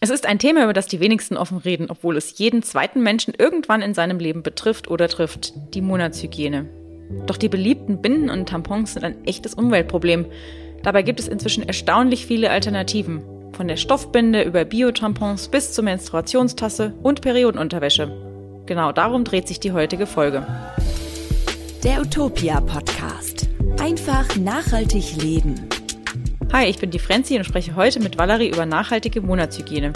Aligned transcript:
Es 0.00 0.10
ist 0.10 0.26
ein 0.26 0.38
Thema, 0.38 0.62
über 0.62 0.72
das 0.72 0.86
die 0.86 1.00
wenigsten 1.00 1.36
offen 1.36 1.58
reden, 1.58 1.86
obwohl 1.90 2.16
es 2.16 2.38
jeden 2.38 2.62
zweiten 2.62 3.02
Menschen 3.02 3.34
irgendwann 3.36 3.82
in 3.82 3.94
seinem 3.94 4.20
Leben 4.20 4.44
betrifft 4.44 4.88
oder 4.88 5.08
trifft. 5.08 5.54
Die 5.74 5.80
Monatshygiene. 5.80 6.66
Doch 7.26 7.36
die 7.36 7.48
beliebten 7.48 8.00
Binden 8.00 8.30
und 8.30 8.48
Tampons 8.48 8.92
sind 8.92 9.04
ein 9.04 9.24
echtes 9.24 9.54
Umweltproblem. 9.54 10.26
Dabei 10.84 11.02
gibt 11.02 11.18
es 11.18 11.26
inzwischen 11.26 11.64
erstaunlich 11.64 12.26
viele 12.26 12.50
Alternativen. 12.50 13.22
Von 13.52 13.66
der 13.66 13.76
Stoffbinde 13.76 14.42
über 14.42 14.64
Biotampons 14.64 15.48
bis 15.48 15.72
zur 15.72 15.82
Menstruationstasse 15.82 16.94
und 17.02 17.20
Periodenunterwäsche. 17.20 18.62
Genau 18.66 18.92
darum 18.92 19.24
dreht 19.24 19.48
sich 19.48 19.58
die 19.58 19.72
heutige 19.72 20.06
Folge. 20.06 20.46
Der 21.82 22.00
Utopia 22.00 22.60
Podcast. 22.60 23.48
Einfach 23.80 24.36
nachhaltig 24.36 25.16
leben. 25.20 25.68
Hi, 26.50 26.64
ich 26.64 26.78
bin 26.78 26.90
die 26.90 26.98
Frenzi 26.98 27.36
und 27.36 27.44
spreche 27.44 27.76
heute 27.76 28.00
mit 28.00 28.16
Valerie 28.16 28.48
über 28.48 28.64
nachhaltige 28.64 29.20
Monatshygiene. 29.20 29.92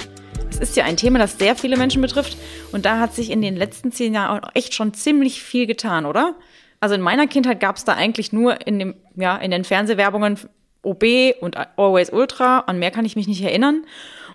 Es 0.50 0.58
ist 0.58 0.76
ja 0.76 0.84
ein 0.84 0.98
Thema, 0.98 1.18
das 1.18 1.38
sehr 1.38 1.56
viele 1.56 1.78
Menschen 1.78 2.02
betrifft 2.02 2.36
und 2.72 2.84
da 2.84 3.00
hat 3.00 3.14
sich 3.14 3.30
in 3.30 3.40
den 3.40 3.56
letzten 3.56 3.90
zehn 3.90 4.12
Jahren 4.12 4.42
echt 4.52 4.74
schon 4.74 4.92
ziemlich 4.92 5.42
viel 5.42 5.66
getan, 5.66 6.04
oder? 6.04 6.34
Also 6.78 6.94
in 6.94 7.00
meiner 7.00 7.26
Kindheit 7.26 7.58
gab 7.58 7.76
es 7.76 7.84
da 7.84 7.94
eigentlich 7.94 8.34
nur 8.34 8.66
in, 8.66 8.78
dem, 8.78 8.94
ja, 9.16 9.36
in 9.38 9.50
den 9.50 9.64
Fernsehwerbungen 9.64 10.38
OB 10.82 11.04
und 11.40 11.56
Always 11.78 12.12
Ultra, 12.12 12.60
an 12.60 12.78
mehr 12.78 12.90
kann 12.90 13.06
ich 13.06 13.16
mich 13.16 13.28
nicht 13.28 13.42
erinnern. 13.42 13.86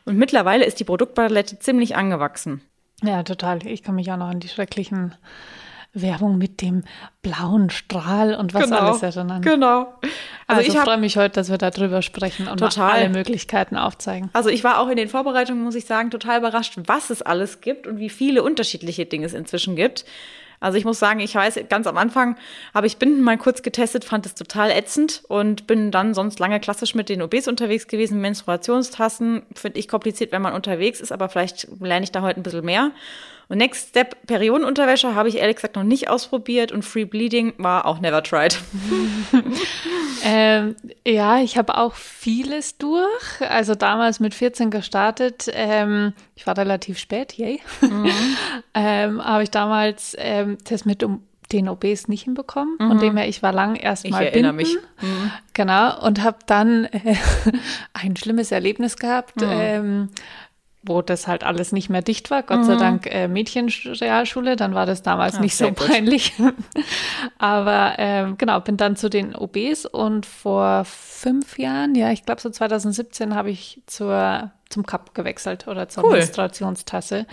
Und 0.05 0.18
mittlerweile 0.18 0.65
ist 0.65 0.79
die 0.79 0.85
Produktpalette 0.85 1.59
ziemlich 1.59 1.95
angewachsen. 1.95 2.62
Ja, 3.04 3.21
total. 3.21 3.65
Ich 3.68 3.84
kann 3.84 3.93
mich 3.93 4.12
auch 4.12 4.18
noch 4.18 4.29
an 4.29 4.40
die 4.40 4.48
schrecklichen 4.48 5.13
Werbung 5.94 6.38
mit 6.38 6.62
dem 6.62 6.84
blauen 7.22 7.70
Strahl 7.70 8.36
und 8.36 8.54
was 8.54 8.64
genau, 8.64 8.77
alles 8.77 9.04
erinnern. 9.04 9.41
Genau. 9.41 9.94
Also, 10.48 10.62
also 10.62 10.72
ich 10.72 10.77
freue 10.77 10.98
mich 10.98 11.18
heute, 11.18 11.36
dass 11.36 11.50
wir 11.50 11.58
darüber 11.58 12.02
sprechen 12.02 12.48
und 12.48 12.60
total. 12.60 12.91
alle 12.91 13.10
Möglichkeiten 13.10 13.76
aufzeigen. 13.76 14.30
Also 14.34 14.50
ich 14.50 14.63
war 14.63 14.80
auch 14.80 14.90
in 14.90 14.98
den 14.98 15.10
Vorbereitungen, 15.10 15.63
muss 15.63 15.76
ich 15.76 15.86
sagen, 15.86 16.12
total 16.12 16.40
überrascht, 16.40 16.77
was 16.86 17.10
es 17.10 17.22
alles 17.22 17.62
gibt 17.62 17.88
und 17.88 18.00
wie 18.00 18.10
viele 18.10 18.44
unterschiedliche 18.44 19.05
Dinge 19.05 19.26
es 19.26 19.34
inzwischen 19.34 19.76
gibt. 19.76 20.05
Also 20.60 20.77
ich 20.77 20.85
muss 20.85 20.98
sagen, 20.99 21.20
ich 21.20 21.35
weiß, 21.35 21.60
ganz 21.70 21.85
am 21.85 21.98
Anfang 21.98 22.35
habe 22.74 22.88
ich 22.88 22.98
Binden 22.98 23.22
mal 23.22 23.38
kurz 23.38 23.62
getestet, 23.62 24.05
fand 24.05 24.26
es 24.26 24.34
total 24.34 24.72
ätzend 24.72 25.24
und 25.27 25.68
bin 25.68 25.91
dann 25.91 26.13
sonst 26.13 26.40
lange 26.40 26.60
klassisch 26.60 26.96
mit 26.96 27.10
den 27.10 27.22
OBs 27.22 27.48
unterwegs 27.48 27.88
gewesen. 27.88 28.22
Menstruationstassen 28.22 29.44
finde 29.54 29.79
ich 29.79 29.88
kompliziert, 29.88 30.32
wenn 30.32 30.41
man 30.41 30.54
unterwegs 30.54 30.99
ist, 30.99 31.12
aber 31.12 31.29
vielleicht 31.29 31.68
lerne 31.79 32.05
ich 32.05 32.12
da 32.12 32.22
heute 32.22 32.40
ein 32.40 32.44
bisschen 32.44 32.66
mehr. 32.66 32.91
Und 33.49 33.59
Next 33.59 33.90
Step 33.90 34.27
Periodenunterwäsche 34.27 35.15
habe 35.15 35.29
ich 35.29 35.37
ehrlich 35.37 35.55
gesagt 35.55 35.76
noch 35.76 35.84
nicht 35.84 36.09
ausprobiert 36.09 36.71
und 36.71 36.84
Free 36.84 37.05
Bleeding 37.05 37.54
war 37.57 37.85
auch 37.85 37.99
never 37.99 38.21
tried. 38.21 38.59
ähm, 40.23 40.76
ja, 41.05 41.39
ich 41.39 41.57
habe 41.57 41.77
auch 41.77 41.95
vieles 41.95 42.77
durch. 42.77 43.41
Also 43.41 43.76
damals 43.76 44.20
mit 44.20 44.34
14 44.34 44.70
gestartet. 44.70 45.49
Ähm, 45.54 46.13
ich 46.35 46.45
war 46.45 46.57
relativ 46.57 46.99
spät, 46.99 47.34
yay. 47.37 47.62
Mhm. 47.79 48.12
ähm, 48.73 49.23
habe 49.23 49.43
ich 49.43 49.51
damals 49.51 50.15
ähm, 50.20 50.57
das 50.65 50.84
mit 50.84 51.04
um 51.04 51.23
den 51.51 51.70
OBs 51.70 52.07
nicht 52.07 52.23
hinbekommen. 52.23 52.76
Mhm. 52.79 52.87
Von 52.87 52.99
dem 52.99 53.17
her, 53.17 53.27
ich 53.27 53.41
war 53.41 53.54
lang 53.54 53.76
erstmal 53.76 54.32
binden. 54.32 54.55
mich. 54.55 54.76
Mhm. 55.01 55.32
Genau. 55.54 56.05
Und 56.05 56.21
habe 56.23 56.39
dann 56.45 56.85
äh, 56.85 57.15
ein 57.93 58.15
schlimmes 58.15 58.51
Erlebnis 58.51 58.98
gehabt. 58.98 59.37
Mhm. 59.37 59.48
Ähm, 59.49 60.09
wo 60.88 61.02
das 61.02 61.27
halt 61.27 61.43
alles 61.43 61.71
nicht 61.71 61.90
mehr 61.90 62.02
dicht 62.02 62.32
war. 62.32 62.43
Gott 62.43 62.60
mhm. 62.60 62.63
sei 62.63 62.76
Dank 62.76 63.07
äh, 63.07 63.27
Mädchenrealschule, 63.27 64.56
dann 64.56 64.74
war 64.74 64.85
das 64.85 65.02
damals 65.02 65.35
ja, 65.35 65.41
nicht 65.41 65.56
so 65.56 65.72
peinlich. 65.72 66.34
Aber 67.38 67.96
ähm, 67.97 68.38
genau, 68.38 68.59
bin 68.59 68.78
dann 68.78 68.96
zu 68.96 69.09
den 69.09 69.35
OBs 69.35 69.85
und 69.85 70.25
vor 70.25 70.85
fünf 70.85 71.59
Jahren, 71.59 71.96
ja, 71.96 72.12
ich 72.12 72.25
glaube 72.25 72.41
so 72.41 72.50
2017 72.50 73.35
habe 73.35 73.50
ich 73.50 73.81
zur 73.85 74.52
zum 74.69 74.85
Cup 74.85 75.13
gewechselt 75.13 75.68
oder 75.68 75.90
zur 75.90 76.06
cool. 76.06 76.13
Menstruationstasse. 76.13 77.25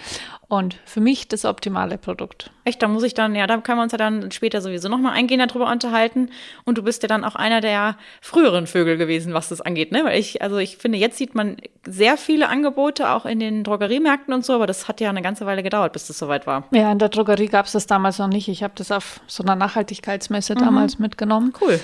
Und 0.49 0.77
für 0.85 1.01
mich 1.01 1.27
das 1.29 1.45
optimale 1.45 1.99
Produkt. 1.99 2.51
Echt, 2.65 2.83
da 2.83 2.89
muss 2.89 3.03
ich 3.03 3.15
dann, 3.15 3.35
ja, 3.35 3.47
da 3.47 3.59
können 3.59 3.79
wir 3.79 3.83
uns 3.83 3.93
ja 3.93 3.99
dann 3.99 4.31
später 4.31 4.61
sowieso 4.61 4.89
nochmal 4.89 5.13
eingehen 5.13 5.41
darüber 5.45 5.71
unterhalten. 5.71 6.31
Und 6.65 6.79
du 6.79 6.83
bist 6.83 7.03
ja 7.03 7.09
dann 7.09 7.25
auch 7.25 7.35
einer 7.35 7.61
der 7.61 7.97
früheren 8.21 8.67
Vögel 8.67 8.97
gewesen, 8.97 9.35
was 9.35 9.49
das 9.49 9.61
angeht, 9.61 9.91
ne? 9.91 10.05
Weil 10.05 10.19
ich, 10.19 10.43
also 10.43 10.59
ich 10.59 10.77
finde, 10.77 10.99
jetzt 10.99 11.19
sieht 11.19 11.35
man 11.35 11.57
sehr 11.87 12.17
viele 12.17 12.49
Angebote, 12.49 13.11
auch 13.11 13.27
in 13.27 13.41
den 13.41 13.65
Drogeriemärkten 13.65 14.33
und 14.33 14.45
so, 14.45 14.55
aber 14.55 14.67
das 14.67 14.89
hat 14.89 15.01
ja 15.01 15.11
eine 15.11 15.23
ganze 15.23 15.47
Weile 15.47 15.63
gedauert, 15.63 15.93
bis 15.93 16.07
das 16.07 16.19
soweit 16.19 16.47
war. 16.47 16.65
Ja, 16.73 16.93
in 16.93 16.99
der 16.99 17.09
Drogerie 17.09 17.49
gab 17.49 17.67
es 17.67 17.73
das 17.73 17.87
damals 17.87 18.19
noch 18.19 18.29
nicht. 18.29 18.49
Ich 18.49 18.63
habe 18.63 18.75
das 18.77 18.91
auf 18.91 19.21
so 19.27 19.43
einer 19.43 19.57
Nachhaltigkeitsmesse 19.57 20.55
mhm. 20.55 20.59
damals 20.59 20.99
mitgenommen. 20.99 21.53
Cool. 21.61 21.81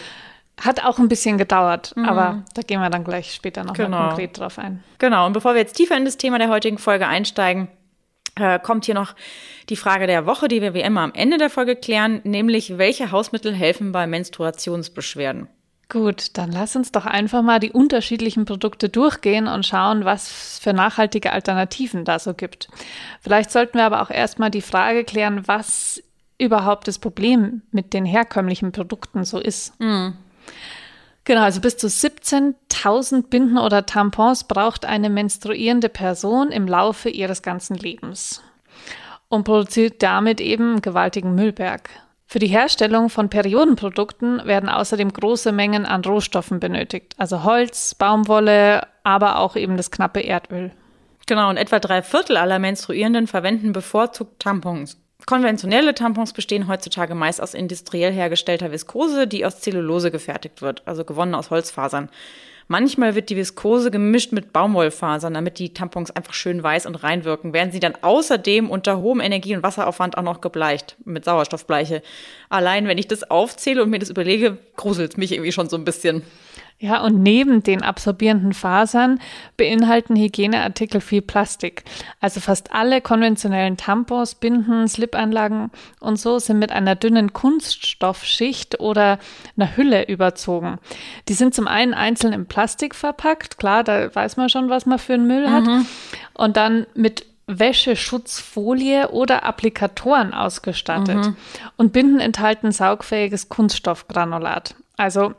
Hat 0.60 0.84
auch 0.84 0.98
ein 0.98 1.08
bisschen 1.08 1.38
gedauert, 1.38 1.94
mhm. 1.96 2.04
aber 2.04 2.44
da 2.54 2.62
gehen 2.62 2.80
wir 2.80 2.90
dann 2.90 3.04
gleich 3.04 3.32
später 3.34 3.64
noch 3.64 3.74
genau. 3.74 4.08
konkret 4.08 4.38
drauf 4.38 4.58
ein. 4.58 4.82
Genau, 4.98 5.26
und 5.26 5.32
bevor 5.32 5.54
wir 5.54 5.60
jetzt 5.60 5.74
tiefer 5.74 5.96
in 5.96 6.04
das 6.04 6.16
Thema 6.16 6.38
der 6.38 6.50
heutigen 6.50 6.78
Folge 6.78 7.06
einsteigen, 7.06 7.68
äh, 8.36 8.58
kommt 8.58 8.84
hier 8.84 8.94
noch 8.94 9.14
die 9.68 9.76
Frage 9.76 10.06
der 10.06 10.26
Woche, 10.26 10.48
die 10.48 10.62
wir 10.62 10.74
wie 10.74 10.80
immer 10.80 11.00
am 11.00 11.12
Ende 11.14 11.38
der 11.38 11.50
Folge 11.50 11.76
klären, 11.76 12.20
nämlich 12.24 12.78
welche 12.78 13.10
Hausmittel 13.10 13.54
helfen 13.54 13.92
bei 13.92 14.06
Menstruationsbeschwerden? 14.06 15.48
Gut, 15.88 16.38
dann 16.38 16.52
lass 16.52 16.76
uns 16.76 16.92
doch 16.92 17.04
einfach 17.04 17.42
mal 17.42 17.58
die 17.58 17.72
unterschiedlichen 17.72 18.44
Produkte 18.44 18.88
durchgehen 18.88 19.48
und 19.48 19.66
schauen, 19.66 20.04
was 20.04 20.58
für 20.60 20.72
nachhaltige 20.72 21.32
Alternativen 21.32 22.04
da 22.04 22.20
so 22.20 22.32
gibt. 22.32 22.68
Vielleicht 23.20 23.50
sollten 23.50 23.78
wir 23.78 23.84
aber 23.84 24.00
auch 24.00 24.10
erstmal 24.10 24.50
die 24.50 24.62
Frage 24.62 25.02
klären, 25.02 25.48
was 25.48 26.00
überhaupt 26.38 26.86
das 26.86 27.00
Problem 27.00 27.62
mit 27.72 27.92
den 27.92 28.04
herkömmlichen 28.04 28.70
Produkten 28.70 29.24
so 29.24 29.40
ist. 29.40 29.78
Mhm. 29.80 30.14
Genau, 31.24 31.42
also 31.42 31.60
bis 31.60 31.76
zu 31.76 31.86
17.000 31.86 33.28
Binden 33.28 33.58
oder 33.58 33.86
Tampons 33.86 34.44
braucht 34.44 34.84
eine 34.84 35.10
menstruierende 35.10 35.88
Person 35.88 36.50
im 36.50 36.66
Laufe 36.66 37.08
ihres 37.08 37.42
ganzen 37.42 37.76
Lebens 37.76 38.42
und 39.28 39.44
produziert 39.44 40.02
damit 40.02 40.40
eben 40.40 40.82
gewaltigen 40.82 41.34
Müllberg. 41.34 41.90
Für 42.26 42.38
die 42.38 42.46
Herstellung 42.46 43.10
von 43.10 43.28
Periodenprodukten 43.28 44.44
werden 44.44 44.68
außerdem 44.68 45.12
große 45.12 45.52
Mengen 45.52 45.84
an 45.84 46.04
Rohstoffen 46.04 46.60
benötigt, 46.60 47.14
also 47.18 47.42
Holz, 47.44 47.94
Baumwolle, 47.94 48.86
aber 49.02 49.38
auch 49.38 49.56
eben 49.56 49.76
das 49.76 49.90
knappe 49.90 50.20
Erdöl. 50.20 50.70
Genau, 51.26 51.50
und 51.50 51.56
etwa 51.56 51.80
drei 51.80 52.02
Viertel 52.02 52.36
aller 52.36 52.58
Menstruierenden 52.58 53.26
verwenden 53.26 53.72
bevorzugt 53.72 54.40
Tampons. 54.40 54.96
Konventionelle 55.30 55.94
Tampons 55.94 56.32
bestehen 56.32 56.66
heutzutage 56.66 57.14
meist 57.14 57.40
aus 57.40 57.54
industriell 57.54 58.12
hergestellter 58.12 58.72
Viskose, 58.72 59.28
die 59.28 59.46
aus 59.46 59.60
Zellulose 59.60 60.10
gefertigt 60.10 60.60
wird, 60.60 60.82
also 60.86 61.04
gewonnen 61.04 61.36
aus 61.36 61.50
Holzfasern. 61.50 62.08
Manchmal 62.66 63.14
wird 63.14 63.30
die 63.30 63.36
Viskose 63.36 63.92
gemischt 63.92 64.32
mit 64.32 64.52
Baumwollfasern, 64.52 65.32
damit 65.32 65.60
die 65.60 65.72
Tampons 65.72 66.10
einfach 66.10 66.34
schön 66.34 66.60
weiß 66.60 66.84
und 66.86 66.96
rein 67.04 67.24
wirken, 67.24 67.52
werden 67.52 67.70
sie 67.70 67.78
dann 67.78 67.94
außerdem 68.02 68.68
unter 68.68 68.98
hohem 68.98 69.20
Energie- 69.20 69.54
und 69.54 69.62
Wasseraufwand 69.62 70.18
auch 70.18 70.24
noch 70.24 70.40
gebleicht 70.40 70.96
mit 71.04 71.24
Sauerstoffbleiche. 71.24 72.02
Allein 72.48 72.88
wenn 72.88 72.98
ich 72.98 73.06
das 73.06 73.30
aufzähle 73.30 73.84
und 73.84 73.90
mir 73.90 74.00
das 74.00 74.10
überlege, 74.10 74.58
gruselt 74.74 75.12
es 75.12 75.16
mich 75.16 75.30
irgendwie 75.30 75.52
schon 75.52 75.68
so 75.68 75.76
ein 75.76 75.84
bisschen. 75.84 76.22
Ja, 76.82 77.02
und 77.02 77.22
neben 77.22 77.62
den 77.62 77.82
absorbierenden 77.82 78.54
Fasern 78.54 79.20
beinhalten 79.58 80.16
Hygieneartikel 80.16 81.02
viel 81.02 81.20
Plastik. 81.20 81.84
Also 82.20 82.40
fast 82.40 82.72
alle 82.72 83.02
konventionellen 83.02 83.76
Tampons, 83.76 84.34
Binden, 84.34 84.88
Slipanlagen 84.88 85.70
und 86.00 86.16
so 86.16 86.38
sind 86.38 86.58
mit 86.58 86.72
einer 86.72 86.96
dünnen 86.96 87.34
Kunststoffschicht 87.34 88.80
oder 88.80 89.18
einer 89.58 89.76
Hülle 89.76 90.08
überzogen. 90.08 90.78
Die 91.28 91.34
sind 91.34 91.54
zum 91.54 91.68
einen 91.68 91.92
einzeln 91.92 92.32
in 92.32 92.46
Plastik 92.46 92.94
verpackt, 92.94 93.58
klar, 93.58 93.84
da 93.84 94.14
weiß 94.14 94.38
man 94.38 94.48
schon, 94.48 94.70
was 94.70 94.86
man 94.86 94.98
für 94.98 95.14
einen 95.14 95.26
Müll 95.26 95.50
hat, 95.50 95.64
mhm. 95.64 95.86
und 96.32 96.56
dann 96.56 96.86
mit 96.94 97.26
Wäscheschutzfolie 97.46 99.10
oder 99.10 99.44
Applikatoren 99.44 100.32
ausgestattet. 100.32 101.16
Mhm. 101.16 101.36
Und 101.76 101.92
Binden 101.92 102.20
enthalten 102.20 102.72
saugfähiges 102.72 103.50
Kunststoffgranulat. 103.50 104.76
Also 104.96 105.34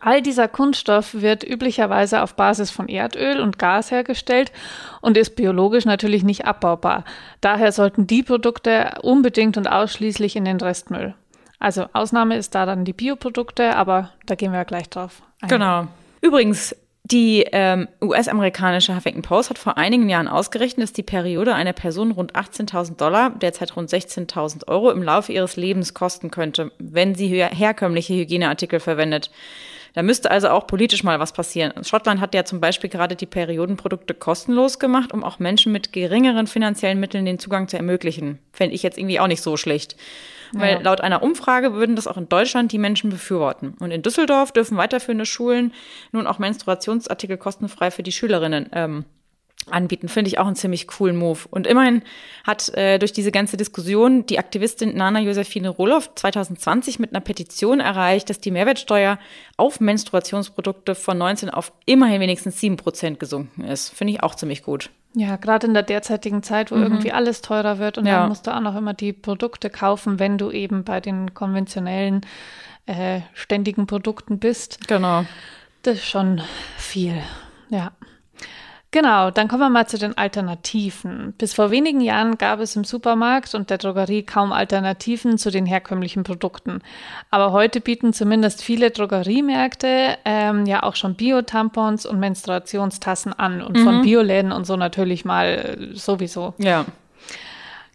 All 0.00 0.22
dieser 0.22 0.48
Kunststoff 0.48 1.14
wird 1.14 1.44
üblicherweise 1.44 2.22
auf 2.22 2.36
Basis 2.36 2.70
von 2.70 2.88
Erdöl 2.88 3.40
und 3.40 3.58
Gas 3.58 3.90
hergestellt 3.90 4.50
und 5.02 5.16
ist 5.16 5.36
biologisch 5.36 5.84
natürlich 5.84 6.24
nicht 6.24 6.46
abbaubar. 6.46 7.04
Daher 7.42 7.70
sollten 7.70 8.06
die 8.06 8.22
Produkte 8.22 8.98
unbedingt 9.02 9.56
und 9.58 9.66
ausschließlich 9.66 10.36
in 10.36 10.46
den 10.46 10.60
Restmüll. 10.60 11.14
Also 11.58 11.86
Ausnahme 11.92 12.36
ist 12.36 12.54
da 12.54 12.66
dann 12.66 12.84
die 12.84 12.92
Bioprodukte, 12.92 13.76
aber 13.76 14.10
da 14.26 14.34
gehen 14.34 14.52
wir 14.52 14.58
ja 14.58 14.64
gleich 14.64 14.88
drauf. 14.88 15.22
Ein. 15.42 15.48
Genau. 15.48 15.86
Übrigens, 16.22 16.74
die 17.04 17.44
ähm, 17.52 17.86
US-amerikanische 18.00 18.96
Huffington 18.96 19.20
Post 19.20 19.50
hat 19.50 19.58
vor 19.58 19.76
einigen 19.76 20.08
Jahren 20.08 20.26
ausgerechnet, 20.26 20.84
dass 20.84 20.92
die 20.94 21.02
Periode 21.02 21.54
einer 21.54 21.74
Person 21.74 22.12
rund 22.12 22.34
18.000 22.34 22.96
Dollar, 22.96 23.28
derzeit 23.28 23.76
rund 23.76 23.90
16.000 23.90 24.68
Euro, 24.68 24.90
im 24.90 25.02
Laufe 25.02 25.30
ihres 25.30 25.56
Lebens 25.56 25.92
kosten 25.92 26.30
könnte, 26.30 26.72
wenn 26.78 27.14
sie 27.14 27.28
herkömmliche 27.28 28.14
Hygieneartikel 28.14 28.80
verwendet. 28.80 29.30
Da 29.94 30.02
müsste 30.02 30.30
also 30.30 30.48
auch 30.48 30.66
politisch 30.66 31.04
mal 31.04 31.20
was 31.20 31.32
passieren. 31.32 31.72
Schottland 31.84 32.20
hat 32.20 32.34
ja 32.34 32.44
zum 32.44 32.60
Beispiel 32.60 32.90
gerade 32.90 33.16
die 33.16 33.26
Periodenprodukte 33.26 34.12
kostenlos 34.12 34.78
gemacht, 34.78 35.12
um 35.12 35.24
auch 35.24 35.38
Menschen 35.38 35.72
mit 35.72 35.92
geringeren 35.92 36.46
finanziellen 36.46 37.00
Mitteln 37.00 37.24
den 37.24 37.38
Zugang 37.38 37.68
zu 37.68 37.76
ermöglichen. 37.76 38.40
Fände 38.52 38.74
ich 38.74 38.82
jetzt 38.82 38.98
irgendwie 38.98 39.20
auch 39.20 39.28
nicht 39.28 39.42
so 39.42 39.56
schlecht. 39.56 39.96
Weil 40.52 40.74
ja. 40.74 40.80
laut 40.80 41.00
einer 41.00 41.22
Umfrage 41.22 41.72
würden 41.72 41.96
das 41.96 42.06
auch 42.06 42.16
in 42.16 42.28
Deutschland 42.28 42.72
die 42.72 42.78
Menschen 42.78 43.10
befürworten. 43.10 43.74
Und 43.80 43.90
in 43.90 44.02
Düsseldorf 44.02 44.52
dürfen 44.52 44.76
weiterführende 44.76 45.26
Schulen 45.26 45.72
nun 46.12 46.26
auch 46.26 46.38
Menstruationsartikel 46.38 47.38
kostenfrei 47.38 47.90
für 47.90 48.02
die 48.02 48.12
Schülerinnen 48.12 48.68
ähm, 48.72 49.04
anbieten. 49.70 50.08
Finde 50.08 50.28
ich 50.28 50.38
auch 50.38 50.46
einen 50.46 50.56
ziemlich 50.56 50.86
coolen 50.86 51.16
Move. 51.16 51.40
Und 51.50 51.66
immerhin 51.66 52.02
hat 52.44 52.68
äh, 52.74 52.98
durch 52.98 53.12
diese 53.12 53.32
ganze 53.32 53.56
Diskussion 53.56 54.26
die 54.26 54.38
Aktivistin 54.38 54.96
Nana 54.96 55.20
Josephine 55.20 55.68
Roloff 55.68 56.14
2020 56.14 56.98
mit 56.98 57.12
einer 57.12 57.20
Petition 57.20 57.80
erreicht, 57.80 58.30
dass 58.30 58.40
die 58.40 58.50
Mehrwertsteuer 58.50 59.18
auf 59.56 59.80
Menstruationsprodukte 59.80 60.94
von 60.94 61.18
19 61.18 61.50
auf 61.50 61.72
immerhin 61.86 62.20
wenigstens 62.20 62.60
7 62.60 62.76
Prozent 62.76 63.20
gesunken 63.20 63.64
ist. 63.64 63.90
Finde 63.90 64.12
ich 64.12 64.22
auch 64.22 64.34
ziemlich 64.34 64.62
gut. 64.62 64.90
Ja, 65.16 65.36
gerade 65.36 65.68
in 65.68 65.74
der 65.74 65.84
derzeitigen 65.84 66.42
Zeit, 66.42 66.72
wo 66.72 66.76
mhm. 66.76 66.82
irgendwie 66.82 67.12
alles 67.12 67.40
teurer 67.40 67.78
wird 67.78 67.98
und 67.98 68.06
ja. 68.06 68.20
dann 68.20 68.28
musst 68.28 68.46
du 68.46 68.54
auch 68.54 68.60
noch 68.60 68.74
immer 68.74 68.94
die 68.94 69.12
Produkte 69.12 69.70
kaufen, 69.70 70.18
wenn 70.18 70.38
du 70.38 70.50
eben 70.50 70.82
bei 70.82 71.00
den 71.00 71.34
konventionellen 71.34 72.22
äh, 72.86 73.20
ständigen 73.32 73.86
Produkten 73.86 74.38
bist. 74.40 74.88
Genau. 74.88 75.24
Das 75.82 75.98
ist 75.98 76.06
schon 76.06 76.42
viel, 76.76 77.22
ja. 77.68 77.92
Genau, 78.94 79.32
dann 79.32 79.48
kommen 79.48 79.60
wir 79.60 79.70
mal 79.70 79.88
zu 79.88 79.98
den 79.98 80.16
Alternativen. 80.16 81.34
Bis 81.36 81.52
vor 81.52 81.72
wenigen 81.72 82.00
Jahren 82.00 82.38
gab 82.38 82.60
es 82.60 82.76
im 82.76 82.84
Supermarkt 82.84 83.52
und 83.56 83.68
der 83.68 83.78
Drogerie 83.78 84.22
kaum 84.22 84.52
Alternativen 84.52 85.36
zu 85.36 85.50
den 85.50 85.66
herkömmlichen 85.66 86.22
Produkten. 86.22 86.80
Aber 87.28 87.50
heute 87.50 87.80
bieten 87.80 88.12
zumindest 88.12 88.62
viele 88.62 88.92
Drogeriemärkte 88.92 90.16
ähm, 90.24 90.64
ja 90.66 90.84
auch 90.84 90.94
schon 90.94 91.16
Bio-Tampons 91.16 92.06
und 92.06 92.20
Menstruationstassen 92.20 93.32
an 93.32 93.62
und 93.62 93.78
mhm. 93.78 93.82
von 93.82 94.02
Bioläden 94.02 94.52
und 94.52 94.64
so 94.64 94.76
natürlich 94.76 95.24
mal 95.24 95.46
äh, 95.92 95.96
sowieso. 95.96 96.54
Ja. 96.58 96.84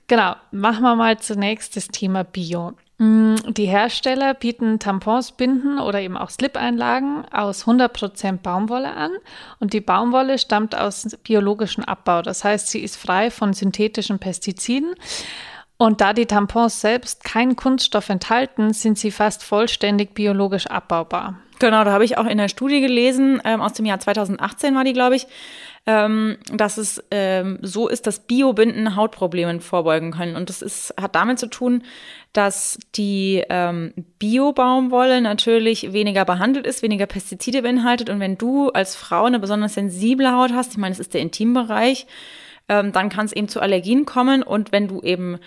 Genau, 0.07 0.35
machen 0.51 0.81
wir 0.81 0.97
mal 0.97 1.17
zunächst 1.17 1.77
das 1.77 1.87
Thema 1.87 2.25
Bio. 2.25 2.73
Mm, 2.99 3.35
die 3.47 3.65
Hersteller 3.65 4.33
bieten 4.33 4.77
Tampons, 4.77 5.31
Binden 5.31 5.79
oder 5.79 6.01
eben 6.01 6.17
auch 6.17 6.29
Slip-Einlagen 6.29 7.23
aus 7.31 7.65
100% 7.65 8.39
Baumwolle 8.39 8.93
an 8.93 9.11
und 9.59 9.71
die 9.71 9.79
Baumwolle 9.79 10.37
stammt 10.37 10.77
aus 10.77 11.17
biologischem 11.23 11.85
Abbau. 11.85 12.21
Das 12.21 12.43
heißt, 12.43 12.67
sie 12.67 12.79
ist 12.79 12.97
frei 12.97 13.31
von 13.31 13.53
synthetischen 13.53 14.19
Pestiziden. 14.19 14.95
Und 15.77 16.01
da 16.01 16.11
die 16.11 16.25
Tampons 16.25 16.81
selbst 16.81 17.23
keinen 17.23 17.55
Kunststoff 17.55 18.09
enthalten, 18.09 18.73
sind 18.73 18.99
sie 18.99 19.11
fast 19.11 19.45
vollständig 19.45 20.13
biologisch 20.13 20.67
abbaubar. 20.67 21.39
Genau, 21.59 21.85
da 21.85 21.91
habe 21.93 22.03
ich 22.03 22.17
auch 22.17 22.25
in 22.25 22.37
der 22.37 22.49
Studie 22.49 22.81
gelesen, 22.81 23.41
ähm, 23.45 23.61
aus 23.61 23.73
dem 23.73 23.85
Jahr 23.85 23.99
2018 23.99 24.75
war 24.75 24.83
die, 24.83 24.91
glaube 24.91 25.15
ich, 25.15 25.27
ähm, 25.85 26.37
dass 26.51 26.77
es 26.77 27.03
ähm, 27.11 27.59
so 27.61 27.87
ist, 27.87 28.05
dass 28.07 28.19
Biobinden 28.19 28.95
Hautproblemen 28.95 29.61
vorbeugen 29.61 30.11
können. 30.11 30.35
Und 30.35 30.49
das 30.49 30.61
ist, 30.61 30.93
hat 30.99 31.15
damit 31.15 31.39
zu 31.39 31.47
tun, 31.47 31.83
dass 32.33 32.77
die 32.95 33.43
ähm, 33.49 33.93
Bio-Baumwolle 34.19 35.21
natürlich 35.21 35.93
weniger 35.93 36.25
behandelt 36.25 36.67
ist, 36.67 36.83
weniger 36.83 37.05
Pestizide 37.05 37.61
beinhaltet. 37.61 38.09
Und 38.09 38.19
wenn 38.19 38.37
du 38.37 38.69
als 38.69 38.95
Frau 38.95 39.25
eine 39.25 39.39
besonders 39.39 39.73
sensible 39.73 40.31
Haut 40.31 40.51
hast, 40.53 40.73
ich 40.73 40.77
meine, 40.77 40.93
es 40.93 40.99
ist 40.99 41.13
der 41.13 41.21
Intimbereich, 41.21 42.05
ähm, 42.67 42.91
dann 42.91 43.09
kann 43.09 43.25
es 43.25 43.33
eben 43.33 43.47
zu 43.47 43.59
Allergien 43.59 44.05
kommen. 44.05 44.43
Und 44.43 44.71
wenn 44.71 44.87
du 44.87 45.01
eben 45.01 45.39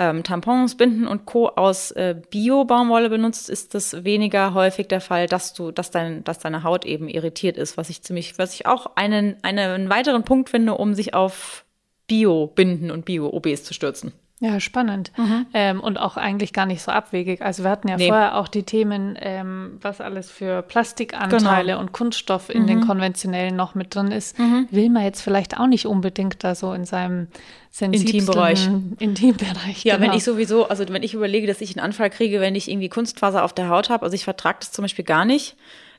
ähm, 0.00 0.22
Tampons, 0.22 0.78
Binden 0.78 1.06
und 1.06 1.26
Co. 1.26 1.48
aus 1.48 1.90
äh, 1.90 2.16
Bio-Baumwolle 2.30 3.10
benutzt, 3.10 3.50
ist 3.50 3.74
das 3.74 4.02
weniger 4.02 4.54
häufig 4.54 4.88
der 4.88 5.02
Fall, 5.02 5.26
dass 5.26 5.52
du, 5.52 5.72
dass, 5.72 5.90
dein, 5.90 6.24
dass 6.24 6.38
deine 6.38 6.62
Haut 6.62 6.86
eben 6.86 7.06
irritiert 7.06 7.58
ist, 7.58 7.76
was 7.76 7.90
ich 7.90 8.00
ziemlich, 8.00 8.38
was 8.38 8.54
ich 8.54 8.64
auch 8.64 8.96
einen, 8.96 9.36
einen 9.42 9.90
weiteren 9.90 10.24
Punkt 10.24 10.48
finde, 10.48 10.72
um 10.72 10.94
sich 10.94 11.12
auf 11.12 11.66
Bio-Binden 12.06 12.90
und 12.90 13.04
Bio-OBs 13.04 13.64
zu 13.64 13.74
stürzen. 13.74 14.12
Ja, 14.42 14.58
spannend. 14.58 15.12
Mhm. 15.18 15.46
Ähm, 15.52 15.80
und 15.80 15.98
auch 15.98 16.16
eigentlich 16.16 16.54
gar 16.54 16.64
nicht 16.64 16.80
so 16.80 16.90
abwegig. 16.90 17.42
Also 17.42 17.62
wir 17.62 17.70
hatten 17.70 17.88
ja 17.88 17.98
nee. 17.98 18.08
vorher 18.08 18.38
auch 18.38 18.48
die 18.48 18.62
Themen, 18.62 19.16
ähm, 19.20 19.78
was 19.82 20.00
alles 20.00 20.30
für 20.30 20.62
Plastikanteile 20.62 21.72
genau. 21.72 21.80
und 21.80 21.92
Kunststoff 21.92 22.48
in 22.48 22.62
mhm. 22.62 22.66
den 22.66 22.80
konventionellen 22.80 23.54
noch 23.54 23.74
mit 23.74 23.94
drin 23.94 24.10
ist. 24.10 24.38
Mhm. 24.38 24.66
Will 24.70 24.88
man 24.88 25.04
jetzt 25.04 25.20
vielleicht 25.20 25.60
auch 25.60 25.66
nicht 25.66 25.86
unbedingt 25.86 26.42
da 26.42 26.54
so 26.54 26.72
in 26.72 26.86
seinem 26.86 27.28
Intimbereich. 27.78 28.66
Intimbereich. 28.98 29.84
Ja, 29.84 29.96
genau. 29.96 30.08
wenn 30.08 30.16
ich 30.16 30.24
sowieso, 30.24 30.68
also 30.68 30.88
wenn 30.88 31.02
ich 31.02 31.12
überlege, 31.12 31.46
dass 31.46 31.60
ich 31.60 31.76
einen 31.76 31.84
Anfall 31.84 32.08
kriege, 32.08 32.40
wenn 32.40 32.54
ich 32.54 32.70
irgendwie 32.70 32.88
Kunstfaser 32.88 33.44
auf 33.44 33.52
der 33.52 33.68
Haut 33.68 33.90
habe, 33.90 34.04
also 34.04 34.14
ich 34.14 34.24
vertrage 34.24 34.60
das 34.60 34.72
zum 34.72 34.84
Beispiel 34.84 35.04
gar 35.04 35.26
nicht, 35.26 35.56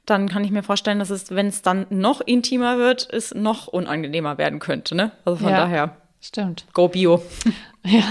dann 0.08 0.28
kann 0.30 0.44
ich 0.44 0.50
mir 0.50 0.64
vorstellen, 0.64 0.98
dass 0.98 1.12
es, 1.12 1.30
wenn 1.30 1.46
es 1.46 1.62
dann 1.62 1.86
noch 1.92 2.22
intimer 2.22 2.80
wird, 2.80 3.08
es 3.12 3.36
noch 3.36 3.68
unangenehmer 3.68 4.40
werden 4.40 4.58
könnte. 4.58 4.96
Ne? 4.96 5.12
Also 5.26 5.44
von 5.44 5.52
ja. 5.52 5.58
daher. 5.58 6.01
Stimmt. 6.22 6.66
Go 6.74 6.88
Bio. 6.88 7.22
Ja. 7.84 8.04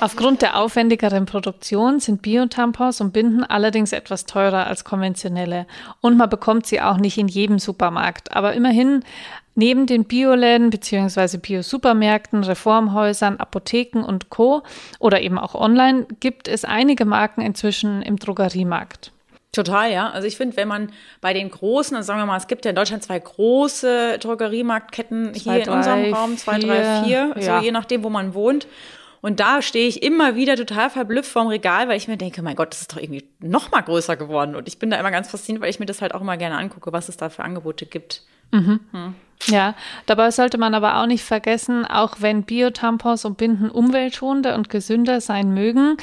Aufgrund 0.00 0.42
der 0.42 0.58
aufwendigeren 0.58 1.24
Produktion 1.24 2.00
sind 2.00 2.20
Biotampons 2.20 3.00
und 3.00 3.14
Binden 3.14 3.42
allerdings 3.42 3.92
etwas 3.92 4.26
teurer 4.26 4.66
als 4.66 4.84
konventionelle. 4.84 5.66
Und 6.02 6.18
man 6.18 6.28
bekommt 6.28 6.66
sie 6.66 6.82
auch 6.82 6.98
nicht 6.98 7.16
in 7.16 7.26
jedem 7.26 7.58
Supermarkt. 7.58 8.36
Aber 8.36 8.52
immerhin, 8.52 9.02
neben 9.54 9.86
den 9.86 10.04
Bioläden 10.04 10.68
bzw. 10.68 11.38
Bio-Supermärkten, 11.38 12.44
Reformhäusern, 12.44 13.38
Apotheken 13.38 14.04
und 14.04 14.28
Co. 14.28 14.62
oder 14.98 15.22
eben 15.22 15.38
auch 15.38 15.54
online 15.54 16.06
gibt 16.20 16.46
es 16.46 16.66
einige 16.66 17.06
Marken 17.06 17.40
inzwischen 17.40 18.02
im 18.02 18.16
Drogeriemarkt. 18.18 19.13
Total, 19.54 19.92
ja. 19.92 20.10
Also 20.10 20.26
ich 20.26 20.36
finde, 20.36 20.56
wenn 20.56 20.68
man 20.68 20.92
bei 21.20 21.32
den 21.32 21.50
großen, 21.50 21.96
also 21.96 22.06
sagen 22.06 22.20
wir 22.20 22.26
mal, 22.26 22.36
es 22.36 22.46
gibt 22.46 22.64
ja 22.64 22.70
in 22.70 22.76
Deutschland 22.76 23.02
zwei 23.02 23.18
große 23.18 24.18
Drogeriemarktketten 24.18 25.34
zwei, 25.34 25.40
hier 25.40 25.58
in 25.60 25.64
drei, 25.64 25.76
unserem 25.76 26.14
Raum, 26.14 26.36
zwei, 26.36 26.58
vier, 26.58 26.66
drei, 26.66 27.02
vier, 27.04 27.34
ja. 27.38 27.58
so 27.58 27.64
je 27.64 27.72
nachdem, 27.72 28.02
wo 28.04 28.10
man 28.10 28.34
wohnt. 28.34 28.66
Und 29.20 29.40
da 29.40 29.62
stehe 29.62 29.88
ich 29.88 30.02
immer 30.02 30.36
wieder 30.36 30.54
total 30.54 30.90
verblüfft 30.90 31.30
vorm 31.30 31.46
Regal, 31.46 31.88
weil 31.88 31.96
ich 31.96 32.08
mir 32.08 32.18
denke, 32.18 32.42
mein 32.42 32.56
Gott, 32.56 32.72
das 32.72 32.82
ist 32.82 32.92
doch 32.92 33.00
irgendwie 33.00 33.24
noch 33.40 33.70
mal 33.70 33.80
größer 33.80 34.16
geworden. 34.16 34.54
Und 34.54 34.68
ich 34.68 34.78
bin 34.78 34.90
da 34.90 34.98
immer 34.98 35.10
ganz 35.10 35.30
fasziniert, 35.30 35.62
weil 35.62 35.70
ich 35.70 35.80
mir 35.80 35.86
das 35.86 36.02
halt 36.02 36.12
auch 36.14 36.20
immer 36.20 36.36
gerne 36.36 36.58
angucke, 36.58 36.92
was 36.92 37.08
es 37.08 37.16
da 37.16 37.30
für 37.30 37.42
Angebote 37.42 37.86
gibt. 37.86 38.22
Mhm. 38.54 38.80
Hm. 38.92 39.14
Ja, 39.46 39.74
dabei 40.06 40.30
sollte 40.30 40.58
man 40.58 40.74
aber 40.74 40.98
auch 40.98 41.06
nicht 41.06 41.24
vergessen, 41.24 41.84
auch 41.84 42.16
wenn 42.20 42.44
Biotampons 42.44 43.24
und 43.24 43.36
Binden 43.36 43.68
umweltschonender 43.68 44.54
und 44.54 44.70
gesünder 44.70 45.20
sein 45.20 45.52
mögen, 45.52 45.96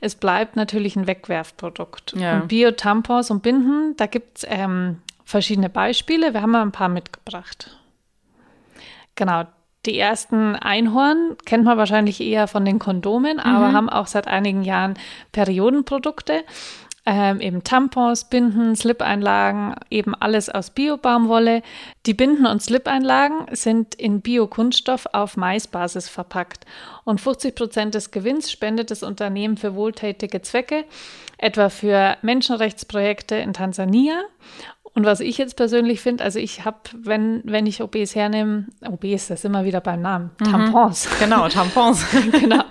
es 0.00 0.16
bleibt 0.16 0.56
natürlich 0.56 0.96
ein 0.96 1.06
Wegwerfprodukt. 1.06 2.14
Ja. 2.16 2.40
Und 2.40 2.48
Biotampons 2.48 3.30
und 3.30 3.42
Binden, 3.42 3.94
da 3.96 4.06
gibt 4.06 4.38
es 4.38 4.46
ähm, 4.48 5.00
verschiedene 5.24 5.68
Beispiele. 5.68 6.34
Wir 6.34 6.42
haben 6.42 6.50
mal 6.50 6.62
ein 6.62 6.72
paar 6.72 6.88
mitgebracht. 6.88 7.76
Genau, 9.14 9.44
die 9.86 9.98
ersten 9.98 10.56
Einhorn 10.56 11.36
kennt 11.44 11.64
man 11.64 11.78
wahrscheinlich 11.78 12.20
eher 12.20 12.48
von 12.48 12.64
den 12.64 12.78
Kondomen, 12.78 13.36
mhm. 13.36 13.42
aber 13.42 13.72
haben 13.72 13.88
auch 13.88 14.06
seit 14.06 14.26
einigen 14.26 14.62
Jahren 14.62 14.94
Periodenprodukte 15.32 16.44
ähm, 17.10 17.40
eben 17.40 17.64
Tampons, 17.64 18.24
Binden, 18.24 18.76
Slip-Einlagen, 18.76 19.74
eben 19.88 20.14
alles 20.14 20.50
aus 20.50 20.68
Bio-Baumwolle. 20.68 21.62
Die 22.04 22.12
Binden- 22.12 22.44
und 22.44 22.62
Slip-Einlagen 22.62 23.46
sind 23.52 23.94
in 23.94 24.20
Bio-Kunststoff 24.20 25.06
auf 25.14 25.38
Maisbasis 25.38 26.10
verpackt 26.10 26.66
und 27.04 27.18
50 27.18 27.54
Prozent 27.54 27.94
des 27.94 28.10
Gewinns 28.10 28.52
spendet 28.52 28.90
das 28.90 29.02
Unternehmen 29.02 29.56
für 29.56 29.74
wohltätige 29.74 30.42
Zwecke, 30.42 30.84
etwa 31.38 31.70
für 31.70 32.18
Menschenrechtsprojekte 32.20 33.36
in 33.36 33.54
Tansania 33.54 34.24
und 34.98 35.06
was 35.06 35.20
ich 35.20 35.38
jetzt 35.38 35.54
persönlich 35.54 36.00
finde, 36.00 36.24
also 36.24 36.40
ich 36.40 36.64
habe, 36.64 36.78
wenn, 36.92 37.40
wenn 37.44 37.66
ich 37.66 37.80
OBs 37.80 38.16
hernehme, 38.16 38.66
OBs, 38.84 39.28
das 39.28 39.38
ist 39.38 39.44
immer 39.44 39.64
wieder 39.64 39.80
beim 39.80 40.02
Namen, 40.02 40.32
mhm. 40.40 40.44
Tampons. 40.44 41.08
Genau, 41.20 41.48
Tampons. 41.48 42.04
genau. 42.32 42.64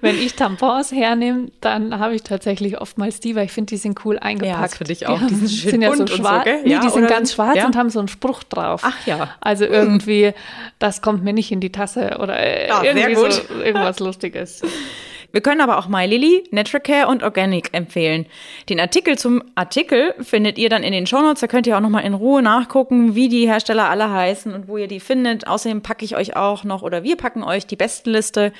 Wenn 0.00 0.14
ich 0.14 0.36
Tampons 0.36 0.92
hernehme, 0.92 1.50
dann 1.60 1.98
habe 1.98 2.14
ich 2.14 2.22
tatsächlich 2.22 2.80
oftmals 2.80 3.18
die, 3.18 3.34
weil 3.34 3.46
ich 3.46 3.52
finde, 3.52 3.70
die 3.70 3.78
sind 3.78 3.98
cool 4.04 4.16
eingepackt. 4.16 4.56
Ja, 4.56 4.62
das 4.62 4.76
finde 4.76 4.92
ich 4.92 5.08
auch. 5.08 5.18
Die, 5.18 5.26
die 5.26 5.34
sind, 5.34 5.70
sind 5.70 5.82
ja 5.82 5.92
so 5.92 6.06
schwarz. 6.06 6.44
So, 6.44 6.52
nee, 6.62 6.70
ja, 6.70 6.80
die 6.82 6.88
sind 6.88 7.08
ganz 7.08 7.32
schwarz 7.32 7.56
ja? 7.56 7.66
und 7.66 7.74
haben 7.74 7.90
so 7.90 7.98
einen 7.98 8.06
Spruch 8.06 8.44
drauf. 8.44 8.82
Ach 8.84 9.04
ja. 9.04 9.30
Also 9.40 9.64
irgendwie, 9.64 10.34
das 10.78 11.02
kommt 11.02 11.24
mir 11.24 11.32
nicht 11.32 11.50
in 11.50 11.58
die 11.58 11.72
Tasse 11.72 12.18
oder 12.20 12.38
äh, 12.38 12.68
ja, 12.68 12.84
irgendwie 12.84 13.16
so 13.16 13.26
irgendwas 13.60 13.98
Lustiges. 13.98 14.62
Wir 15.32 15.40
können 15.40 15.60
aber 15.60 15.78
auch 15.78 15.88
MyLily, 15.88 16.44
Naturacare 16.50 17.08
und 17.08 17.22
Organic 17.22 17.70
empfehlen. 17.72 18.26
Den 18.68 18.78
Artikel 18.78 19.18
zum 19.18 19.42
Artikel 19.54 20.14
findet 20.20 20.58
ihr 20.58 20.68
dann 20.68 20.82
in 20.82 20.92
den 20.92 21.06
Shownotes. 21.06 21.40
Da 21.40 21.46
könnt 21.46 21.66
ihr 21.66 21.76
auch 21.76 21.80
nochmal 21.80 22.04
in 22.04 22.14
Ruhe 22.14 22.42
nachgucken, 22.42 23.14
wie 23.14 23.28
die 23.28 23.46
Hersteller 23.46 23.88
alle 23.88 24.10
heißen 24.10 24.54
und 24.54 24.68
wo 24.68 24.76
ihr 24.76 24.88
die 24.88 25.00
findet. 25.00 25.46
Außerdem 25.46 25.82
packe 25.82 26.04
ich 26.04 26.16
euch 26.16 26.36
auch 26.36 26.64
noch 26.64 26.82
oder 26.82 27.02
wir 27.02 27.16
packen 27.16 27.42
euch 27.42 27.66
die 27.66 27.76
Bestenliste 27.76 28.52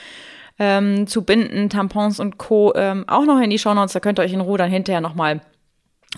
ähm, 0.59 1.07
zu 1.07 1.23
Binden, 1.23 1.69
Tampons 1.69 2.21
und 2.21 2.38
Co. 2.38 2.73
Ähm, 2.75 3.05
auch 3.07 3.25
noch 3.25 3.41
in 3.41 3.50
die 3.50 3.59
Shownotes. 3.59 3.93
Da 3.93 4.00
könnt 4.00 4.19
ihr 4.19 4.23
euch 4.23 4.33
in 4.33 4.41
Ruhe 4.41 4.59
dann 4.59 4.71
hinterher 4.71 5.00
nochmal 5.00 5.41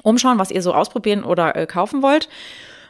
umschauen, 0.03 0.39
was 0.39 0.51
ihr 0.51 0.63
so 0.63 0.73
ausprobieren 0.73 1.25
oder 1.25 1.57
äh, 1.57 1.67
kaufen 1.67 2.03
wollt. 2.03 2.29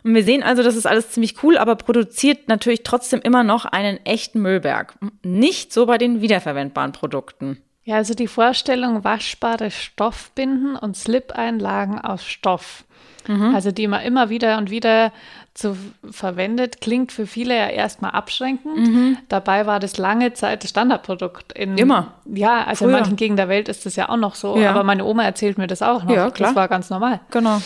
Und 0.05 0.15
wir 0.15 0.23
sehen 0.23 0.43
also, 0.43 0.63
das 0.63 0.77
ist 0.77 0.87
alles 0.87 1.11
ziemlich 1.11 1.43
cool, 1.43 1.57
aber 1.57 1.77
produziert 1.77 2.47
natürlich 2.49 2.83
trotzdem 2.83 3.21
immer 3.23 3.43
noch 3.43 3.65
einen 3.65 4.05
echten 4.05 4.41
Müllberg. 4.41 4.95
Nicht 5.23 5.73
so 5.73 5.87
bei 5.87 5.97
den 5.97 6.21
wiederverwendbaren 6.21 6.93
Produkten. 6.93 7.59
Ja, 7.85 7.97
also 7.97 8.15
die 8.15 8.29
Vorstellung, 8.29 9.03
waschbare 9.03 9.71
Stoffbinden 9.71 10.77
und 10.77 10.97
Slip-Einlagen 10.97 11.99
aus 12.01 12.25
Stoff. 12.25 12.85
Mhm. 13.27 13.55
Also 13.55 13.71
die 13.71 13.87
man 13.87 14.03
immer 14.03 14.29
wieder 14.29 14.59
und 14.59 14.71
wieder 14.71 15.13
zu 15.55 15.77
verwendet, 16.11 16.81
klingt 16.81 17.13
für 17.13 17.27
viele 17.27 17.57
ja 17.57 17.69
erstmal 17.69 18.11
abschränkend. 18.11 18.77
Mhm. 18.77 19.19
Dabei 19.29 19.67
war 19.67 19.81
das 19.81 19.97
lange 19.99 20.35
Zeit 20.35 20.65
das 20.65 20.71
Standardprodukt. 20.71 21.53
In, 21.53 21.79
immer. 21.79 22.15
Ja, 22.27 22.65
also 22.65 22.85
Früher. 22.85 22.95
in 22.95 23.01
manchen 23.01 23.17
Gegenden 23.17 23.37
der 23.37 23.49
Welt 23.49 23.69
ist 23.69 23.87
das 23.87 23.97
ja 23.97 24.09
auch 24.09 24.17
noch 24.17 24.35
so. 24.35 24.59
Ja. 24.59 24.71
Aber 24.71 24.83
meine 24.83 25.05
Oma 25.05 25.25
erzählt 25.25 25.57
mir 25.57 25.67
das 25.67 25.81
auch 25.81 26.05
noch. 26.05 26.15
Ja, 26.15 26.31
klar. 26.31 26.51
Das 26.51 26.57
war 26.57 26.69
ganz 26.69 26.91
normal. 26.91 27.21
Genau. 27.31 27.61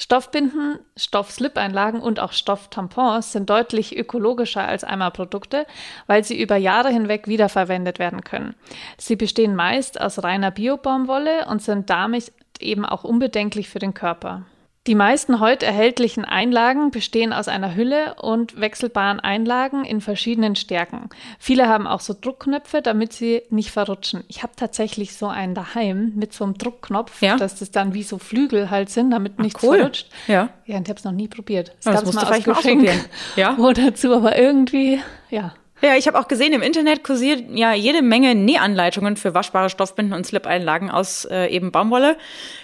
Stoffbinden, 0.00 0.78
Stoffslip-Einlagen 0.96 2.00
und 2.00 2.20
auch 2.20 2.32
Stofftampons 2.32 3.32
sind 3.32 3.50
deutlich 3.50 3.96
ökologischer 3.96 4.66
als 4.66 4.84
Eimerprodukte, 4.84 5.66
weil 6.06 6.22
sie 6.22 6.40
über 6.40 6.56
Jahre 6.56 6.90
hinweg 6.90 7.26
wiederverwendet 7.26 7.98
werden 7.98 8.22
können. 8.22 8.54
Sie 8.96 9.16
bestehen 9.16 9.56
meist 9.56 10.00
aus 10.00 10.22
reiner 10.22 10.52
Biobaumwolle 10.52 11.46
und 11.48 11.62
sind 11.62 11.90
damit 11.90 12.32
eben 12.60 12.86
auch 12.86 13.02
unbedenklich 13.02 13.68
für 13.68 13.80
den 13.80 13.92
Körper. 13.92 14.44
Die 14.86 14.94
meisten 14.94 15.38
heute 15.38 15.66
erhältlichen 15.66 16.24
Einlagen 16.24 16.90
bestehen 16.90 17.34
aus 17.34 17.46
einer 17.46 17.74
Hülle 17.74 18.14
und 18.14 18.58
wechselbaren 18.58 19.20
Einlagen 19.20 19.84
in 19.84 20.00
verschiedenen 20.00 20.56
Stärken. 20.56 21.10
Viele 21.38 21.68
haben 21.68 21.86
auch 21.86 22.00
so 22.00 22.14
Druckknöpfe, 22.18 22.80
damit 22.80 23.12
sie 23.12 23.42
nicht 23.50 23.70
verrutschen. 23.70 24.24
Ich 24.28 24.42
habe 24.42 24.54
tatsächlich 24.56 25.14
so 25.14 25.26
einen 25.26 25.54
daheim 25.54 26.12
mit 26.14 26.32
so 26.32 26.44
einem 26.44 26.56
Druckknopf, 26.56 27.20
ja? 27.20 27.36
dass 27.36 27.58
das 27.58 27.70
dann 27.70 27.92
wie 27.92 28.02
so 28.02 28.16
Flügel 28.16 28.70
halt 28.70 28.88
sind, 28.88 29.10
damit 29.10 29.34
Ach, 29.36 29.42
nichts 29.42 29.62
cool. 29.62 29.76
verrutscht. 29.76 30.08
Ja. 30.26 30.48
Ja, 30.64 30.78
und 30.78 30.82
ich 30.84 30.88
habe 30.88 30.98
es 30.98 31.04
noch 31.04 31.12
nie 31.12 31.28
probiert. 31.28 31.72
Das, 31.84 31.96
das 31.96 32.04
musst 32.06 32.22
du 32.22 32.26
vielleicht 32.26 32.46
mal 32.46 32.54
ausprobieren. 32.54 33.00
Ja. 33.36 33.56
Oder 33.58 33.90
dazu, 33.90 34.14
aber 34.14 34.38
irgendwie, 34.38 35.00
ja. 35.28 35.52
Ja, 35.80 35.94
ich 35.94 36.08
habe 36.08 36.18
auch 36.18 36.26
gesehen, 36.26 36.52
im 36.52 36.62
Internet 36.62 37.04
kursiert 37.04 37.44
ja 37.54 37.72
jede 37.72 38.02
Menge 38.02 38.34
Nähanleitungen 38.34 39.16
für 39.16 39.32
waschbare 39.34 39.70
Stoffbinden 39.70 40.12
und 40.12 40.26
Slip-Einlagen 40.26 40.90
aus 40.90 41.24
äh, 41.26 41.46
eben 41.46 41.70
Baumwolle. 41.70 42.16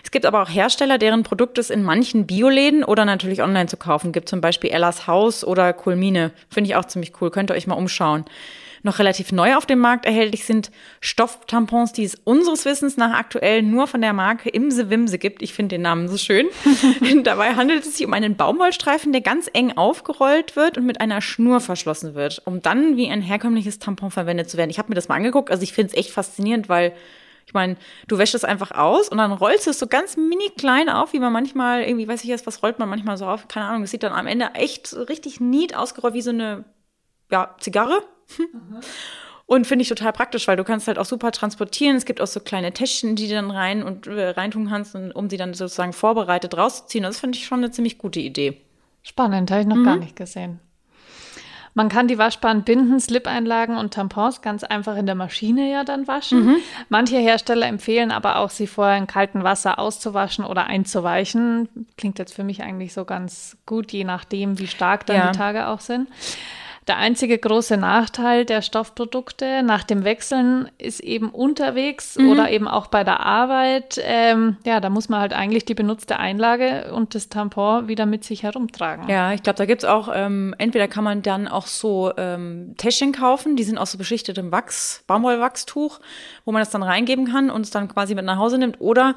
Es 0.03 0.11
gibt 0.11 0.27
aber 0.27 0.43
auch 0.43 0.51
Hersteller, 0.51 0.99
deren 0.99 1.23
Produkt 1.23 1.59
es 1.59 1.71
in 1.71 1.85
manchen 1.85 2.27
Bioläden 2.27 2.83
oder 2.83 3.05
natürlich 3.05 3.41
online 3.41 3.67
zu 3.67 3.77
kaufen 3.77 4.11
gibt, 4.11 4.29
zum 4.29 4.41
Beispiel 4.41 4.71
Ellas 4.71 5.07
Haus 5.07 5.45
oder 5.45 5.73
Kulmine. 5.73 6.33
Finde 6.51 6.71
ich 6.71 6.77
auch 6.77 6.87
ziemlich 6.87 7.13
cool, 7.21 7.31
könnt 7.31 7.53
ihr 7.53 7.55
euch 7.55 7.69
mal 7.69 7.77
umschauen 7.77 8.25
noch 8.85 8.99
relativ 8.99 9.33
neu 9.33 9.57
auf 9.57 9.67
dem 9.67 9.79
Markt 9.79 10.05
erhältlich 10.07 10.45
sind 10.45 10.71
Stofftampons, 11.01 11.93
die 11.93 12.05
es 12.05 12.15
unseres 12.15 12.65
Wissens 12.65 12.97
nach 12.97 13.19
aktuell 13.19 13.63
nur 13.63 13.87
von 13.87 14.01
der 14.01 14.13
Marke 14.13 14.51
Imse 14.51 14.91
Wimse 14.91 15.19
gibt. 15.19 15.43
Ich 15.43 15.55
finde 15.55 15.77
den 15.77 15.83
Namen 15.83 16.09
so 16.09 16.17
schön. 16.17 16.47
Dabei 17.25 17.55
handelt 17.55 17.85
es 17.85 17.97
sich 17.97 18.07
um 18.07 18.13
einen 18.13 18.37
Baumwollstreifen, 18.37 19.13
der 19.13 19.23
ganz 19.23 19.49
eng 19.53 19.77
aufgerollt 19.77 20.55
wird 20.55 20.79
und 20.79 20.85
mit 20.87 21.01
einer 21.01 21.21
Schnur 21.21 21.61
verschlossen 21.61 22.15
wird, 22.15 22.43
um 22.45 22.61
dann 22.61 22.97
wie 22.97 23.09
ein 23.09 23.23
herkömmliches 23.23 23.79
Tampon 23.79 24.11
verwendet 24.11 24.51
zu 24.51 24.57
werden. 24.59 24.71
Ich 24.71 24.79
habe 24.79 24.91
mir 24.91 24.95
das 24.95 25.09
mal 25.09 25.17
angeguckt, 25.17 25.51
also 25.51 25.63
ich 25.63 25.73
finde 25.73 25.93
es 25.93 25.99
echt 25.99 26.11
faszinierend, 26.11 26.69
weil 26.69 26.93
ich 27.47 27.55
meine, 27.55 27.77
du 28.09 28.19
wäschst 28.19 28.35
es 28.35 28.45
einfach 28.45 28.71
aus 28.71 29.09
und 29.09 29.19
dann 29.19 29.33
rollst 29.33 29.67
du 29.67 29.71
es 29.71 29.79
so 29.79 29.87
ganz 29.87 30.17
mini 30.17 30.51
klein 30.57 30.89
auf, 30.89 31.13
wie 31.13 31.19
man 31.19 31.33
manchmal 31.33 31.83
irgendwie, 31.83 32.09
weiß 32.09 32.23
ich 32.23 32.29
jetzt, 32.29 32.47
was 32.47 32.63
rollt 32.63 32.79
man 32.79 32.89
manchmal 32.89 33.17
so 33.17 33.27
auf? 33.27 33.49
Keine 33.49 33.67
Ahnung, 33.67 33.83
es 33.83 33.91
sieht 33.91 34.03
dann 34.03 34.13
am 34.13 34.27
Ende 34.27 34.51
echt 34.55 34.95
richtig 35.09 35.41
neat 35.41 35.75
ausgerollt, 35.75 36.15
wie 36.15 36.23
so 36.23 36.31
eine 36.31 36.65
ja, 37.31 37.55
Zigarre. 37.59 38.03
Und 39.47 39.67
finde 39.67 39.83
ich 39.83 39.89
total 39.91 40.13
praktisch, 40.13 40.49
weil 40.49 40.57
du 40.57 40.65
kannst 40.65 40.89
halt 40.89 40.99
auch 40.99 41.05
super 41.05 41.31
transportieren. 41.31 41.97
Es 41.97 42.07
gibt 42.07 42.21
auch 42.21 42.27
so 42.27 42.41
kleine 42.41 42.73
Täschchen, 42.73 43.15
die 43.15 43.29
du 43.29 43.35
dann 43.35 43.51
rein 43.51 43.83
und 43.83 44.07
äh, 44.07 44.31
reintun 44.31 44.69
kannst, 44.69 44.95
um 44.95 45.29
sie 45.29 45.37
dann 45.37 45.53
sozusagen 45.53 45.93
vorbereitet 45.93 46.57
rauszuziehen. 46.57 47.05
Das 47.05 47.21
finde 47.21 47.37
ich 47.37 47.45
schon 47.45 47.59
eine 47.59 47.71
ziemlich 47.71 47.99
gute 47.99 48.21
Idee. 48.21 48.57
Spannend, 49.03 49.51
habe 49.51 49.61
ich 49.61 49.67
noch 49.67 49.77
mhm. 49.77 49.85
gar 49.85 49.97
nicht 49.97 50.17
gesehen. 50.17 50.61
Man 51.77 51.89
kann 51.89 52.07
die 52.07 52.19
waschbaren 52.19 52.63
Binden, 52.63 53.01
Slip-Einlagen 53.01 53.77
und 53.77 53.93
Tampons 53.93 54.43
ganz 54.43 54.63
einfach 54.63 54.97
in 54.97 55.07
der 55.07 55.17
Maschine 55.17 55.71
ja 55.71 55.83
dann 55.83 56.07
waschen. 56.07 56.47
Mhm. 56.47 56.57
Manche 56.89 57.19
Hersteller 57.19 57.67
empfehlen 57.67 58.13
aber 58.13 58.37
auch, 58.37 58.51
sie 58.51 58.69
vorher 58.69 58.97
in 58.97 59.09
kaltem 59.09 59.43
Wasser 59.43 59.81
auszuwaschen 59.81 60.45
oder 60.45 60.67
einzuweichen. 60.67 61.69
Klingt 61.99 62.21
jetzt 62.21 62.33
für 62.33 62.45
mich 62.45 62.63
eigentlich 62.63 62.95
so 62.95 63.05
ganz 63.05 63.57
gut, 63.67 63.93
je 63.93 64.05
nachdem, 64.05 64.61
wie 64.61 64.69
stark 64.69 65.05
dann 65.07 65.17
ja. 65.17 65.33
die 65.33 65.37
Tage 65.37 65.67
auch 65.67 65.81
sind. 65.81 66.09
Der 66.87 66.99
einzige 66.99 67.39
große 67.39 67.79
Nachteil 67.79 68.45
der 68.45 68.61
Stoffprodukte 68.61 69.63
nach 69.63 69.85
dem 69.85 70.05
Wechseln 70.05 70.69
ist 70.77 71.01
eben 71.01 71.31
unterwegs 71.31 72.17
mhm. 72.17 72.31
oder 72.31 72.51
eben 72.51 72.69
auch 72.69 72.89
bei 72.89 73.05
der 73.05 73.21
Arbeit. 73.21 73.99
Ähm, 74.03 74.59
ja, 74.67 74.81
da 74.81 74.91
muss 74.91 75.09
man 75.09 75.21
halt 75.21 75.33
eigentlich 75.33 75.65
die 75.65 75.75
benutzte 75.75 76.19
Einlage 76.19 76.93
und 76.93 77.15
das 77.15 77.31
Tampon 77.31 77.89
wieder 77.89 78.05
mit 78.05 78.25
sich 78.25 78.43
herumtragen. 78.43 79.09
Ja, 79.09 79.33
ich 79.33 79.43
glaube, 79.43 79.57
da 79.57 79.65
gibt's 79.65 79.87
auch, 79.87 80.11
ähm, 80.13 80.55
entweder 80.59 80.87
kann 80.87 81.05
man 81.05 81.23
dann 81.23 81.49
auch 81.49 81.67
so 81.67 82.13
ähm, 82.19 82.75
Täschchen 82.77 83.13
kaufen, 83.13 83.57
die 83.57 83.65
sind 83.65 83.79
auch 83.79 83.87
so 83.87 83.97
beschichtet 83.97 84.37
im 84.37 84.53
Wachs, 84.53 85.05
Baumwollwachstuch, 85.07 86.01
wo 86.45 86.53
man 86.53 86.61
das 86.61 86.71
dann 86.71 86.83
reingeben 86.83 87.33
kann 87.33 87.49
und 87.49 87.63
es 87.63 87.71
dann 87.71 87.89
quasi 87.89 88.15
mit 88.15 88.27
nach 88.27 88.39
Hause 88.39 88.59
nimmt. 88.59 88.81
Oder 88.83 89.15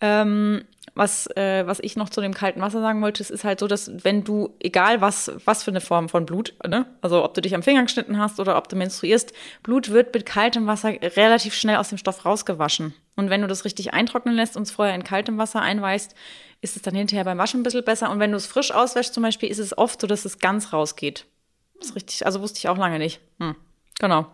ähm, 0.00 0.62
was, 0.98 1.26
äh, 1.36 1.66
was 1.66 1.78
ich 1.80 1.96
noch 1.96 2.10
zu 2.10 2.20
dem 2.20 2.34
kalten 2.34 2.60
Wasser 2.60 2.80
sagen 2.80 3.00
wollte, 3.00 3.22
es 3.22 3.30
ist 3.30 3.44
halt 3.44 3.60
so, 3.60 3.68
dass 3.68 4.04
wenn 4.04 4.24
du, 4.24 4.54
egal 4.58 5.00
was, 5.00 5.32
was 5.44 5.62
für 5.62 5.70
eine 5.70 5.80
Form 5.80 6.08
von 6.08 6.26
Blut, 6.26 6.54
ne? 6.66 6.86
also 7.00 7.24
ob 7.24 7.34
du 7.34 7.40
dich 7.40 7.54
am 7.54 7.62
Finger 7.62 7.84
geschnitten 7.84 8.18
hast 8.18 8.40
oder 8.40 8.58
ob 8.58 8.68
du 8.68 8.76
menstruierst, 8.76 9.32
Blut 9.62 9.90
wird 9.90 10.12
mit 10.12 10.26
kaltem 10.26 10.66
Wasser 10.66 10.90
relativ 11.16 11.54
schnell 11.54 11.76
aus 11.76 11.88
dem 11.88 11.98
Stoff 11.98 12.24
rausgewaschen. 12.24 12.94
Und 13.16 13.30
wenn 13.30 13.40
du 13.40 13.46
das 13.46 13.64
richtig 13.64 13.94
eintrocknen 13.94 14.34
lässt 14.34 14.56
und 14.56 14.64
es 14.64 14.72
vorher 14.72 14.94
in 14.94 15.04
kaltem 15.04 15.38
Wasser 15.38 15.60
einweißt, 15.60 16.14
ist 16.60 16.76
es 16.76 16.82
dann 16.82 16.94
hinterher 16.94 17.24
beim 17.24 17.38
Waschen 17.38 17.60
ein 17.60 17.62
bisschen 17.62 17.84
besser. 17.84 18.10
Und 18.10 18.18
wenn 18.18 18.32
du 18.32 18.36
es 18.36 18.46
frisch 18.46 18.72
auswäschst 18.72 19.14
zum 19.14 19.22
Beispiel, 19.22 19.48
ist 19.48 19.58
es 19.58 19.76
oft 19.78 20.00
so, 20.00 20.06
dass 20.06 20.24
es 20.24 20.38
ganz 20.38 20.72
rausgeht. 20.72 21.26
Das 21.78 21.90
ist 21.90 21.96
richtig, 21.96 22.26
also 22.26 22.40
wusste 22.40 22.58
ich 22.58 22.68
auch 22.68 22.76
lange 22.76 22.98
nicht. 22.98 23.20
Hm. 23.38 23.54
Genau. 24.00 24.26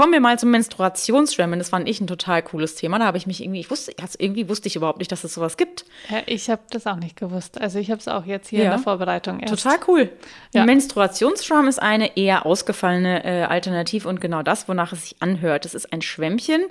Kommen 0.00 0.14
wir 0.14 0.20
mal 0.20 0.38
zum 0.38 0.50
Menstruationsschwimmen. 0.50 1.58
Das 1.58 1.68
fand 1.68 1.86
ich 1.86 2.00
ein 2.00 2.06
total 2.06 2.42
cooles 2.42 2.74
Thema. 2.74 2.98
Da 2.98 3.04
habe 3.04 3.18
ich 3.18 3.26
mich 3.26 3.42
irgendwie, 3.42 3.60
ich 3.60 3.70
wusste, 3.70 3.92
also 4.00 4.16
irgendwie 4.18 4.48
wusste 4.48 4.66
ich 4.66 4.76
überhaupt 4.76 4.98
nicht, 4.98 5.12
dass 5.12 5.24
es 5.24 5.34
sowas 5.34 5.58
gibt. 5.58 5.84
Ja, 6.08 6.22
ich 6.24 6.48
habe 6.48 6.62
das 6.70 6.86
auch 6.86 6.96
nicht 6.96 7.16
gewusst. 7.16 7.60
Also 7.60 7.78
ich 7.78 7.90
habe 7.90 8.00
es 8.00 8.08
auch 8.08 8.24
jetzt 8.24 8.48
hier 8.48 8.60
ja. 8.60 8.64
in 8.64 8.70
der 8.70 8.78
Vorbereitung 8.78 9.40
erst. 9.40 9.62
Total 9.62 9.78
cool. 9.88 10.10
Ja. 10.54 10.64
Menstruationsschwamm 10.64 11.68
ist 11.68 11.82
eine 11.82 12.16
eher 12.16 12.46
ausgefallene 12.46 13.24
äh, 13.24 13.42
Alternative 13.42 14.08
und 14.08 14.22
genau 14.22 14.42
das, 14.42 14.68
wonach 14.70 14.94
es 14.94 15.02
sich 15.02 15.16
anhört. 15.20 15.66
Es 15.66 15.74
ist 15.74 15.92
ein 15.92 16.00
Schwämmchen, 16.00 16.62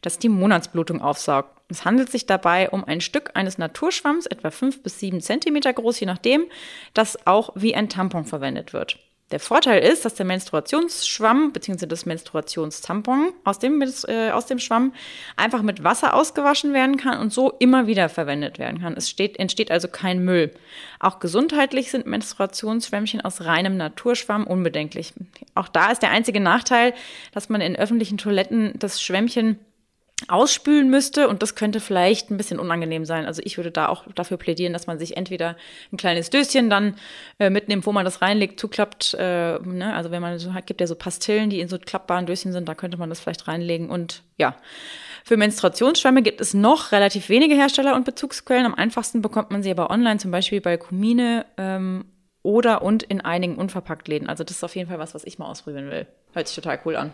das 0.00 0.18
die 0.18 0.30
Monatsblutung 0.30 1.02
aufsaugt. 1.02 1.50
Es 1.68 1.84
handelt 1.84 2.10
sich 2.10 2.24
dabei 2.24 2.70
um 2.70 2.82
ein 2.86 3.02
Stück 3.02 3.32
eines 3.34 3.58
Naturschwamms, 3.58 4.24
etwa 4.24 4.50
fünf 4.50 4.82
bis 4.82 4.98
sieben 4.98 5.20
Zentimeter 5.20 5.74
groß, 5.74 6.00
je 6.00 6.06
nachdem, 6.06 6.46
das 6.94 7.26
auch 7.26 7.50
wie 7.56 7.74
ein 7.74 7.90
Tampon 7.90 8.24
verwendet 8.24 8.72
wird. 8.72 8.96
Der 9.30 9.38
Vorteil 9.38 9.82
ist, 9.82 10.04
dass 10.04 10.14
der 10.14 10.26
Menstruationsschwamm 10.26 11.52
bzw. 11.52 11.86
das 11.86 12.04
Menstruationstampon 12.04 13.32
aus 13.44 13.60
dem, 13.60 13.80
äh, 14.08 14.30
aus 14.30 14.46
dem 14.46 14.58
Schwamm 14.58 14.92
einfach 15.36 15.62
mit 15.62 15.84
Wasser 15.84 16.14
ausgewaschen 16.14 16.74
werden 16.74 16.96
kann 16.96 17.20
und 17.20 17.32
so 17.32 17.52
immer 17.60 17.86
wieder 17.86 18.08
verwendet 18.08 18.58
werden 18.58 18.80
kann. 18.80 18.94
Es 18.96 19.08
steht, 19.08 19.38
entsteht 19.38 19.70
also 19.70 19.86
kein 19.86 20.24
Müll. 20.24 20.50
Auch 20.98 21.20
gesundheitlich 21.20 21.90
sind 21.90 22.06
Menstruationsschwämmchen 22.06 23.20
aus 23.20 23.42
reinem 23.42 23.76
Naturschwamm 23.76 24.46
unbedenklich. 24.46 25.14
Auch 25.54 25.68
da 25.68 25.92
ist 25.92 26.02
der 26.02 26.10
einzige 26.10 26.40
Nachteil, 26.40 26.92
dass 27.32 27.48
man 27.48 27.60
in 27.60 27.76
öffentlichen 27.76 28.18
Toiletten 28.18 28.72
das 28.78 29.00
Schwämmchen 29.00 29.58
ausspülen 30.28 30.90
müsste 30.90 31.28
und 31.28 31.42
das 31.42 31.54
könnte 31.54 31.80
vielleicht 31.80 32.30
ein 32.30 32.36
bisschen 32.36 32.58
unangenehm 32.58 33.04
sein. 33.04 33.26
Also 33.26 33.42
ich 33.44 33.56
würde 33.56 33.70
da 33.70 33.88
auch 33.88 34.04
dafür 34.14 34.36
plädieren, 34.36 34.72
dass 34.72 34.86
man 34.86 34.98
sich 34.98 35.16
entweder 35.16 35.56
ein 35.92 35.96
kleines 35.96 36.30
Döschen 36.30 36.70
dann 36.70 36.96
äh, 37.38 37.50
mitnimmt, 37.50 37.86
wo 37.86 37.92
man 37.92 38.04
das 38.04 38.20
reinlegt, 38.22 38.60
zuklappt. 38.60 39.14
Äh, 39.14 39.58
ne? 39.60 39.94
Also 39.94 40.10
wenn 40.10 40.22
man 40.22 40.38
so 40.38 40.52
hat, 40.54 40.66
gibt 40.66 40.80
ja 40.80 40.86
so 40.86 40.94
Pastillen, 40.94 41.50
die 41.50 41.60
in 41.60 41.68
so 41.68 41.78
klappbaren 41.78 42.26
Döschen 42.26 42.52
sind, 42.52 42.68
da 42.68 42.74
könnte 42.74 42.98
man 42.98 43.08
das 43.08 43.20
vielleicht 43.20 43.48
reinlegen 43.48 43.90
und 43.90 44.22
ja. 44.36 44.56
Für 45.24 45.36
Menstruationsschwämme 45.36 46.22
gibt 46.22 46.40
es 46.40 46.54
noch 46.54 46.92
relativ 46.92 47.28
wenige 47.28 47.54
Hersteller 47.54 47.94
und 47.94 48.04
Bezugsquellen. 48.04 48.66
Am 48.66 48.74
einfachsten 48.74 49.22
bekommt 49.22 49.50
man 49.50 49.62
sie 49.62 49.70
aber 49.70 49.90
online, 49.90 50.18
zum 50.18 50.30
Beispiel 50.30 50.60
bei 50.60 50.76
Kumine 50.76 51.44
ähm, 51.58 52.06
oder 52.42 52.82
und 52.82 53.02
in 53.02 53.20
einigen 53.20 53.56
Unverpacktläden. 53.56 54.28
Also 54.28 54.44
das 54.44 54.56
ist 54.56 54.64
auf 54.64 54.74
jeden 54.74 54.88
Fall 54.88 54.98
was, 54.98 55.14
was 55.14 55.24
ich 55.24 55.38
mal 55.38 55.46
ausprobieren 55.46 55.90
will. 55.90 56.06
Hört 56.32 56.48
sich 56.48 56.56
total 56.56 56.80
cool 56.84 56.96
an. 56.96 57.12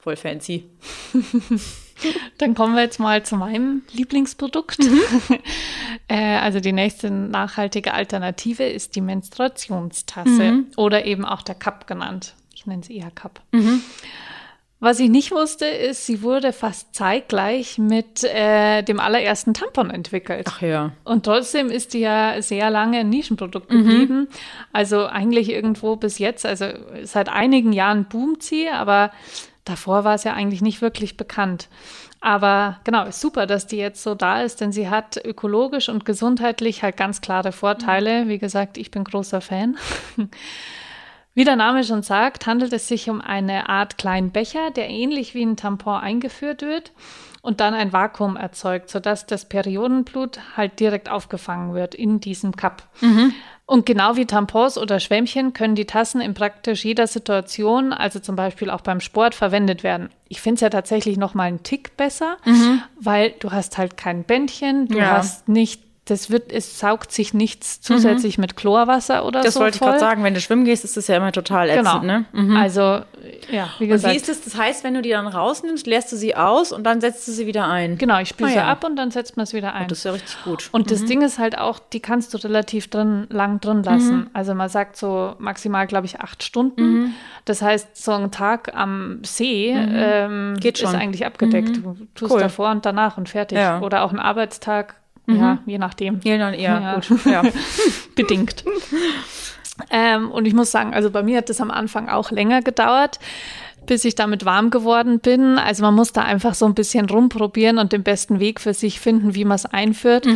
Voll 0.00 0.16
fancy. 0.16 0.64
Dann 2.38 2.54
kommen 2.54 2.74
wir 2.74 2.82
jetzt 2.82 2.98
mal 2.98 3.22
zu 3.22 3.36
meinem 3.36 3.82
Lieblingsprodukt. 3.92 4.78
Mhm. 4.78 5.00
äh, 6.08 6.36
also 6.38 6.60
die 6.60 6.72
nächste 6.72 7.10
nachhaltige 7.10 7.92
Alternative 7.92 8.64
ist 8.64 8.96
die 8.96 9.02
Menstruationstasse 9.02 10.52
mhm. 10.52 10.66
oder 10.76 11.04
eben 11.04 11.24
auch 11.24 11.42
der 11.42 11.54
Cup 11.54 11.86
genannt. 11.86 12.34
Ich 12.54 12.66
nenne 12.66 12.82
sie 12.82 12.96
eher 12.96 13.10
Cup. 13.10 13.42
Mhm. 13.52 13.82
Was 14.82 14.98
ich 14.98 15.10
nicht 15.10 15.30
wusste, 15.30 15.66
ist, 15.66 16.06
sie 16.06 16.22
wurde 16.22 16.54
fast 16.54 16.94
zeitgleich 16.94 17.76
mit 17.76 18.24
äh, 18.24 18.82
dem 18.82 18.98
allerersten 18.98 19.52
Tampon 19.52 19.90
entwickelt. 19.90 20.46
Ach 20.48 20.62
ja. 20.62 20.92
Und 21.04 21.26
trotzdem 21.26 21.68
ist 21.70 21.92
die 21.92 22.00
ja 22.00 22.40
sehr 22.40 22.70
lange 22.70 23.00
ein 23.00 23.10
Nischenprodukt 23.10 23.70
mhm. 23.70 23.76
geblieben. 23.76 24.28
Also 24.72 25.04
eigentlich 25.04 25.50
irgendwo 25.50 25.96
bis 25.96 26.18
jetzt, 26.18 26.46
also 26.46 26.64
seit 27.02 27.28
einigen 27.28 27.74
Jahren 27.74 28.06
boomt 28.06 28.42
sie, 28.42 28.70
aber 28.70 29.10
Davor 29.70 30.02
war 30.02 30.16
es 30.16 30.24
ja 30.24 30.34
eigentlich 30.34 30.62
nicht 30.62 30.82
wirklich 30.82 31.16
bekannt. 31.16 31.68
Aber 32.20 32.80
genau, 32.82 33.04
ist 33.04 33.20
super, 33.20 33.46
dass 33.46 33.68
die 33.68 33.76
jetzt 33.76 34.02
so 34.02 34.16
da 34.16 34.42
ist, 34.42 34.60
denn 34.60 34.72
sie 34.72 34.90
hat 34.90 35.16
ökologisch 35.24 35.88
und 35.88 36.04
gesundheitlich 36.04 36.82
halt 36.82 36.96
ganz 36.96 37.20
klare 37.20 37.52
Vorteile. 37.52 38.26
Wie 38.26 38.38
gesagt, 38.38 38.78
ich 38.78 38.90
bin 38.90 39.04
großer 39.04 39.40
Fan. 39.40 39.78
Wie 41.34 41.44
der 41.44 41.54
Name 41.54 41.84
schon 41.84 42.02
sagt, 42.02 42.48
handelt 42.48 42.72
es 42.72 42.88
sich 42.88 43.08
um 43.08 43.20
eine 43.20 43.68
Art 43.68 43.96
kleinen 43.96 44.32
Becher, 44.32 44.72
der 44.72 44.90
ähnlich 44.90 45.34
wie 45.34 45.44
ein 45.44 45.56
Tampon 45.56 46.00
eingeführt 46.00 46.62
wird 46.62 46.90
und 47.42 47.60
dann 47.60 47.74
ein 47.74 47.92
Vakuum 47.92 48.36
erzeugt, 48.36 48.90
sodass 48.90 49.26
das 49.26 49.46
Periodenblut 49.46 50.40
halt 50.56 50.78
direkt 50.80 51.10
aufgefangen 51.10 51.74
wird 51.74 51.94
in 51.94 52.20
diesem 52.20 52.54
Cup. 52.56 52.82
Mhm. 53.00 53.32
Und 53.66 53.86
genau 53.86 54.16
wie 54.16 54.26
Tampons 54.26 54.76
oder 54.76 54.98
Schwämmchen 54.98 55.52
können 55.52 55.76
die 55.76 55.84
Tassen 55.84 56.20
in 56.20 56.34
praktisch 56.34 56.84
jeder 56.84 57.06
Situation, 57.06 57.92
also 57.92 58.18
zum 58.18 58.34
Beispiel 58.34 58.68
auch 58.68 58.80
beim 58.80 58.98
Sport, 58.98 59.36
verwendet 59.36 59.84
werden. 59.84 60.10
Ich 60.28 60.40
finde 60.40 60.56
es 60.56 60.60
ja 60.62 60.70
tatsächlich 60.70 61.16
noch 61.16 61.34
mal 61.34 61.44
einen 61.44 61.62
Tick 61.62 61.96
besser, 61.96 62.36
mhm. 62.44 62.82
weil 62.96 63.32
du 63.38 63.52
hast 63.52 63.78
halt 63.78 63.96
kein 63.96 64.24
Bändchen, 64.24 64.88
du 64.88 64.98
ja. 64.98 65.12
hast 65.12 65.48
nicht 65.48 65.89
das 66.06 66.30
wird, 66.30 66.50
es 66.52 66.80
saugt 66.80 67.12
sich 67.12 67.34
nichts 67.34 67.80
zusätzlich 67.80 68.36
mit 68.38 68.56
Chlorwasser 68.56 69.24
oder 69.24 69.42
Das 69.42 69.54
so 69.54 69.60
wollte 69.60 69.76
ich 69.76 69.80
gerade 69.80 70.00
sagen, 70.00 70.24
wenn 70.24 70.34
du 70.34 70.40
schwimmen 70.40 70.64
gehst, 70.64 70.82
ist 70.82 70.96
das 70.96 71.06
ja 71.06 71.16
immer 71.18 71.30
total 71.30 71.68
ätzend, 71.68 72.00
Genau. 72.00 72.02
ne? 72.02 72.24
Mhm. 72.32 72.56
Also, 72.56 72.80
ja, 73.50 73.68
wie 73.78 73.84
Und 73.84 73.90
gesagt. 73.90 74.12
wie 74.12 74.16
ist 74.16 74.28
es? 74.28 74.42
Das 74.42 74.56
heißt, 74.56 74.82
wenn 74.82 74.94
du 74.94 75.02
die 75.02 75.10
dann 75.10 75.28
rausnimmst, 75.28 75.86
leerst 75.86 76.10
du 76.10 76.16
sie 76.16 76.34
aus 76.34 76.72
und 76.72 76.82
dann 76.84 77.00
setzt 77.00 77.28
du 77.28 77.32
sie 77.32 77.46
wieder 77.46 77.68
ein. 77.68 77.96
Genau, 77.98 78.18
ich 78.18 78.30
spüle 78.30 78.48
Ah, 78.48 78.52
sie 78.52 78.58
ja. 78.58 78.66
ab 78.68 78.82
und 78.82 78.96
dann 78.96 79.10
setzt 79.12 79.36
man 79.36 79.44
es 79.44 79.52
wieder 79.52 79.74
ein. 79.74 79.86
Das 79.88 79.98
ist 79.98 80.04
ja 80.04 80.12
richtig 80.12 80.42
gut. 80.42 80.68
Und 80.72 80.90
das 80.90 81.04
Ding 81.04 81.22
ist 81.22 81.38
halt 81.38 81.56
auch, 81.58 81.78
die 81.78 82.00
kannst 82.00 82.34
du 82.34 82.38
relativ 82.38 82.88
drin, 82.88 83.26
lang 83.30 83.60
drin 83.60 83.82
lassen. 83.84 84.16
Mhm. 84.16 84.30
Also 84.32 84.54
man 84.54 84.68
sagt 84.68 84.96
so 84.96 85.34
maximal, 85.38 85.86
glaube 85.86 86.06
ich, 86.06 86.18
acht 86.20 86.42
Stunden. 86.42 87.14
Das 87.44 87.62
heißt, 87.62 87.96
so 88.02 88.12
ein 88.12 88.30
Tag 88.32 88.74
am 88.74 89.20
See 89.24 89.70
ähm, 89.70 90.52
Mhm. 90.54 90.56
Geht 90.60 90.78
schon. 90.78 90.90
Mhm. 90.90 90.94
ist 90.96 91.00
eigentlich 91.02 91.26
abgedeckt. 91.26 91.76
Du 91.76 91.96
tust 92.14 92.32
Cool. 92.32 92.40
davor 92.40 92.70
und 92.70 92.84
danach 92.84 93.16
und 93.16 93.28
fertig. 93.28 93.58
Ja. 93.58 93.76
Mhm. 93.78 93.82
Oder 93.84 94.02
auch 94.02 94.12
ein 94.12 94.18
Arbeitstag, 94.18 94.94
ja, 95.38 95.58
je 95.66 95.78
nachdem. 95.78 96.20
Ja, 96.24 96.38
dann, 96.38 96.54
ja, 96.54 96.80
Ja. 96.80 96.94
gut. 96.94 97.08
Ja. 97.26 97.42
bedingt. 98.14 98.64
ähm, 99.90 100.30
und 100.30 100.46
ich 100.46 100.54
muss 100.54 100.70
sagen, 100.70 100.94
also 100.94 101.10
bei 101.10 101.22
mir 101.22 101.38
hat 101.38 101.48
das 101.48 101.60
am 101.60 101.70
Anfang 101.70 102.08
auch 102.08 102.30
länger 102.30 102.62
gedauert, 102.62 103.18
bis 103.86 104.04
ich 104.04 104.14
damit 104.14 104.44
warm 104.44 104.70
geworden 104.70 105.20
bin. 105.20 105.58
Also 105.58 105.82
man 105.82 105.94
muss 105.94 106.12
da 106.12 106.22
einfach 106.22 106.54
so 106.54 106.66
ein 106.66 106.74
bisschen 106.74 107.08
rumprobieren 107.08 107.78
und 107.78 107.92
den 107.92 108.02
besten 108.02 108.40
Weg 108.40 108.60
für 108.60 108.74
sich 108.74 109.00
finden, 109.00 109.34
wie 109.34 109.44
man 109.44 109.56
es 109.56 109.66
einführt 109.66 110.26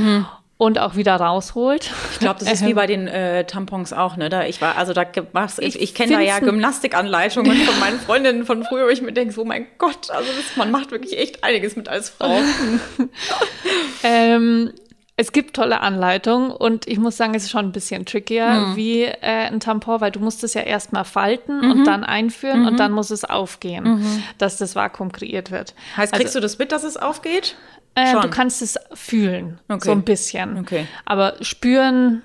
und 0.56 0.78
auch 0.78 0.96
wieder 0.96 1.16
rausholt. 1.16 1.90
Ich 2.12 2.20
glaube, 2.20 2.40
das 2.40 2.50
ist 2.50 2.64
wie 2.66 2.74
bei 2.74 2.86
den 2.86 3.06
äh, 3.06 3.44
Tampons 3.44 3.92
auch, 3.92 4.16
ne? 4.16 4.28
Da 4.28 4.44
ich 4.44 4.60
war, 4.60 4.76
also 4.76 4.92
da 4.92 5.04
machst, 5.32 5.60
ich, 5.60 5.80
Ich 5.80 5.94
kenne 5.94 6.12
da 6.14 6.20
ja 6.20 6.38
Gymnastikanleitungen 6.38 7.56
von 7.66 7.80
meinen 7.80 7.98
Freundinnen 8.00 8.46
von 8.46 8.64
früher, 8.64 8.86
wo 8.86 8.88
ich 8.88 9.02
mir 9.02 9.12
denke, 9.12 9.38
oh 9.40 9.44
mein 9.44 9.66
Gott, 9.78 10.10
also 10.10 10.30
das, 10.32 10.56
man 10.56 10.70
macht 10.70 10.90
wirklich 10.90 11.18
echt 11.18 11.44
einiges 11.44 11.76
mit 11.76 11.88
als 11.88 12.08
Frau. 12.10 12.38
Ähm, 14.06 14.70
es 15.16 15.30
gibt 15.30 15.54
tolle 15.54 15.80
Anleitungen 15.80 16.50
und 16.50 16.88
ich 16.88 16.98
muss 16.98 17.16
sagen, 17.16 17.34
es 17.34 17.44
ist 17.44 17.50
schon 17.50 17.66
ein 17.66 17.72
bisschen 17.72 18.04
trickier 18.04 18.72
wie 18.74 19.02
äh, 19.04 19.14
ein 19.22 19.60
Tampon, 19.60 20.00
weil 20.00 20.10
du 20.10 20.18
musst 20.20 20.42
es 20.42 20.54
ja 20.54 20.62
erstmal 20.62 21.04
falten 21.04 21.60
und 21.70 21.84
dann 21.84 22.02
einführen 22.02 22.66
und 22.66 22.80
dann 22.80 22.90
muss 22.92 23.10
es 23.10 23.24
aufgehen, 23.24 24.04
dass 24.38 24.56
das 24.56 24.74
Vakuum 24.74 25.12
kreiert 25.12 25.50
wird. 25.52 25.74
Heißt, 25.96 26.12
Also- 26.12 26.22
kriegst 26.22 26.34
du 26.34 26.40
das 26.40 26.58
mit, 26.58 26.72
dass 26.72 26.82
es 26.82 26.96
aufgeht? 26.96 27.56
Äh, 27.94 28.20
du 28.20 28.28
kannst 28.28 28.60
es 28.60 28.76
fühlen, 28.92 29.60
Okay. 29.68 29.84
so 29.84 29.92
ein 29.92 30.02
bisschen. 30.02 30.58
Okay. 30.58 30.86
Aber 31.04 31.34
spüren, 31.42 32.22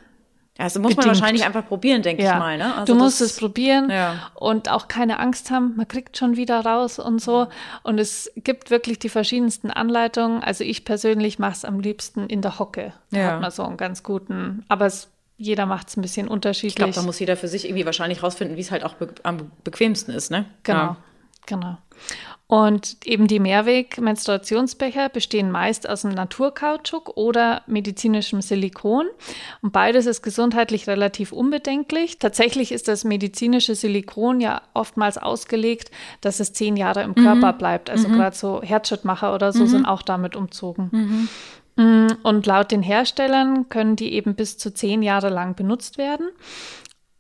Ja, 0.60 0.66
also 0.66 0.80
muss 0.82 0.96
man 0.96 0.98
Bedingt. 1.06 1.16
wahrscheinlich 1.22 1.46
einfach 1.46 1.66
probieren, 1.68 2.02
denke 2.04 2.22
ja. 2.22 2.34
ich 2.34 2.38
mal. 2.40 2.58
Ne? 2.58 2.76
Also 2.76 2.94
du 2.94 3.00
musst 3.00 3.22
das- 3.22 3.32
es 3.32 3.38
probieren 3.38 3.90
Ja. 3.90 4.30
und 4.36 4.70
auch 4.70 4.88
keine 4.90 5.18
Angst 5.20 5.50
haben, 5.52 5.76
man 5.78 5.88
kriegt 5.88 6.18
schon 6.18 6.36
wieder 6.36 6.60
raus 6.66 7.00
und 7.00 7.20
so. 7.22 7.48
Und 7.84 7.98
es 7.98 8.30
gibt 8.36 8.70
wirklich 8.70 9.00
die 9.00 9.08
verschiedensten 9.10 9.72
Anleitungen. 9.72 10.44
Also 10.44 10.64
ich 10.66 10.84
persönlich 10.86 11.40
mache 11.40 11.54
es 11.54 11.64
am 11.66 11.80
liebsten 11.80 12.28
in 12.28 12.42
der 12.42 12.60
Hocke. 12.60 12.92
Da 13.12 13.18
Ja. 13.18 13.32
hat 13.32 13.42
man 13.42 13.52
so 13.52 13.64
einen 13.64 13.78
ganz 13.78 14.04
guten, 14.04 14.66
aber 14.68 14.86
es, 14.86 15.08
jeder 15.38 15.66
macht 15.66 15.88
es 15.88 15.96
ein 15.98 16.02
bisschen 16.02 16.28
Ich 16.28 16.32
unterschiedlich. 16.34 16.76
glaube, 16.76 16.92
da 16.94 17.02
muss 17.04 17.18
jeder 17.20 17.38
für 17.38 17.48
sich 17.48 17.64
irgendwie 17.66 17.86
wahrscheinlich 17.86 18.22
rausfinden, 18.22 18.58
wie 18.58 18.62
es 18.62 18.70
halt 18.72 18.84
auch 18.84 18.96
be 18.96 19.08
am 19.24 19.52
bequemsten 19.64 20.12
ist, 20.14 20.30
ne? 20.30 20.44
Genau, 20.64 20.78
Ja. 20.80 20.98
genau. 21.46 21.78
Und 22.52 22.98
eben 23.06 23.28
die 23.28 23.40
Mehrweg-Menstruationsbecher 23.40 25.10
bestehen 25.10 25.52
meist 25.52 25.88
aus 25.88 26.04
einem 26.04 26.16
Naturkautschuk 26.16 27.16
oder 27.16 27.62
medizinischem 27.68 28.42
Silikon. 28.42 29.06
Und 29.62 29.72
beides 29.72 30.08
ist 30.08 30.24
gesundheitlich 30.24 30.88
relativ 30.88 31.32
unbedenklich. 31.32 32.18
Tatsächlich 32.18 32.72
ist 32.72 32.88
das 32.88 33.04
medizinische 33.04 33.76
Silikon 33.76 34.42
ja 34.42 34.64
oftmals 34.74 35.20
ausgelegt, 35.20 35.92
dass 36.22 36.40
es 36.40 36.52
zehn 36.52 36.76
Jahre 36.76 37.04
im 37.04 37.14
Körper 37.14 37.54
bleibt. 37.54 37.92
Also 37.92 38.08
gerade 38.08 38.36
so 38.36 38.64
Herzschrittmacher 38.64 39.36
oder 39.36 39.54
so 39.54 39.68
sind 39.68 39.86
auch 39.86 40.02
damit 40.02 40.36
umzogen. 40.36 41.30
Mm, 41.76 42.08
Und 42.24 42.48
laut 42.48 42.72
den 42.72 42.82
Herstellern 42.82 43.70
können 43.70 43.96
die 43.96 44.14
eben 44.14 44.34
bis 44.34 44.58
zu 44.58 44.74
zehn 44.74 45.04
Jahre 45.04 45.30
lang 45.30 45.54
benutzt 45.54 46.00
werden. 46.00 46.30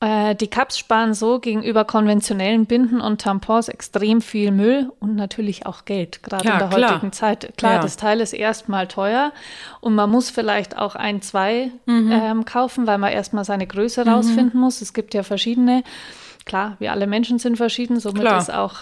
Äh, 0.01 0.33
Die 0.35 0.47
Cups 0.47 0.77
sparen 0.77 1.13
so 1.13 1.39
gegenüber 1.39 1.83
konventionellen 1.83 2.65
Binden 2.65 3.01
und 3.01 3.19
Tampons 3.21 3.67
extrem 3.67 4.21
viel 4.21 4.51
Müll 4.51 4.91
und 5.01 5.15
natürlich 5.15 5.65
auch 5.65 5.83
Geld, 5.83 6.23
gerade 6.23 6.45
Ja, 6.45 6.53
in 6.53 6.59
der 6.59 6.69
klar. 6.69 6.91
heutigen 6.93 7.11
Zeit. 7.11 7.51
Klar, 7.57 7.73
Ja. 7.73 7.79
das 7.79 7.97
Teil 7.97 8.21
ist 8.21 8.31
erstmal 8.33 8.87
teuer 8.87 9.33
und 9.81 9.95
man 9.95 10.09
muss 10.09 10.29
vielleicht 10.29 10.77
auch 10.77 10.95
ein, 10.95 11.21
zwei 11.21 11.71
Mhm. 11.85 12.11
ähm, 12.13 12.45
kaufen, 12.45 12.87
weil 12.87 12.97
man 12.97 13.11
erstmal 13.11 13.43
seine 13.43 13.67
Größe 13.67 14.05
rausfinden 14.05 14.59
muss. 14.59 14.81
Es 14.81 14.93
gibt 14.93 15.13
ja 15.13 15.23
verschiedene. 15.23 15.83
Klar, 16.45 16.77
wir 16.79 16.91
alle 16.93 17.05
Menschen 17.05 17.37
sind 17.37 17.57
verschieden, 17.57 17.99
somit 17.99 18.21
Klar. 18.21 18.37
ist 18.39 18.53
auch 18.53 18.75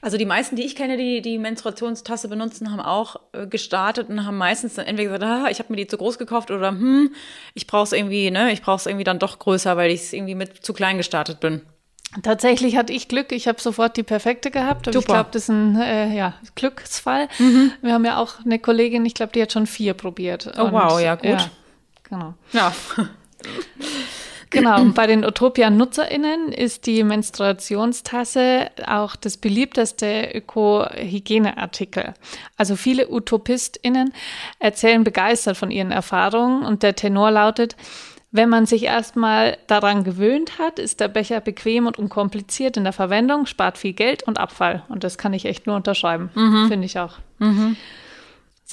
Also 0.00 0.16
die 0.16 0.24
meisten, 0.24 0.56
die 0.56 0.64
ich 0.64 0.76
kenne, 0.76 0.96
die 0.96 1.22
die 1.22 1.38
Menstruationstasse 1.38 2.28
benutzen, 2.28 2.70
haben 2.70 2.80
auch 2.80 3.16
äh, 3.32 3.46
gestartet 3.46 4.08
und 4.08 4.24
haben 4.26 4.38
meistens 4.38 4.74
dann 4.74 4.86
entweder 4.86 5.18
gesagt, 5.18 5.24
ah, 5.24 5.50
ich 5.50 5.58
habe 5.58 5.72
mir 5.72 5.76
die 5.76 5.86
zu 5.86 5.98
groß 5.98 6.18
gekauft 6.18 6.50
oder 6.50 6.70
hm, 6.70 7.14
ich 7.54 7.66
brauche 7.66 7.84
es 7.84 7.92
irgendwie, 7.92 8.30
ne, 8.30 8.52
ich 8.52 8.62
brauche 8.62 8.76
es 8.76 8.86
irgendwie 8.86 9.04
dann 9.04 9.18
doch 9.18 9.38
größer, 9.38 9.76
weil 9.76 9.90
ich 9.90 10.12
irgendwie 10.12 10.34
mit 10.34 10.64
zu 10.64 10.72
klein 10.72 10.96
gestartet 10.96 11.40
bin. 11.40 11.62
Tatsächlich 12.22 12.76
hatte 12.76 12.92
ich 12.92 13.08
Glück, 13.08 13.32
ich 13.32 13.48
habe 13.48 13.58
sofort 13.58 13.96
die 13.96 14.02
perfekte 14.02 14.50
gehabt. 14.50 14.86
Aber 14.86 14.98
ich 14.98 15.02
Super. 15.02 15.14
glaube, 15.14 15.30
das 15.32 15.44
ist 15.44 15.48
ein 15.48 15.80
äh, 15.80 16.14
ja, 16.14 16.34
Glücksfall. 16.54 17.28
Wir 17.80 17.94
haben 17.94 18.04
ja 18.04 18.18
auch 18.18 18.44
eine 18.44 18.58
Kollegin, 18.58 19.06
ich 19.06 19.14
glaube, 19.14 19.32
die 19.32 19.40
hat 19.40 19.52
schon 19.52 19.66
vier 19.66 19.94
probiert. 19.94 20.46
Mhm. 20.46 20.62
Oh, 20.62 20.72
wow, 20.72 21.00
ja, 21.00 21.14
gut. 21.14 21.50
genau. 22.02 22.34
Ja. 22.52 22.72
Genau, 24.52 24.80
und 24.80 24.94
bei 24.94 25.06
den 25.06 25.24
Utopia-NutzerInnen 25.24 26.52
ist 26.52 26.86
die 26.86 27.02
Menstruationstasse 27.04 28.70
auch 28.86 29.16
das 29.16 29.36
beliebteste 29.38 30.30
Öko-Hygieneartikel. 30.34 32.14
Also 32.56 32.76
viele 32.76 33.08
UtopistInnen 33.08 34.12
erzählen 34.58 35.04
begeistert 35.04 35.56
von 35.56 35.70
ihren 35.70 35.90
Erfahrungen 35.90 36.64
und 36.64 36.82
der 36.82 36.94
Tenor 36.94 37.30
lautet, 37.30 37.76
wenn 38.34 38.48
man 38.48 38.64
sich 38.64 38.84
erstmal 38.84 39.58
daran 39.66 40.04
gewöhnt 40.04 40.58
hat, 40.58 40.78
ist 40.78 41.00
der 41.00 41.08
Becher 41.08 41.40
bequem 41.40 41.86
und 41.86 41.98
unkompliziert 41.98 42.78
in 42.78 42.84
der 42.84 42.94
Verwendung, 42.94 43.44
spart 43.44 43.76
viel 43.76 43.92
Geld 43.92 44.22
und 44.22 44.38
Abfall. 44.38 44.84
Und 44.88 45.04
das 45.04 45.18
kann 45.18 45.34
ich 45.34 45.44
echt 45.44 45.66
nur 45.66 45.76
unterschreiben. 45.76 46.30
Finde 46.68 46.86
ich 46.86 46.98
auch. 46.98 47.18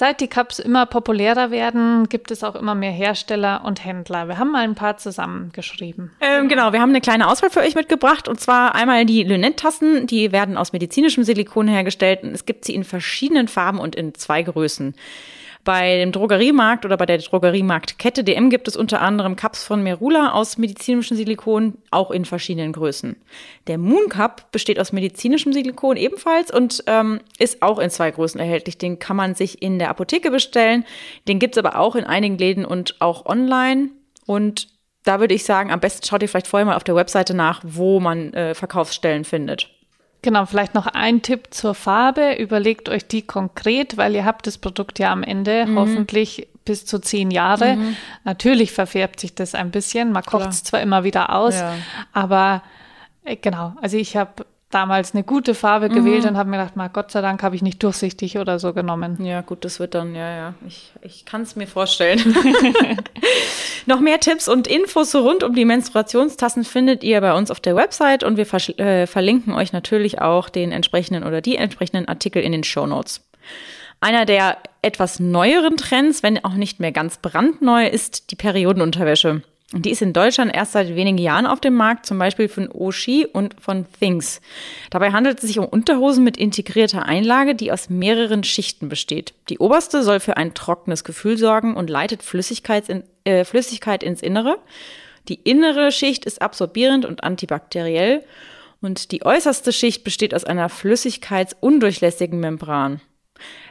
Seit 0.00 0.22
die 0.22 0.28
Cups 0.28 0.58
immer 0.58 0.86
populärer 0.86 1.50
werden, 1.50 2.08
gibt 2.08 2.30
es 2.30 2.42
auch 2.42 2.54
immer 2.54 2.74
mehr 2.74 2.90
Hersteller 2.90 3.60
und 3.66 3.84
Händler. 3.84 4.28
Wir 4.28 4.38
haben 4.38 4.50
mal 4.50 4.64
ein 4.64 4.74
paar 4.74 4.96
zusammengeschrieben. 4.96 6.10
Ähm, 6.22 6.48
genau, 6.48 6.72
wir 6.72 6.80
haben 6.80 6.88
eine 6.88 7.02
kleine 7.02 7.28
Auswahl 7.28 7.50
für 7.50 7.60
euch 7.60 7.74
mitgebracht 7.74 8.26
und 8.26 8.40
zwar 8.40 8.74
einmal 8.74 9.04
die 9.04 9.22
Lynette-Tassen, 9.24 10.06
die 10.06 10.32
werden 10.32 10.56
aus 10.56 10.72
medizinischem 10.72 11.22
Silikon 11.22 11.68
hergestellt 11.68 12.22
und 12.22 12.30
es 12.30 12.46
gibt 12.46 12.64
sie 12.64 12.74
in 12.74 12.84
verschiedenen 12.84 13.46
Farben 13.46 13.78
und 13.78 13.94
in 13.94 14.14
zwei 14.14 14.42
Größen. 14.42 14.94
Bei 15.62 15.98
dem 15.98 16.10
Drogeriemarkt 16.10 16.86
oder 16.86 16.96
bei 16.96 17.04
der 17.04 17.18
Drogeriemarktkette 17.18 18.24
DM 18.24 18.48
gibt 18.48 18.66
es 18.66 18.76
unter 18.76 19.02
anderem 19.02 19.36
Cups 19.36 19.62
von 19.62 19.82
Merula 19.82 20.32
aus 20.32 20.56
medizinischem 20.56 21.16
Silikon, 21.16 21.74
auch 21.90 22.10
in 22.10 22.24
verschiedenen 22.24 22.72
Größen. 22.72 23.16
Der 23.66 23.76
Moon 23.76 24.08
Cup 24.08 24.50
besteht 24.52 24.80
aus 24.80 24.92
medizinischem 24.92 25.52
Silikon 25.52 25.98
ebenfalls 25.98 26.50
und 26.50 26.82
ähm, 26.86 27.20
ist 27.38 27.62
auch 27.62 27.78
in 27.78 27.90
zwei 27.90 28.10
Größen 28.10 28.40
erhältlich. 28.40 28.78
Den 28.78 28.98
kann 28.98 29.16
man 29.16 29.34
sich 29.34 29.60
in 29.60 29.78
der 29.78 29.90
Apotheke 29.90 30.30
bestellen. 30.30 30.84
Den 31.28 31.38
gibt's 31.38 31.58
aber 31.58 31.78
auch 31.78 31.94
in 31.94 32.04
einigen 32.04 32.38
Läden 32.38 32.64
und 32.64 32.96
auch 33.00 33.26
online. 33.26 33.90
Und 34.24 34.68
da 35.04 35.20
würde 35.20 35.34
ich 35.34 35.44
sagen, 35.44 35.70
am 35.70 35.80
besten 35.80 36.06
schaut 36.06 36.22
ihr 36.22 36.28
vielleicht 36.28 36.46
vorher 36.46 36.66
mal 36.66 36.76
auf 36.76 36.84
der 36.84 36.94
Webseite 36.94 37.34
nach, 37.34 37.60
wo 37.64 38.00
man 38.00 38.32
äh, 38.32 38.54
Verkaufsstellen 38.54 39.24
findet. 39.24 39.68
Genau, 40.22 40.44
vielleicht 40.44 40.74
noch 40.74 40.86
ein 40.86 41.22
Tipp 41.22 41.48
zur 41.50 41.74
Farbe. 41.74 42.34
Überlegt 42.34 42.88
euch 42.88 43.06
die 43.06 43.22
konkret, 43.22 43.96
weil 43.96 44.14
ihr 44.14 44.24
habt 44.24 44.46
das 44.46 44.58
Produkt 44.58 44.98
ja 44.98 45.10
am 45.12 45.22
Ende 45.22 45.66
hoffentlich 45.74 46.46
bis 46.64 46.84
zu 46.84 46.98
zehn 47.00 47.30
Jahre. 47.30 47.78
Natürlich 48.24 48.72
verfärbt 48.72 49.18
sich 49.20 49.34
das 49.34 49.54
ein 49.54 49.70
bisschen. 49.70 50.12
Man 50.12 50.22
kocht 50.22 50.50
es 50.50 50.62
zwar 50.62 50.80
immer 50.82 51.04
wieder 51.04 51.34
aus, 51.34 51.54
Ja. 51.54 51.74
aber 52.12 52.62
äh, 53.24 53.36
genau. 53.36 53.74
Also 53.80 53.96
ich 53.96 54.16
habe 54.16 54.44
damals 54.70 55.14
eine 55.14 55.24
gute 55.24 55.54
Farbe 55.54 55.88
gewählt 55.88 56.26
und 56.26 56.36
habe 56.36 56.48
mir 56.48 56.58
gedacht, 56.58 56.76
mal 56.76 56.88
Gott 56.88 57.10
sei 57.10 57.22
Dank 57.22 57.42
habe 57.42 57.56
ich 57.56 57.62
nicht 57.62 57.82
durchsichtig 57.82 58.38
oder 58.38 58.58
so 58.60 58.72
genommen. 58.72 59.24
Ja, 59.24 59.40
gut, 59.40 59.64
das 59.64 59.80
wird 59.80 59.94
dann, 59.94 60.14
ja, 60.14 60.30
ja. 60.36 60.54
Ich, 60.66 60.92
ich 61.02 61.24
kann 61.24 61.42
es 61.42 61.56
mir 61.56 61.66
vorstellen. 61.66 62.20
Noch 63.86 64.00
mehr 64.00 64.20
Tipps 64.20 64.48
und 64.48 64.66
Infos 64.66 65.14
rund 65.14 65.42
um 65.42 65.54
die 65.54 65.64
Menstruationstassen 65.64 66.64
findet 66.64 67.02
ihr 67.02 67.20
bei 67.20 67.34
uns 67.34 67.50
auf 67.50 67.60
der 67.60 67.76
Website 67.76 68.24
und 68.24 68.36
wir 68.36 68.46
äh, 68.78 69.06
verlinken 69.06 69.54
euch 69.54 69.72
natürlich 69.72 70.20
auch 70.20 70.48
den 70.48 70.72
entsprechenden 70.72 71.24
oder 71.24 71.40
die 71.40 71.56
entsprechenden 71.56 72.06
Artikel 72.08 72.42
in 72.42 72.52
den 72.52 72.64
Show 72.64 72.86
Notes. 72.86 73.26
Einer 74.00 74.24
der 74.24 74.58
etwas 74.82 75.20
neueren 75.20 75.76
Trends, 75.76 76.22
wenn 76.22 76.42
auch 76.44 76.54
nicht 76.54 76.80
mehr 76.80 76.92
ganz 76.92 77.18
brandneu, 77.18 77.86
ist 77.86 78.30
die 78.30 78.36
Periodenunterwäsche. 78.36 79.42
Die 79.72 79.90
ist 79.90 80.02
in 80.02 80.12
Deutschland 80.12 80.52
erst 80.52 80.72
seit 80.72 80.96
wenigen 80.96 81.18
Jahren 81.18 81.46
auf 81.46 81.60
dem 81.60 81.74
Markt, 81.74 82.04
zum 82.04 82.18
Beispiel 82.18 82.48
von 82.48 82.68
Oshi 82.72 83.24
und 83.32 83.54
von 83.60 83.86
Things. 84.00 84.40
Dabei 84.90 85.12
handelt 85.12 85.38
es 85.38 85.46
sich 85.46 85.60
um 85.60 85.64
Unterhosen 85.64 86.24
mit 86.24 86.36
integrierter 86.36 87.06
Einlage, 87.06 87.54
die 87.54 87.70
aus 87.70 87.88
mehreren 87.88 88.42
Schichten 88.42 88.88
besteht. 88.88 89.32
Die 89.48 89.58
oberste 89.58 90.02
soll 90.02 90.18
für 90.18 90.36
ein 90.36 90.54
trockenes 90.54 91.04
Gefühl 91.04 91.38
sorgen 91.38 91.76
und 91.76 91.88
leitet 91.88 92.24
Flüssigkeit, 92.24 92.88
in, 92.88 93.04
äh, 93.22 93.44
Flüssigkeit 93.44 94.02
ins 94.02 94.22
Innere. 94.22 94.58
Die 95.28 95.34
innere 95.34 95.92
Schicht 95.92 96.24
ist 96.24 96.42
absorbierend 96.42 97.04
und 97.04 97.22
antibakteriell. 97.22 98.24
Und 98.80 99.12
die 99.12 99.24
äußerste 99.24 99.72
Schicht 99.72 100.02
besteht 100.02 100.34
aus 100.34 100.44
einer 100.44 100.68
flüssigkeitsundurchlässigen 100.68 102.40
Membran. 102.40 103.00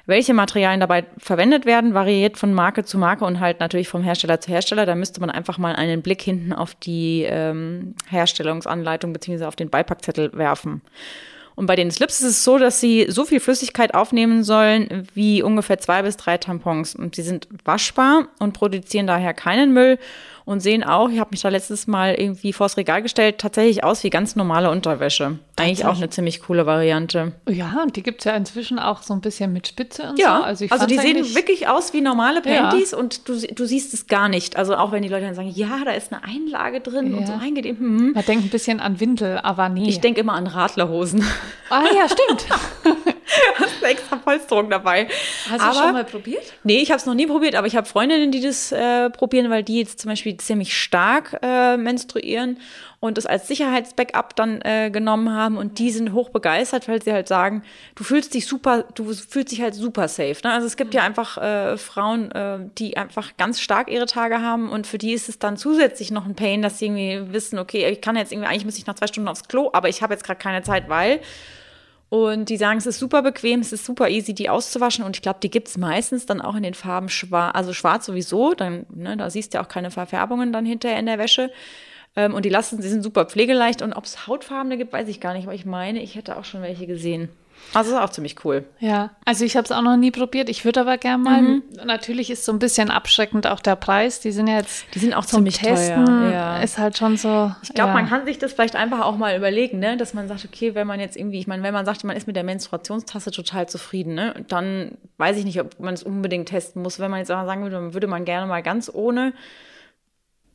Welche 0.05 0.33
Materialien 0.33 0.79
dabei 0.79 1.05
verwendet 1.17 1.65
werden, 1.65 1.93
variiert 1.93 2.37
von 2.37 2.53
Marke 2.53 2.83
zu 2.83 2.97
Marke 2.97 3.25
und 3.25 3.39
halt 3.39 3.59
natürlich 3.59 3.87
vom 3.87 4.03
Hersteller 4.03 4.41
zu 4.41 4.51
Hersteller. 4.51 4.85
Da 4.85 4.95
müsste 4.95 5.19
man 5.21 5.29
einfach 5.29 5.57
mal 5.57 5.75
einen 5.75 6.01
Blick 6.01 6.21
hinten 6.21 6.53
auf 6.53 6.75
die 6.75 7.25
ähm, 7.27 7.95
Herstellungsanleitung 8.09 9.13
bzw. 9.13 9.45
auf 9.45 9.55
den 9.55 9.69
Beipackzettel 9.69 10.31
werfen. 10.33 10.81
Und 11.59 11.65
bei 11.65 11.75
den 11.75 11.91
Slips 11.91 12.21
ist 12.21 12.27
es 12.27 12.43
so, 12.45 12.57
dass 12.57 12.79
sie 12.79 13.07
so 13.09 13.25
viel 13.25 13.41
Flüssigkeit 13.41 13.93
aufnehmen 13.93 14.45
sollen 14.45 15.09
wie 15.13 15.43
ungefähr 15.43 15.77
zwei 15.77 16.03
bis 16.03 16.15
drei 16.15 16.37
Tampons. 16.37 16.95
Und 16.95 17.15
sie 17.15 17.21
sind 17.21 17.49
waschbar 17.65 18.29
und 18.39 18.53
produzieren 18.53 19.07
daher 19.07 19.33
keinen 19.33 19.73
Müll 19.73 19.99
und 20.49 20.61
sehen 20.61 20.83
auch, 20.83 21.09
ich 21.11 21.19
habe 21.19 21.29
mich 21.29 21.41
da 21.41 21.49
letztes 21.49 21.85
Mal 21.85 22.15
irgendwie 22.15 22.53
vors 22.53 22.75
Regal 22.75 23.03
gestellt, 23.03 23.37
tatsächlich 23.37 23.83
aus 23.83 24.03
wie 24.03 24.09
ganz 24.09 24.35
normale 24.35 24.71
Unterwäsche. 24.71 25.37
Eigentlich 25.57 25.85
auch 25.85 25.97
eine 25.97 26.09
ziemlich 26.09 26.41
coole 26.41 26.65
Variante. 26.65 27.33
Ja, 27.47 27.83
und 27.83 27.95
die 27.95 28.01
gibt 28.01 28.21
es 28.21 28.25
ja 28.25 28.35
inzwischen 28.35 28.79
auch 28.79 29.03
so 29.03 29.13
ein 29.13 29.21
bisschen 29.21 29.53
mit 29.53 29.67
Spitze 29.67 30.09
und 30.09 30.17
ja, 30.17 30.39
so. 30.39 30.43
Also, 30.43 30.65
also 30.69 30.87
die 30.87 30.97
sehen 30.97 31.35
wirklich 31.35 31.67
aus 31.67 31.93
wie 31.93 32.01
normale 32.01 32.41
Panties 32.41 32.91
ja. 32.91 32.97
und 32.97 33.29
du, 33.29 33.39
du 33.39 33.65
siehst 33.67 33.93
es 33.93 34.07
gar 34.07 34.27
nicht. 34.27 34.57
Also 34.57 34.75
auch 34.75 34.91
wenn 34.91 35.03
die 35.03 35.09
Leute 35.09 35.25
dann 35.25 35.35
sagen, 35.35 35.51
ja, 35.53 35.85
da 35.85 35.91
ist 35.91 36.11
eine 36.11 36.23
Einlage 36.23 36.81
drin 36.81 37.11
ja. 37.11 37.17
und 37.17 37.27
so 37.27 37.33
reingeht. 37.33 37.65
Hm. 37.65 38.13
Man 38.13 38.25
denkt 38.25 38.45
ein 38.45 38.49
bisschen 38.49 38.79
an 38.79 38.99
Windel, 38.99 39.37
aber 39.43 39.69
nee. 39.69 39.87
Ich 39.87 39.99
denke 39.99 40.21
immer 40.21 40.33
an 40.33 40.47
Radlerhosen. 40.47 41.23
Ah 41.69 41.83
ja, 41.95 42.07
stimmt. 42.09 42.47
Extra 43.89 44.15
Polsterung 44.17 44.69
dabei. 44.69 45.07
Hast 45.49 45.61
aber, 45.61 45.73
du 45.73 45.79
schon 45.79 45.91
mal 45.93 46.05
probiert? 46.05 46.53
Nee, 46.63 46.79
ich 46.79 46.91
habe 46.91 46.99
es 46.99 47.05
noch 47.05 47.13
nie 47.13 47.27
probiert, 47.27 47.55
aber 47.55 47.67
ich 47.67 47.75
habe 47.75 47.87
Freundinnen, 47.87 48.31
die 48.31 48.41
das 48.41 48.71
äh, 48.71 49.09
probieren, 49.09 49.49
weil 49.49 49.63
die 49.63 49.79
jetzt 49.79 49.99
zum 49.99 50.09
Beispiel 50.09 50.37
ziemlich 50.37 50.77
stark 50.77 51.39
äh, 51.41 51.77
menstruieren 51.77 52.57
und 52.99 53.17
das 53.17 53.25
als 53.25 53.47
Sicherheitsbackup 53.47 54.35
dann 54.35 54.61
äh, 54.61 54.89
genommen 54.91 55.33
haben 55.33 55.57
und 55.57 55.79
die 55.79 55.89
sind 55.91 56.11
hoch 56.11 56.29
begeistert, 56.29 56.87
weil 56.87 57.01
sie 57.01 57.13
halt 57.13 57.27
sagen, 57.27 57.63
du 57.95 58.03
fühlst 58.03 58.33
dich 58.33 58.45
super, 58.45 58.83
du 58.93 59.13
fühlst 59.13 59.51
dich 59.51 59.61
halt 59.61 59.73
super 59.73 60.07
safe. 60.07 60.35
Ne? 60.43 60.51
Also 60.51 60.67
es 60.67 60.75
gibt 60.75 60.93
ja 60.93 61.03
einfach 61.03 61.37
äh, 61.37 61.77
Frauen, 61.77 62.31
äh, 62.31 62.59
die 62.77 62.97
einfach 62.97 63.37
ganz 63.37 63.61
stark 63.61 63.89
ihre 63.89 64.05
Tage 64.05 64.41
haben 64.41 64.69
und 64.69 64.85
für 64.85 64.97
die 64.97 65.13
ist 65.13 65.29
es 65.29 65.39
dann 65.39 65.55
zusätzlich 65.55 66.11
noch 66.11 66.25
ein 66.25 66.35
Pain, 66.35 66.61
dass 66.61 66.79
sie 66.79 66.87
irgendwie 66.87 67.33
wissen, 67.33 67.57
okay, 67.57 67.87
ich 67.89 68.01
kann 68.01 68.15
jetzt 68.17 68.31
irgendwie, 68.31 68.49
eigentlich 68.49 68.65
muss 68.65 68.77
ich 68.77 68.85
nach 68.85 68.95
zwei 68.95 69.07
Stunden 69.07 69.29
aufs 69.29 69.47
Klo, 69.47 69.69
aber 69.71 69.87
ich 69.87 70.01
habe 70.01 70.13
jetzt 70.13 70.25
gerade 70.25 70.39
keine 70.39 70.61
Zeit, 70.61 70.89
weil 70.89 71.21
und 72.09 72.49
die 72.49 72.57
sagen, 72.57 72.79
es 72.79 72.87
ist 72.87 72.97
super 72.97 73.21
bequem, 73.21 73.59
es 73.59 73.71
ist 73.71 73.85
super 73.85 74.09
easy, 74.09 74.33
die 74.33 74.49
auszuwaschen. 74.49 75.05
Und 75.05 75.15
ich 75.15 75.21
glaube, 75.21 75.39
die 75.41 75.51
gibt's 75.51 75.77
meistens 75.77 76.25
dann 76.25 76.41
auch 76.41 76.55
in 76.55 76.63
den 76.63 76.73
Farben 76.73 77.07
schwarz, 77.07 77.55
also 77.55 77.71
schwarz 77.71 78.07
sowieso. 78.07 78.55
Dann, 78.55 78.87
ne, 78.93 79.15
da 79.15 79.29
siehst 79.29 79.53
du 79.53 79.57
ja 79.57 79.63
auch 79.63 79.67
keine 79.67 79.91
Verfärbungen 79.91 80.51
dann 80.51 80.65
hinterher 80.65 80.97
in 80.97 81.05
der 81.05 81.19
Wäsche. 81.19 81.51
Ähm, 82.15 82.33
und 82.33 82.45
die 82.45 82.49
lassen, 82.49 82.81
sie 82.81 82.89
sind 82.89 83.03
super 83.03 83.25
pflegeleicht. 83.25 83.83
Und 83.83 83.93
ob 83.93 84.05
es 84.05 84.25
Hautfarbene 84.25 84.77
gibt, 84.77 84.91
weiß 84.91 85.07
ich 85.07 85.19
gar 85.19 85.33
nicht. 85.33 85.43
Aber 85.43 85.53
ich 85.53 85.65
meine, 85.65 86.01
ich 86.01 86.15
hätte 86.15 86.37
auch 86.37 86.45
schon 86.45 86.63
welche 86.63 86.87
gesehen. 86.87 87.29
Also 87.73 87.91
ist 87.91 87.97
auch 87.97 88.09
ziemlich 88.09 88.43
cool. 88.45 88.65
Ja, 88.79 89.11
also 89.25 89.45
ich 89.45 89.55
habe 89.55 89.65
es 89.65 89.71
auch 89.71 89.81
noch 89.81 89.95
nie 89.95 90.09
probiert. 90.09 90.49
Ich 90.49 90.65
würde 90.65 90.81
aber 90.81 90.97
gerne 90.97 91.23
mal. 91.23 91.41
Mhm. 91.41 91.63
Natürlich 91.85 92.31
ist 92.31 92.43
so 92.43 92.51
ein 92.51 92.59
bisschen 92.59 92.89
abschreckend 92.89 93.45
auch 93.45 93.59
der 93.59 93.75
Preis. 93.75 94.19
Die 94.19 94.31
sind 94.31 94.47
ja 94.47 94.57
jetzt. 94.57 94.85
Die 94.95 94.99
sind 94.99 95.13
auch 95.13 95.25
ziemlich 95.25 95.59
Testen, 95.59 96.05
teuer. 96.05 96.31
Ja. 96.31 96.59
Ist 96.61 96.79
halt 96.79 96.97
schon 96.97 97.15
so. 97.17 97.51
Ich 97.61 97.73
glaube, 97.73 97.89
ja. 97.89 97.93
man 97.93 98.09
kann 98.09 98.25
sich 98.25 98.39
das 98.39 98.53
vielleicht 98.53 98.75
einfach 98.75 99.01
auch 99.01 99.17
mal 99.17 99.37
überlegen, 99.37 99.79
ne? 99.79 99.97
dass 99.97 100.13
man 100.13 100.27
sagt, 100.27 100.45
okay, 100.45 100.73
wenn 100.73 100.87
man 100.87 100.99
jetzt 100.99 101.15
irgendwie, 101.15 101.39
ich 101.39 101.47
meine, 101.47 101.61
wenn 101.61 101.73
man 101.73 101.85
sagt, 101.85 102.03
man 102.03 102.17
ist 102.17 102.25
mit 102.25 102.35
der 102.35 102.43
Menstruationstasse 102.43 103.31
total 103.31 103.69
zufrieden, 103.69 104.15
ne? 104.15 104.33
dann 104.47 104.97
weiß 105.17 105.37
ich 105.37 105.45
nicht, 105.45 105.59
ob 105.61 105.79
man 105.79 105.93
es 105.93 106.01
unbedingt 106.01 106.49
testen 106.49 106.81
muss. 106.81 106.99
Wenn 106.99 107.11
man 107.11 107.19
jetzt 107.19 107.29
aber 107.29 107.45
sagen 107.45 107.61
würde, 107.61 107.75
dann 107.75 107.93
würde 107.93 108.07
man 108.07 108.25
gerne 108.25 108.47
mal 108.47 108.63
ganz 108.63 108.89
ohne, 108.91 109.33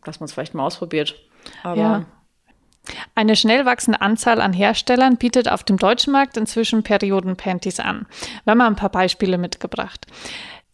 dass 0.03 0.19
man 0.19 0.27
es 0.27 0.33
vielleicht 0.33 0.55
mal 0.55 0.67
ausprobiert. 0.67 1.14
Aber 1.62 1.81
ja. 1.81 2.07
Eine 3.14 3.37
schnell 3.37 3.64
wachsende 3.64 4.01
Anzahl 4.01 4.40
an 4.40 4.53
Herstellern 4.53 5.16
bietet 5.16 5.51
auf 5.51 5.64
dem 5.64 5.77
deutschen 5.77 6.12
Markt 6.12 6.37
inzwischen 6.37 6.83
Periodenpanties 6.83 7.81
an. 7.81 8.07
Wir 8.44 8.53
haben 8.53 8.61
ein 8.61 8.77
paar 8.77 8.90
Beispiele 8.90 9.38
mitgebracht. 9.38 10.07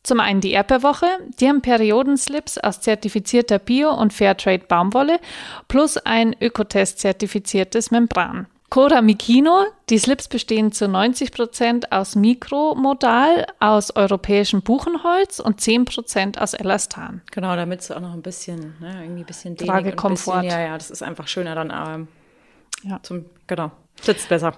Zum 0.02 0.18
einen 0.18 0.40
die 0.40 0.52
Erdbeerwoche, 0.52 1.06
die 1.38 1.48
haben 1.48 1.60
Periodenslips 1.60 2.56
aus 2.58 2.80
zertifizierter 2.80 3.58
Bio- 3.58 3.94
und 3.94 4.12
Fairtrade 4.12 4.64
Baumwolle 4.66 5.20
plus 5.68 5.98
ein 5.98 6.34
Ökotest-zertifiziertes 6.40 7.90
Membran. 7.90 8.46
Cora 8.70 9.02
Mikino, 9.02 9.64
die 9.88 9.98
Slips 9.98 10.28
bestehen 10.28 10.70
zu 10.70 10.86
90 10.86 11.32
Prozent 11.32 11.90
aus 11.90 12.14
Mikromodal, 12.14 13.48
aus 13.58 13.96
europäischem 13.96 14.62
Buchenholz 14.62 15.40
und 15.40 15.60
10 15.60 15.86
Prozent 15.86 16.40
aus 16.40 16.54
Elastan. 16.54 17.20
Genau, 17.32 17.56
damit 17.56 17.80
es 17.80 17.90
auch 17.90 17.98
noch 17.98 18.12
ein 18.12 18.22
bisschen, 18.22 18.76
ne, 18.78 19.02
irgendwie 19.02 19.22
ein 19.22 19.26
bisschen 19.26 19.56
Tragekomfort. 19.56 20.44
Ja, 20.44 20.60
ja, 20.60 20.78
das 20.78 20.92
ist 20.92 21.02
einfach 21.02 21.26
schöner 21.26 21.56
dann 21.56 21.72
ähm, 21.74 22.08
ja. 22.84 23.00
zum, 23.02 23.24
genau, 23.48 23.72
sitzt 24.00 24.28
besser. 24.28 24.52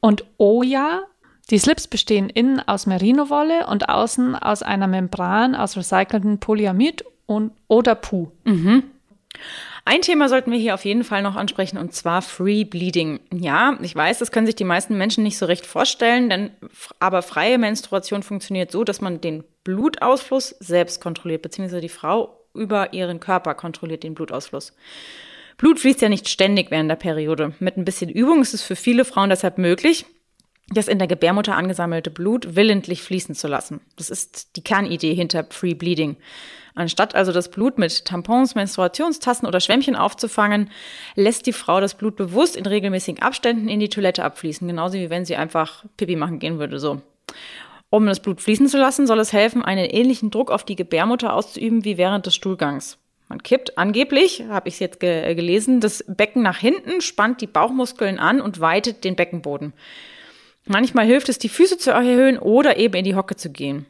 Und 0.00 0.24
Oya, 0.38 1.02
die 1.50 1.58
Slips 1.58 1.86
bestehen 1.86 2.30
innen 2.30 2.66
aus 2.66 2.86
Merino-Wolle 2.86 3.66
und 3.66 3.90
außen 3.90 4.36
aus 4.36 4.62
einer 4.62 4.86
Membran 4.86 5.54
aus 5.54 5.76
recyceltem 5.76 6.38
Polyamid 6.38 7.04
und, 7.26 7.52
oder 7.68 7.94
Puh. 7.94 8.28
Mhm. 8.44 8.84
Ein 9.86 10.00
Thema 10.00 10.28
sollten 10.30 10.50
wir 10.50 10.58
hier 10.58 10.74
auf 10.74 10.84
jeden 10.84 11.04
Fall 11.04 11.22
noch 11.22 11.36
ansprechen 11.36 11.76
und 11.76 11.94
zwar 11.94 12.22
Free 12.22 12.64
Bleeding. 12.64 13.20
Ja, 13.32 13.78
ich 13.82 13.94
weiß, 13.94 14.18
das 14.18 14.32
können 14.32 14.46
sich 14.46 14.56
die 14.56 14.64
meisten 14.64 14.96
Menschen 14.96 15.22
nicht 15.22 15.36
so 15.36 15.44
recht 15.44 15.66
vorstellen, 15.66 16.30
denn 16.30 16.50
aber 17.00 17.20
freie 17.20 17.58
Menstruation 17.58 18.22
funktioniert 18.22 18.70
so, 18.70 18.84
dass 18.84 19.02
man 19.02 19.20
den 19.20 19.44
Blutausfluss 19.62 20.50
selbst 20.60 21.02
kontrolliert, 21.02 21.42
beziehungsweise 21.42 21.82
die 21.82 21.90
Frau 21.90 22.40
über 22.54 22.94
ihren 22.94 23.20
Körper 23.20 23.54
kontrolliert 23.54 24.04
den 24.04 24.14
Blutausfluss. 24.14 24.72
Blut 25.58 25.78
fließt 25.80 26.00
ja 26.00 26.08
nicht 26.08 26.28
ständig 26.28 26.70
während 26.70 26.90
der 26.90 26.96
Periode. 26.96 27.54
Mit 27.58 27.76
ein 27.76 27.84
bisschen 27.84 28.10
Übung 28.10 28.40
ist 28.40 28.54
es 28.54 28.62
für 28.62 28.76
viele 28.76 29.04
Frauen 29.04 29.30
deshalb 29.30 29.58
möglich, 29.58 30.06
das 30.68 30.88
in 30.88 30.98
der 30.98 31.08
Gebärmutter 31.08 31.56
angesammelte 31.56 32.10
Blut 32.10 32.56
willentlich 32.56 33.02
fließen 33.02 33.34
zu 33.34 33.48
lassen. 33.48 33.80
Das 33.96 34.10
ist 34.10 34.56
die 34.56 34.64
Kernidee 34.64 35.14
hinter 35.14 35.46
Free 35.50 35.74
Bleeding. 35.74 36.16
Anstatt 36.74 37.14
also 37.14 37.30
das 37.30 37.50
Blut 37.50 37.78
mit 37.78 38.04
Tampons, 38.04 38.56
Menstruationstassen 38.56 39.46
oder 39.46 39.60
Schwämmchen 39.60 39.94
aufzufangen, 39.94 40.70
lässt 41.14 41.46
die 41.46 41.52
Frau 41.52 41.80
das 41.80 41.94
Blut 41.94 42.16
bewusst 42.16 42.56
in 42.56 42.66
regelmäßigen 42.66 43.22
Abständen 43.22 43.68
in 43.68 43.78
die 43.78 43.88
Toilette 43.88 44.24
abfließen, 44.24 44.66
genauso 44.66 44.94
wie 44.94 45.10
wenn 45.10 45.24
sie 45.24 45.36
einfach 45.36 45.84
Pipi 45.96 46.16
machen 46.16 46.40
gehen 46.40 46.58
würde, 46.58 46.80
so. 46.80 47.00
Um 47.90 48.06
das 48.06 48.20
Blut 48.20 48.40
fließen 48.40 48.66
zu 48.66 48.76
lassen, 48.76 49.06
soll 49.06 49.20
es 49.20 49.32
helfen, 49.32 49.64
einen 49.64 49.84
ähnlichen 49.84 50.32
Druck 50.32 50.50
auf 50.50 50.64
die 50.64 50.74
Gebärmutter 50.74 51.32
auszuüben 51.32 51.84
wie 51.84 51.96
während 51.96 52.26
des 52.26 52.34
Stuhlgangs. 52.34 52.98
Man 53.28 53.42
kippt 53.42 53.78
angeblich, 53.78 54.42
habe 54.48 54.68
ich 54.68 54.74
es 54.74 54.80
jetzt 54.80 55.00
ge 55.00 55.32
gelesen, 55.34 55.80
das 55.80 56.04
Becken 56.08 56.42
nach 56.42 56.58
hinten, 56.58 57.00
spannt 57.00 57.40
die 57.40 57.46
Bauchmuskeln 57.46 58.18
an 58.18 58.40
und 58.40 58.58
weitet 58.58 59.04
den 59.04 59.14
Beckenboden. 59.14 59.74
Manchmal 60.66 61.06
hilft 61.06 61.28
es, 61.28 61.38
die 61.38 61.48
Füße 61.48 61.78
zu 61.78 61.92
erhöhen 61.92 62.38
oder 62.38 62.78
eben 62.78 62.94
in 62.94 63.04
die 63.04 63.14
Hocke 63.14 63.36
zu 63.36 63.50
gehen. 63.50 63.86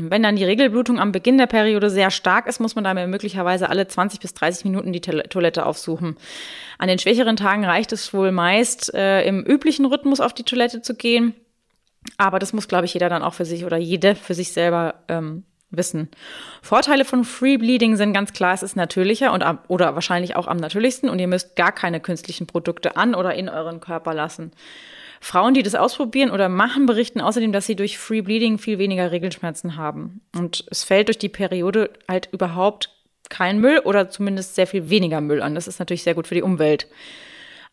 Wenn 0.00 0.22
dann 0.22 0.36
die 0.36 0.44
Regelblutung 0.44 1.00
am 1.00 1.10
Beginn 1.10 1.38
der 1.38 1.48
Periode 1.48 1.90
sehr 1.90 2.12
stark 2.12 2.46
ist, 2.46 2.60
muss 2.60 2.76
man 2.76 2.84
damit 2.84 3.08
möglicherweise 3.08 3.68
alle 3.68 3.88
20 3.88 4.20
bis 4.20 4.32
30 4.32 4.64
Minuten 4.64 4.92
die 4.92 5.00
Toilette 5.00 5.66
aufsuchen. 5.66 6.16
An 6.78 6.86
den 6.86 7.00
schwächeren 7.00 7.34
Tagen 7.34 7.64
reicht 7.64 7.92
es 7.92 8.14
wohl 8.14 8.30
meist, 8.30 8.94
äh, 8.94 9.24
im 9.24 9.42
üblichen 9.42 9.84
Rhythmus 9.86 10.20
auf 10.20 10.32
die 10.32 10.44
Toilette 10.44 10.82
zu 10.82 10.94
gehen. 10.94 11.34
Aber 12.16 12.38
das 12.38 12.52
muss, 12.52 12.68
glaube 12.68 12.84
ich, 12.84 12.94
jeder 12.94 13.08
dann 13.08 13.24
auch 13.24 13.34
für 13.34 13.44
sich 13.44 13.64
oder 13.64 13.76
jede 13.76 14.14
für 14.14 14.34
sich 14.34 14.52
selber 14.52 15.02
ähm, 15.08 15.42
wissen. 15.70 16.08
Vorteile 16.62 17.04
von 17.04 17.24
Free 17.24 17.56
Bleeding 17.56 17.96
sind 17.96 18.12
ganz 18.12 18.32
klar, 18.32 18.54
es 18.54 18.62
ist 18.62 18.76
natürlicher 18.76 19.32
und 19.32 19.44
oder 19.66 19.96
wahrscheinlich 19.96 20.36
auch 20.36 20.46
am 20.46 20.58
natürlichsten 20.58 21.10
und 21.10 21.18
ihr 21.18 21.26
müsst 21.26 21.56
gar 21.56 21.72
keine 21.72 21.98
künstlichen 21.98 22.46
Produkte 22.46 22.96
an 22.96 23.16
oder 23.16 23.34
in 23.34 23.48
euren 23.48 23.80
Körper 23.80 24.14
lassen. 24.14 24.52
Frauen, 25.20 25.54
die 25.54 25.62
das 25.62 25.74
ausprobieren 25.74 26.30
oder 26.30 26.48
machen, 26.48 26.86
berichten 26.86 27.20
außerdem, 27.20 27.52
dass 27.52 27.66
sie 27.66 27.76
durch 27.76 27.98
Free 27.98 28.20
Bleeding 28.20 28.58
viel 28.58 28.78
weniger 28.78 29.10
Regelschmerzen 29.10 29.76
haben. 29.76 30.20
Und 30.36 30.64
es 30.70 30.84
fällt 30.84 31.08
durch 31.08 31.18
die 31.18 31.28
Periode 31.28 31.90
halt 32.08 32.28
überhaupt 32.32 32.90
kein 33.28 33.60
Müll 33.60 33.80
oder 33.80 34.10
zumindest 34.10 34.54
sehr 34.54 34.66
viel 34.66 34.90
weniger 34.90 35.20
Müll 35.20 35.42
an. 35.42 35.54
Das 35.54 35.68
ist 35.68 35.78
natürlich 35.78 36.02
sehr 36.02 36.14
gut 36.14 36.26
für 36.26 36.34
die 36.34 36.42
Umwelt. 36.42 36.86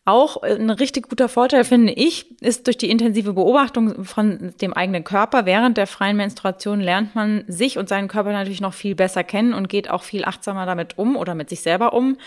Auch 0.08 0.40
ein 0.44 0.70
richtig 0.70 1.08
guter 1.08 1.28
Vorteil, 1.28 1.64
finde 1.64 1.92
ich, 1.92 2.26
ist 2.40 2.68
durch 2.68 2.78
die 2.78 2.90
intensive 2.90 3.32
Beobachtung 3.32 4.04
von 4.04 4.54
dem 4.60 4.72
eigenen 4.72 5.02
Körper. 5.02 5.46
Während 5.46 5.76
der 5.78 5.88
freien 5.88 6.16
Menstruation 6.16 6.80
lernt 6.80 7.16
man 7.16 7.42
sich 7.48 7.76
und 7.76 7.88
seinen 7.88 8.06
Körper 8.06 8.30
natürlich 8.30 8.60
noch 8.60 8.72
viel 8.72 8.94
besser 8.94 9.24
kennen 9.24 9.52
und 9.52 9.68
geht 9.68 9.90
auch 9.90 10.04
viel 10.04 10.24
achtsamer 10.24 10.64
damit 10.64 10.96
um 10.96 11.16
oder 11.16 11.34
mit 11.34 11.50
sich 11.50 11.60
selber 11.60 11.92
um, 11.92 12.18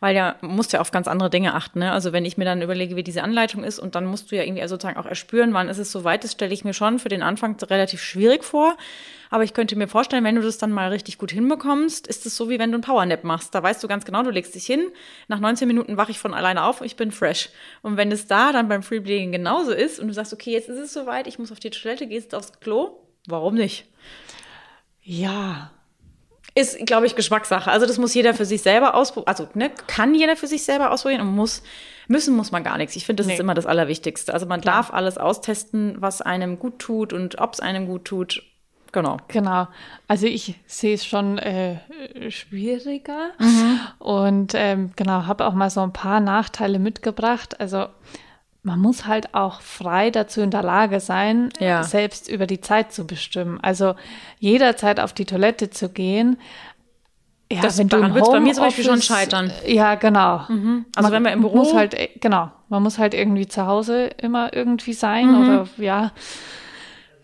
weil 0.00 0.16
ja, 0.16 0.34
musst 0.40 0.72
ja 0.72 0.80
auf 0.80 0.90
ganz 0.90 1.06
andere 1.06 1.30
Dinge 1.30 1.54
achten. 1.54 1.78
Ne? 1.78 1.92
Also 1.92 2.12
wenn 2.12 2.24
ich 2.24 2.38
mir 2.38 2.44
dann 2.44 2.60
überlege, 2.60 2.96
wie 2.96 3.04
diese 3.04 3.22
Anleitung 3.22 3.62
ist 3.62 3.78
und 3.78 3.94
dann 3.94 4.04
musst 4.04 4.32
du 4.32 4.36
ja 4.36 4.42
irgendwie 4.42 4.66
sozusagen 4.66 4.98
auch 4.98 5.06
erspüren, 5.06 5.54
wann 5.54 5.68
ist 5.68 5.78
es 5.78 5.92
soweit 5.92 6.24
das 6.24 6.32
stelle 6.32 6.52
ich 6.52 6.64
mir 6.64 6.74
schon 6.74 6.98
für 6.98 7.08
den 7.08 7.22
Anfang 7.22 7.54
relativ 7.70 8.02
schwierig 8.02 8.42
vor. 8.42 8.76
Aber 9.30 9.44
ich 9.44 9.52
könnte 9.54 9.76
mir 9.76 9.88
vorstellen, 9.88 10.24
wenn 10.24 10.34
du 10.36 10.42
das 10.42 10.58
dann 10.58 10.70
mal 10.72 10.88
richtig 10.90 11.18
gut 11.18 11.30
hinbekommst, 11.32 12.06
ist 12.06 12.26
es 12.26 12.36
so, 12.36 12.48
wie 12.48 12.58
wenn 12.58 12.70
du 12.70 12.76
einen 12.76 12.82
Powernap 12.82 13.24
machst. 13.24 13.54
Da 13.54 13.62
weißt 13.62 13.82
du 13.82 13.88
ganz 13.88 14.04
genau, 14.04 14.22
du 14.22 14.30
legst 14.30 14.54
dich 14.54 14.66
hin, 14.66 14.90
nach 15.28 15.40
19 15.40 15.68
Minuten 15.68 15.96
wache 15.96 16.10
ich 16.10 16.18
von 16.18 16.34
alleine 16.34 16.64
auf 16.64 16.80
und 16.80 16.86
ich 16.86 16.96
bin 16.96 17.12
fresh. 17.12 17.50
Und 17.82 17.96
wenn 17.96 18.10
es 18.12 18.26
da 18.26 18.52
dann 18.52 18.68
beim 18.68 18.82
Freebleeding 18.82 19.32
genauso 19.32 19.72
ist 19.72 20.00
und 20.00 20.08
du 20.08 20.14
sagst, 20.14 20.32
okay, 20.32 20.52
jetzt 20.52 20.68
ist 20.68 20.78
es 20.78 20.92
soweit, 20.92 21.26
ich 21.26 21.38
muss 21.38 21.52
auf 21.52 21.60
die 21.60 21.70
Toilette, 21.70 22.06
gehst 22.06 22.34
aufs 22.34 22.58
Klo, 22.60 22.98
warum 23.26 23.54
nicht? 23.54 23.86
Ja, 25.02 25.70
ist, 26.54 26.78
glaube 26.86 27.06
ich, 27.06 27.14
Geschmackssache. 27.14 27.70
Also 27.70 27.86
das 27.86 27.98
muss 27.98 28.14
jeder 28.14 28.34
für 28.34 28.44
sich 28.44 28.62
selber 28.62 28.94
ausprobieren. 28.94 29.28
Also 29.28 29.48
ne, 29.54 29.70
kann 29.86 30.14
jeder 30.14 30.36
für 30.36 30.46
sich 30.48 30.64
selber 30.64 30.90
ausprobieren 30.90 31.20
und 31.22 31.28
muss 31.34 31.62
Müssen 32.10 32.34
muss 32.34 32.50
man 32.50 32.64
gar 32.64 32.78
nichts. 32.78 32.96
Ich 32.96 33.04
finde, 33.04 33.20
das 33.20 33.26
Nee. 33.26 33.34
ist 33.34 33.40
immer 33.40 33.52
das 33.52 33.66
Allerwichtigste. 33.66 34.32
Also 34.32 34.46
man 34.46 34.62
Klar. 34.62 34.76
darf 34.76 34.92
alles 34.94 35.18
austesten, 35.18 35.96
was 36.00 36.22
einem 36.22 36.58
gut 36.58 36.78
tut 36.78 37.12
und 37.12 37.38
ob 37.38 37.52
es 37.52 37.60
einem 37.60 37.86
gut 37.86 38.06
tut. 38.06 38.42
Genau. 38.92 39.18
Genau. 39.28 39.68
Also 40.06 40.26
ich 40.26 40.54
sehe 40.66 40.94
es 40.94 41.04
schon 41.04 41.38
äh, 41.38 41.76
schwieriger 42.30 43.30
Mhm. 43.38 43.80
und 43.98 44.52
ähm, 44.54 44.92
genau, 44.96 45.26
habe 45.26 45.46
auch 45.46 45.52
mal 45.54 45.70
so 45.70 45.80
ein 45.82 45.92
paar 45.92 46.20
Nachteile 46.20 46.78
mitgebracht. 46.78 47.60
Also 47.60 47.86
man 48.62 48.80
muss 48.80 49.06
halt 49.06 49.34
auch 49.34 49.60
frei 49.60 50.10
dazu 50.10 50.40
in 50.40 50.50
der 50.50 50.62
Lage 50.62 51.00
sein, 51.00 51.50
Ja. 51.60 51.82
selbst 51.84 52.28
über 52.28 52.46
die 52.46 52.60
Zeit 52.60 52.92
zu 52.92 53.06
bestimmen. 53.06 53.58
Also 53.62 53.94
jederzeit 54.38 55.00
auf 55.00 55.12
die 55.12 55.24
Toilette 55.26 55.70
zu 55.70 55.90
gehen. 55.90 56.38
Ja, 57.50 57.62
Das- 57.62 57.78
wenn 57.78 57.88
du 57.88 57.96
daran 57.96 58.10
im 58.10 58.14
wird's 58.16 58.30
bei 58.30 58.40
mir 58.40 58.52
zum 58.52 58.64
Beispiel 58.64 58.84
schon 58.84 59.00
scheitern. 59.00 59.50
Ja, 59.66 59.94
genau. 59.94 60.42
Also 60.96 61.10
wenn 61.12 61.22
wir 61.24 61.32
im 61.32 61.40
Büro- 61.40 61.56
muss 61.56 61.72
halt 61.72 61.94
äh, 61.94 62.08
genau, 62.20 62.50
man 62.68 62.82
muss 62.82 62.98
halt 62.98 63.14
irgendwie 63.14 63.46
zu 63.48 63.66
Hause 63.66 64.10
immer 64.18 64.52
irgendwie 64.54 64.92
sein 64.92 65.30
Mhm. 65.32 65.38
oder 65.48 65.68
ja. 65.78 66.12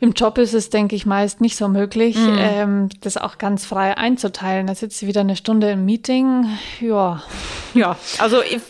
Im 0.04 0.12
Job 0.12 0.36
ist 0.36 0.52
es, 0.52 0.68
denke 0.68 0.94
ich, 0.94 1.06
meist 1.06 1.40
nicht 1.40 1.56
so 1.56 1.66
möglich, 1.66 2.14
Mhm. 2.16 2.36
ähm, 2.38 2.88
das 3.00 3.16
auch 3.16 3.38
ganz 3.38 3.64
frei 3.64 3.96
einzuteilen. 3.96 4.66
Da 4.66 4.74
sitzt 4.74 5.00
du 5.00 5.06
wieder 5.06 5.22
eine 5.22 5.34
Stunde 5.34 5.70
im 5.70 5.86
Meeting. 5.86 6.46
Ja, 6.80 7.22
Ja, 7.72 7.96
also 8.18 8.42
ich, 8.42 8.60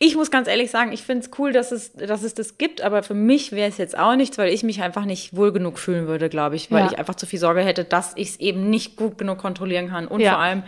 ich 0.00 0.16
muss 0.16 0.32
ganz 0.32 0.48
ehrlich 0.48 0.72
sagen, 0.72 0.90
ich 0.90 1.02
finde 1.02 1.24
es 1.24 1.30
cool, 1.38 1.52
dass 1.52 1.70
es, 1.70 1.92
dass 1.92 2.24
es 2.24 2.34
das 2.34 2.58
gibt, 2.58 2.82
aber 2.82 3.04
für 3.04 3.14
mich 3.14 3.52
wäre 3.52 3.68
es 3.68 3.78
jetzt 3.78 3.96
auch 3.96 4.16
nichts, 4.16 4.36
weil 4.36 4.52
ich 4.52 4.64
mich 4.64 4.82
einfach 4.82 5.04
nicht 5.04 5.36
wohl 5.36 5.52
genug 5.52 5.78
fühlen 5.78 6.08
würde, 6.08 6.28
glaube 6.28 6.56
ich, 6.56 6.72
weil 6.72 6.80
Ja. 6.80 6.90
ich 6.90 6.98
einfach 6.98 7.14
zu 7.14 7.24
viel 7.24 7.38
Sorge 7.38 7.60
hätte, 7.60 7.84
dass 7.84 8.12
ich 8.16 8.30
es 8.30 8.40
eben 8.40 8.68
nicht 8.68 8.96
gut 8.96 9.16
genug 9.16 9.38
kontrollieren 9.38 9.90
kann. 9.90 10.08
Und 10.08 10.20
Ja. 10.20 10.32
vor 10.32 10.40
allem, 10.40 10.64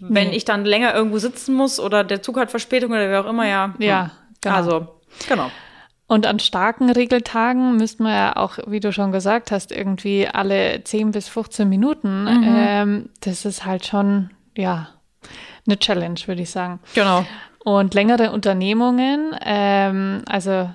wenn 0.00 0.34
ich 0.34 0.44
dann 0.44 0.66
länger 0.66 0.94
irgendwo 0.94 1.16
sitzen 1.18 1.54
muss 1.54 1.80
oder 1.80 2.04
der 2.04 2.20
Zug 2.20 2.36
hat 2.38 2.50
Verspätung 2.50 2.90
oder 2.90 3.10
wie 3.10 3.16
auch 3.16 3.28
immer, 3.30 3.48
ja. 3.48 3.74
Ja, 3.78 4.02
hm. 4.04 4.10
genau. 4.42 4.54
Also, 4.54 4.86
genau. 5.28 5.50
Und 6.06 6.26
an 6.26 6.38
starken 6.38 6.90
Regeltagen 6.90 7.76
müsste 7.76 8.02
man 8.02 8.12
ja 8.12 8.36
auch, 8.36 8.58
wie 8.66 8.80
du 8.80 8.92
schon 8.92 9.10
gesagt 9.10 9.50
hast, 9.50 9.72
irgendwie 9.72 10.28
alle 10.28 10.84
10 10.84 11.12
bis 11.12 11.28
15 11.28 11.68
Minuten. 11.68 12.24
Mhm. 12.24 12.54
Ähm, 12.56 13.08
das 13.20 13.44
ist 13.46 13.64
halt 13.64 13.86
schon, 13.86 14.30
ja, 14.56 14.88
eine 15.66 15.78
Challenge, 15.78 16.20
würde 16.26 16.42
ich 16.42 16.50
sagen. 16.50 16.80
Genau. 16.94 17.24
Und 17.64 17.94
längere 17.94 18.32
Unternehmungen, 18.32 19.34
ähm, 19.42 20.22
also 20.28 20.68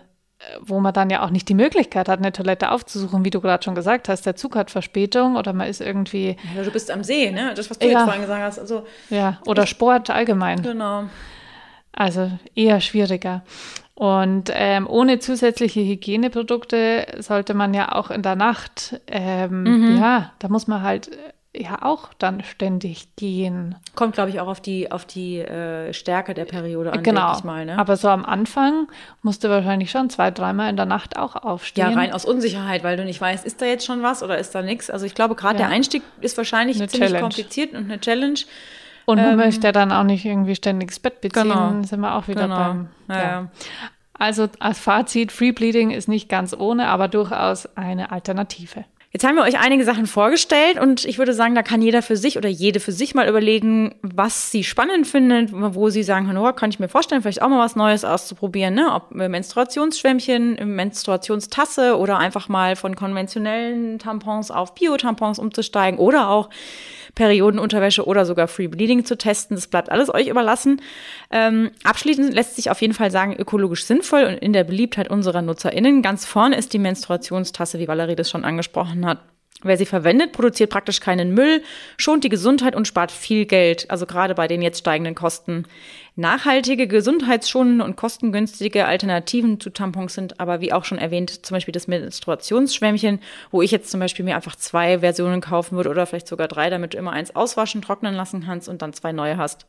wo 0.61 0.79
man 0.79 0.93
dann 0.93 1.09
ja 1.09 1.21
auch 1.23 1.29
nicht 1.31 1.49
die 1.49 1.53
Möglichkeit 1.53 2.07
hat, 2.07 2.19
eine 2.19 2.31
Toilette 2.31 2.71
aufzusuchen, 2.71 3.25
wie 3.25 3.29
du 3.29 3.41
gerade 3.41 3.61
schon 3.61 3.75
gesagt 3.75 4.07
hast, 4.09 4.25
der 4.25 4.37
Zug 4.37 4.55
hat 4.55 4.71
Verspätung 4.71 5.35
oder 5.35 5.51
man 5.53 5.67
ist 5.67 5.81
irgendwie, 5.81 6.37
Ja, 6.55 6.63
du 6.63 6.71
bist 6.71 6.89
am 6.89 7.03
See, 7.03 7.29
ne? 7.29 7.53
Das, 7.55 7.69
was 7.69 7.77
du 7.77 7.85
Ja. 7.85 7.91
jetzt 7.91 8.03
vorhin 8.03 8.21
gesagt 8.21 8.41
hast. 8.41 8.57
Also, 8.57 8.85
ja, 9.09 9.37
oder 9.45 9.67
Sport 9.67 10.09
allgemein. 10.09 10.61
genau. 10.63 11.03
Also 11.91 12.31
eher 12.55 12.79
schwieriger. 12.79 13.43
Und 13.99 14.49
ähm, 14.53 14.87
ohne 14.89 15.19
zusätzliche 15.19 15.81
Hygieneprodukte 15.81 17.05
sollte 17.19 17.53
man 17.53 17.73
ja 17.73 17.91
auch 17.93 18.11
in 18.11 18.21
der 18.21 18.37
Nacht, 18.37 18.97
ähm, 19.07 19.63
Mhm. 19.63 19.97
ja, 19.97 20.31
da 20.39 20.47
muss 20.47 20.67
man 20.67 20.83
halt 20.83 21.09
äh, 21.53 21.63
ja 21.63 21.79
auch 21.81 22.13
dann 22.17 22.41
ständig 22.45 23.13
gehen. 23.17 23.75
Kommt, 23.95 24.13
glaube 24.13 24.29
ich, 24.29 24.39
auch 24.39 24.47
auf 24.47 24.61
die, 24.61 24.89
auf 24.89 25.03
die 25.03 25.39
äh, 25.39 25.91
Stärke 25.91 26.33
der 26.33 26.45
Periode 26.45 26.93
an, 26.93 27.03
genau. 27.03 27.25
denke 27.25 27.39
ich 27.39 27.43
mal, 27.43 27.65
ne? 27.65 27.77
Aber 27.77 27.97
so 27.97 28.07
am 28.07 28.23
Anfang 28.23 28.87
musst 29.21 29.43
du 29.43 29.49
wahrscheinlich 29.49 29.91
schon 29.91 30.09
zwei, 30.09 30.31
dreimal 30.31 30.69
in 30.69 30.77
der 30.77 30.85
Nacht 30.85 31.17
auch 31.17 31.35
aufstehen. 31.35 31.89
Ja, 31.91 31.93
rein 31.93 32.13
aus 32.13 32.23
Unsicherheit, 32.23 32.85
weil 32.85 32.95
du 32.95 33.03
nicht 33.03 33.19
weißt, 33.19 33.45
ist 33.45 33.61
da 33.61 33.65
jetzt 33.65 33.85
schon 33.85 34.01
was 34.01 34.23
oder 34.23 34.37
ist 34.37 34.55
da 34.55 34.61
nichts. 34.61 34.89
Also 34.89 35.05
ich 35.07 35.13
glaube, 35.13 35.35
gerade 35.35 35.59
Ja. 35.59 35.65
der 35.67 35.75
Einstieg 35.75 36.03
ist 36.21 36.37
wahrscheinlich 36.37 36.77
Eine 36.77 36.87
ziemlich 36.87 37.09
Challenge. 37.09 37.21
kompliziert 37.21 37.73
und 37.73 37.83
eine 37.91 37.99
Challenge. 37.99 38.39
Und 39.09 39.17
man 39.21 39.35
möchte 39.37 39.67
ja 39.67 39.71
dann 39.71 39.91
auch 39.91 40.03
nicht 40.03 40.23
irgendwie 40.25 40.55
ständig 40.55 40.89
das 40.89 40.99
Bett 40.99 41.21
beziehen, 41.21 41.43
Genau. 41.43 41.81
sind 41.83 41.99
wir 41.99 42.15
auch 42.15 42.27
wieder 42.27 42.43
Genau. 42.43 42.55
beim. 42.57 42.87
Ja, 43.09 43.15
ja. 43.17 43.47
Also 44.13 44.47
als 44.59 44.79
Fazit, 44.79 45.31
Free 45.31 45.51
Bleeding 45.51 45.91
ist 45.91 46.07
nicht 46.07 46.27
ganz 46.29 46.53
ohne, 46.53 46.87
aber 46.87 47.07
durchaus 47.07 47.65
eine 47.77 48.11
Alternative. 48.11 48.85
Jetzt 49.11 49.25
haben 49.25 49.35
wir 49.37 49.41
euch 49.43 49.59
einige 49.59 49.83
Sachen 49.85 50.05
vorgestellt 50.05 50.79
und 50.79 51.03
ich 51.05 51.17
würde 51.17 51.33
sagen, 51.33 51.55
da 51.55 51.63
kann 51.63 51.81
jeder 51.81 52.03
für 52.03 52.15
sich 52.15 52.37
oder 52.37 52.47
jede 52.49 52.79
für 52.79 52.91
sich 52.91 53.15
mal 53.15 53.27
überlegen, 53.27 53.95
was 54.03 54.51
sie 54.51 54.63
spannend 54.63 55.07
findet, 55.07 55.49
wo 55.51 55.89
sie 55.89 56.03
sagen, 56.03 56.37
oh, 56.37 56.51
kann 56.53 56.69
ich 56.69 56.79
mir 56.79 56.89
vorstellen, 56.89 57.23
vielleicht 57.23 57.41
auch 57.41 57.49
mal 57.49 57.57
was 57.57 57.75
Neues 57.75 58.05
auszuprobieren, 58.05 58.75
ne? 58.75 58.93
Ob 58.93 59.09
Menstruationsschwämmchen, 59.09 60.57
Menstruationstasse 60.75 61.97
oder 61.97 62.19
einfach 62.19 62.49
mal 62.49 62.75
von 62.75 62.95
konventionellen 62.95 63.97
Tampons 63.97 64.51
auf 64.51 64.75
Bio-Tampons 64.75 65.39
umzusteigen 65.39 65.99
oder 65.99 66.29
auch 66.29 66.49
Periodenunterwäsche 67.19 68.05
oder 68.05 68.25
sogar 68.25 68.47
Free 68.47 68.67
Bleeding 68.67 69.03
zu 69.03 69.17
testen. 69.17 69.57
Das 69.57 69.67
bleibt 69.67 69.91
alles 69.91 70.13
euch 70.13 70.27
überlassen. 70.27 70.81
Ähm, 71.31 71.71
abschließend 71.83 72.33
lässt 72.33 72.55
sich 72.55 72.71
auf 72.71 72.79
jeden 72.79 72.93
Fall 72.93 73.11
sagen, 73.11 73.35
ökologisch 73.37 73.83
sinnvoll 73.83 74.23
und 74.23 74.35
in 74.35 74.53
der 74.53 74.63
Beliebtheit 74.63 75.09
unserer 75.09 75.41
NutzerInnen. 75.41 76.01
Ganz 76.01 76.25
vorne 76.25 76.55
ist 76.55 76.71
die 76.71 76.79
Menstruationstasse, 76.79 77.77
wie 77.77 77.89
Valerie 77.89 78.15
das 78.15 78.29
schon 78.29 78.45
angesprochen 78.45 79.05
hat. 79.05 79.19
Wer 79.61 79.75
sie 79.75 79.85
verwendet, 79.85 80.31
produziert 80.31 80.69
praktisch 80.69 81.01
keinen 81.01 81.33
Müll, 81.33 81.61
schont 81.97 82.23
die 82.23 82.29
Gesundheit 82.29 82.73
und 82.73 82.87
spart 82.87 83.11
viel 83.11 83.45
Geld, 83.45 83.91
also 83.91 84.05
gerade 84.05 84.33
bei 84.33 84.47
den 84.47 84.61
jetzt 84.61 84.79
steigenden 84.79 85.15
Kosten. 85.15 85.65
Nachhaltige, 86.19 86.87
gesundheitsschonende 86.87 87.85
und 87.85 87.95
kostengünstige 87.95 88.85
Alternativen 88.85 89.59
zu 89.61 89.69
Tampons 89.69 90.13
sind 90.13 90.39
aber, 90.39 90.59
wie 90.59 90.73
auch 90.73 90.83
schon 90.83 90.97
erwähnt, 90.97 91.45
zum 91.45 91.55
Beispiel 91.55 91.71
das 91.71 91.87
Menstruationsschwämmchen, 91.87 93.21
wo 93.51 93.61
ich 93.61 93.71
jetzt 93.71 93.89
zum 93.89 94.01
Beispiel 94.01 94.25
mir 94.25 94.35
einfach 94.35 94.57
zwei 94.57 94.99
Versionen 94.99 95.39
kaufen 95.39 95.77
würde 95.77 95.89
oder 95.89 96.05
vielleicht 96.05 96.27
sogar 96.27 96.49
drei, 96.49 96.69
damit 96.69 96.93
du 96.93 96.97
immer 96.97 97.13
eins 97.13 97.35
auswaschen, 97.37 97.81
trocknen 97.81 98.15
lassen 98.15 98.43
kannst 98.45 98.67
und 98.67 98.81
dann 98.81 98.91
zwei 98.91 99.13
neue 99.13 99.37
hast. 99.37 99.65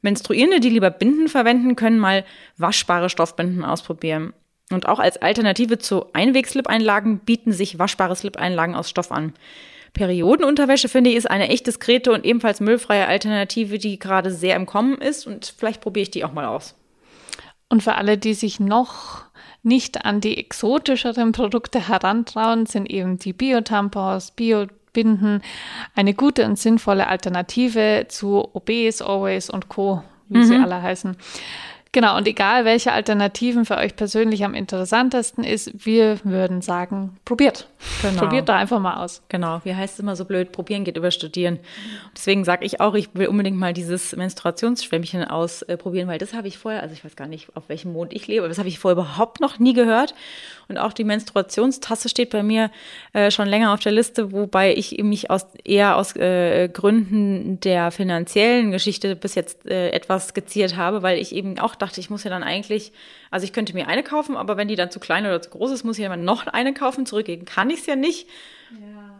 Menstruierende, 0.00 0.60
die 0.60 0.70
lieber 0.70 0.90
Binden 0.90 1.26
verwenden, 1.26 1.74
können 1.74 1.98
mal 1.98 2.24
waschbare 2.56 3.10
Stoffbinden 3.10 3.64
ausprobieren. 3.64 4.32
Und 4.70 4.86
auch 4.86 5.00
als 5.00 5.20
Alternative 5.20 5.78
zu 5.78 6.06
Einwegslip-Einlagen 6.12 7.18
bieten 7.18 7.50
sich 7.50 7.80
waschbare 7.80 8.14
Slip-Einlagen 8.14 8.76
aus 8.76 8.88
Stoff 8.88 9.10
an. 9.10 9.34
Periodenunterwäsche, 9.92 10.88
finde 10.88 11.10
ich, 11.10 11.16
ist 11.16 11.30
eine 11.30 11.48
echt 11.48 11.66
diskrete 11.66 12.12
und 12.12 12.24
ebenfalls 12.24 12.60
müllfreie 12.60 13.06
Alternative, 13.06 13.78
die 13.78 13.98
gerade 13.98 14.30
sehr 14.30 14.56
im 14.56 14.66
Kommen 14.66 14.98
ist. 14.98 15.26
Und 15.26 15.54
vielleicht 15.56 15.80
probiere 15.80 16.02
ich 16.02 16.10
die 16.10 16.24
auch 16.24 16.32
mal 16.32 16.46
aus. 16.46 16.74
Und 17.68 17.82
für 17.82 17.94
alle, 17.94 18.18
die 18.18 18.34
sich 18.34 18.60
noch 18.60 19.24
nicht 19.62 20.04
an 20.04 20.20
die 20.20 20.38
exotischeren 20.38 21.32
Produkte 21.32 21.88
herantrauen, 21.88 22.66
sind 22.66 22.90
eben 22.90 23.18
die 23.18 23.32
Bio-Tampons, 23.32 24.32
Bio-Binden 24.32 25.42
eine 25.94 26.14
gute 26.14 26.44
und 26.46 26.58
sinnvolle 26.58 27.06
Alternative 27.06 28.06
zu 28.08 28.48
Obes, 28.52 29.02
Always 29.02 29.50
und 29.50 29.68
Co., 29.68 30.02
wie 30.28 30.44
sie 30.44 30.56
alle 30.56 30.80
heißen. 30.80 31.16
Genau, 31.92 32.16
und 32.16 32.28
egal 32.28 32.64
welche 32.64 32.92
Alternativen 32.92 33.64
für 33.64 33.76
euch 33.76 33.96
persönlich 33.96 34.44
am 34.44 34.54
interessantesten 34.54 35.42
ist, 35.42 35.84
wir 35.84 36.20
würden 36.22 36.62
sagen, 36.62 37.16
probiert. 37.24 37.66
Genau. 38.02 38.20
Probiert 38.20 38.48
da 38.48 38.56
einfach 38.56 38.78
mal 38.78 39.02
aus. 39.02 39.22
Genau, 39.28 39.60
wie 39.64 39.74
heißt 39.74 39.94
es 39.94 40.00
immer 40.00 40.14
so 40.14 40.24
blöd, 40.24 40.52
probieren 40.52 40.84
geht 40.84 40.96
über 40.96 41.10
studieren. 41.10 41.58
Deswegen 42.14 42.44
sage 42.44 42.64
ich 42.64 42.80
auch, 42.80 42.94
ich 42.94 43.08
will 43.14 43.26
unbedingt 43.26 43.56
mal 43.56 43.72
dieses 43.72 44.14
Menstruationsschwämmchen 44.14 45.24
ausprobieren, 45.24 46.06
weil 46.06 46.18
das 46.18 46.32
habe 46.32 46.46
ich 46.46 46.58
vorher, 46.58 46.80
also 46.80 46.92
ich 46.92 47.04
weiß 47.04 47.16
gar 47.16 47.26
nicht, 47.26 47.48
auf 47.56 47.68
welchem 47.68 47.92
Mond 47.92 48.12
ich 48.12 48.28
lebe, 48.28 48.42
aber 48.42 48.48
das 48.48 48.58
habe 48.58 48.68
ich 48.68 48.78
vorher 48.78 48.96
überhaupt 48.96 49.40
noch 49.40 49.58
nie 49.58 49.72
gehört. 49.72 50.14
Und 50.70 50.78
auch 50.78 50.92
die 50.92 51.04
Menstruationstasse 51.04 52.08
steht 52.08 52.30
bei 52.30 52.44
mir 52.44 52.70
äh, 53.12 53.30
schon 53.30 53.48
länger 53.48 53.74
auf 53.74 53.80
der 53.80 53.90
Liste, 53.90 54.30
wobei 54.30 54.72
ich 54.72 54.96
mich 55.02 55.30
aus, 55.30 55.46
eher 55.64 55.96
aus 55.96 56.14
äh, 56.14 56.68
Gründen 56.68 57.58
der 57.60 57.90
finanziellen 57.90 58.70
Geschichte 58.70 59.16
bis 59.16 59.34
jetzt 59.34 59.66
äh, 59.66 59.90
etwas 59.90 60.28
skizziert 60.28 60.76
habe, 60.76 61.02
weil 61.02 61.18
ich 61.18 61.34
eben 61.34 61.58
auch 61.58 61.74
dachte, 61.74 62.00
ich 62.00 62.08
muss 62.08 62.22
ja 62.22 62.30
dann 62.30 62.44
eigentlich, 62.44 62.92
also 63.32 63.44
ich 63.44 63.52
könnte 63.52 63.74
mir 63.74 63.88
eine 63.88 64.04
kaufen, 64.04 64.36
aber 64.36 64.56
wenn 64.56 64.68
die 64.68 64.76
dann 64.76 64.92
zu 64.92 65.00
klein 65.00 65.26
oder 65.26 65.42
zu 65.42 65.50
groß 65.50 65.72
ist, 65.72 65.82
muss 65.82 65.98
ich 65.98 66.02
ja 66.04 66.06
immer 66.06 66.22
noch 66.22 66.46
eine 66.46 66.72
kaufen. 66.72 67.04
Zurückgeben 67.04 67.44
kann 67.44 67.68
ich 67.68 67.80
es 67.80 67.86
ja 67.86 67.96
nicht. 67.96 68.28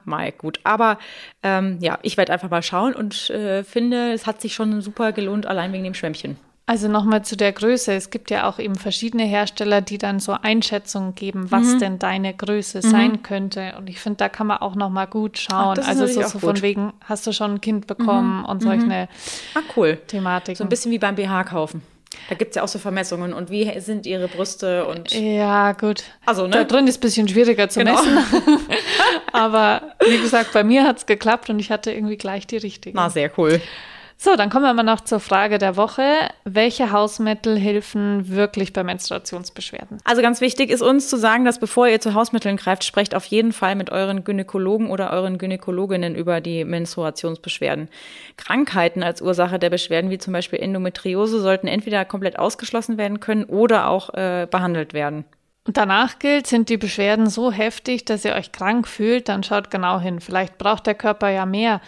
Mal 0.04 0.30
gut. 0.30 0.60
Aber 0.62 0.98
ähm, 1.42 1.78
ja, 1.80 1.98
ich 2.02 2.16
werde 2.16 2.32
einfach 2.32 2.50
mal 2.50 2.62
schauen 2.62 2.94
und 2.94 3.28
äh, 3.30 3.64
finde, 3.64 4.12
es 4.12 4.26
hat 4.26 4.40
sich 4.40 4.54
schon 4.54 4.80
super 4.80 5.12
gelohnt, 5.12 5.46
allein 5.46 5.72
wegen 5.72 5.84
dem 5.84 5.94
Schwämmchen. 5.94 6.38
Also 6.70 6.86
nochmal 6.86 7.24
zu 7.24 7.36
der 7.36 7.50
Größe. 7.50 7.92
Es 7.94 8.10
gibt 8.10 8.30
ja 8.30 8.48
auch 8.48 8.60
eben 8.60 8.76
verschiedene 8.76 9.24
Hersteller, 9.24 9.80
die 9.80 9.98
dann 9.98 10.20
so 10.20 10.36
Einschätzungen 10.40 11.16
geben, 11.16 11.50
was 11.50 11.64
Mhm. 11.64 11.78
denn 11.80 11.98
deine 11.98 12.32
Größe 12.32 12.80
sein 12.80 13.24
könnte. 13.24 13.74
Und 13.76 13.90
ich 13.90 13.98
finde, 13.98 14.18
da 14.18 14.28
kann 14.28 14.46
man 14.46 14.58
auch 14.58 14.76
nochmal 14.76 15.08
gut 15.08 15.36
schauen. 15.36 15.80
Ach, 15.82 15.88
also 15.88 16.06
so, 16.06 16.22
so 16.22 16.38
von 16.38 16.62
wegen, 16.62 16.92
hast 17.04 17.26
du 17.26 17.32
schon 17.32 17.54
ein 17.54 17.60
Kind 17.60 17.88
bekommen 17.88 18.44
und 18.44 18.62
solche 18.62 19.08
Ah, 19.54 19.60
cool. 19.76 19.96
Thematiken. 20.06 20.54
So 20.58 20.62
ein 20.62 20.68
bisschen 20.68 20.92
wie 20.92 21.00
beim 21.00 21.16
BH 21.16 21.42
kaufen. 21.42 21.82
Da 22.28 22.36
gibt 22.36 22.50
es 22.50 22.56
ja 22.56 22.62
auch 22.62 22.68
so 22.68 22.78
Vermessungen 22.78 23.32
und 23.32 23.50
wie 23.50 23.80
sind 23.80 24.06
ihre 24.06 24.28
Brüste 24.28 24.86
und 24.86 25.10
Ja, 25.10 25.72
gut. 25.72 26.04
Also, 26.24 26.44
ne? 26.46 26.50
Da 26.52 26.62
drin 26.64 26.86
ist 26.86 26.98
ein 26.98 27.00
bisschen 27.00 27.26
schwieriger 27.26 27.68
zu 27.68 27.80
Genau. 27.80 27.94
messen. 28.00 28.16
Aber 29.32 29.82
wie 30.06 30.18
gesagt, 30.18 30.52
bei 30.52 30.62
mir 30.62 30.84
hat 30.84 30.98
es 30.98 31.06
geklappt 31.06 31.50
und 31.50 31.58
ich 31.58 31.70
hatte 31.72 31.90
irgendwie 31.92 32.16
gleich 32.16 32.46
die 32.46 32.58
richtige. 32.58 32.96
na, 32.96 33.10
sehr 33.10 33.30
cool. 33.38 33.60
So, 34.22 34.36
dann 34.36 34.50
kommen 34.50 34.66
wir 34.66 34.74
mal 34.74 34.82
noch 34.82 35.00
zur 35.00 35.18
Frage 35.18 35.56
der 35.56 35.78
Woche. 35.78 36.02
Welche 36.44 36.92
Hausmittel 36.92 37.58
helfen 37.58 38.28
wirklich 38.28 38.74
bei 38.74 38.84
Menstruationsbeschwerden? 38.84 39.96
Also 40.04 40.20
ganz 40.20 40.42
wichtig 40.42 40.68
ist 40.68 40.82
uns 40.82 41.08
zu 41.08 41.16
sagen, 41.16 41.46
dass 41.46 41.58
bevor 41.58 41.88
ihr 41.88 42.02
zu 42.02 42.12
Hausmitteln 42.12 42.58
greift, 42.58 42.84
sprecht 42.84 43.14
auf 43.14 43.24
jeden 43.24 43.54
Fall 43.54 43.76
mit 43.76 43.88
euren 43.88 44.22
Gynäkologen 44.22 44.90
oder 44.90 45.10
euren 45.10 45.38
Gynäkologinnen 45.38 46.14
über 46.14 46.42
die 46.42 46.66
Menstruationsbeschwerden. 46.66 47.88
Krankheiten 48.36 49.02
als 49.02 49.22
Ursache 49.22 49.58
der 49.58 49.70
Beschwerden, 49.70 50.10
wie 50.10 50.18
zum 50.18 50.34
Beispiel 50.34 50.58
Endometriose, 50.58 51.40
sollten 51.40 51.66
entweder 51.66 52.04
komplett 52.04 52.38
ausgeschlossen 52.38 52.98
werden 52.98 53.20
können 53.20 53.44
oder 53.44 53.88
auch 53.88 54.12
äh, 54.12 54.46
behandelt 54.50 54.92
werden. 54.92 55.24
Und 55.66 55.76
danach 55.76 56.18
gilt, 56.18 56.46
sind 56.46 56.68
die 56.68 56.78
Beschwerden 56.78 57.28
so 57.28 57.52
heftig, 57.52 58.04
dass 58.04 58.24
ihr 58.24 58.34
euch 58.34 58.50
krank 58.50 58.88
fühlt, 58.88 59.28
dann 59.28 59.42
schaut 59.42 59.70
genau 59.70 60.00
hin. 60.00 60.20
Vielleicht 60.20 60.58
braucht 60.58 60.86
der 60.86 60.94
Körper 60.94 61.28
ja 61.28 61.44
mehr 61.46 61.80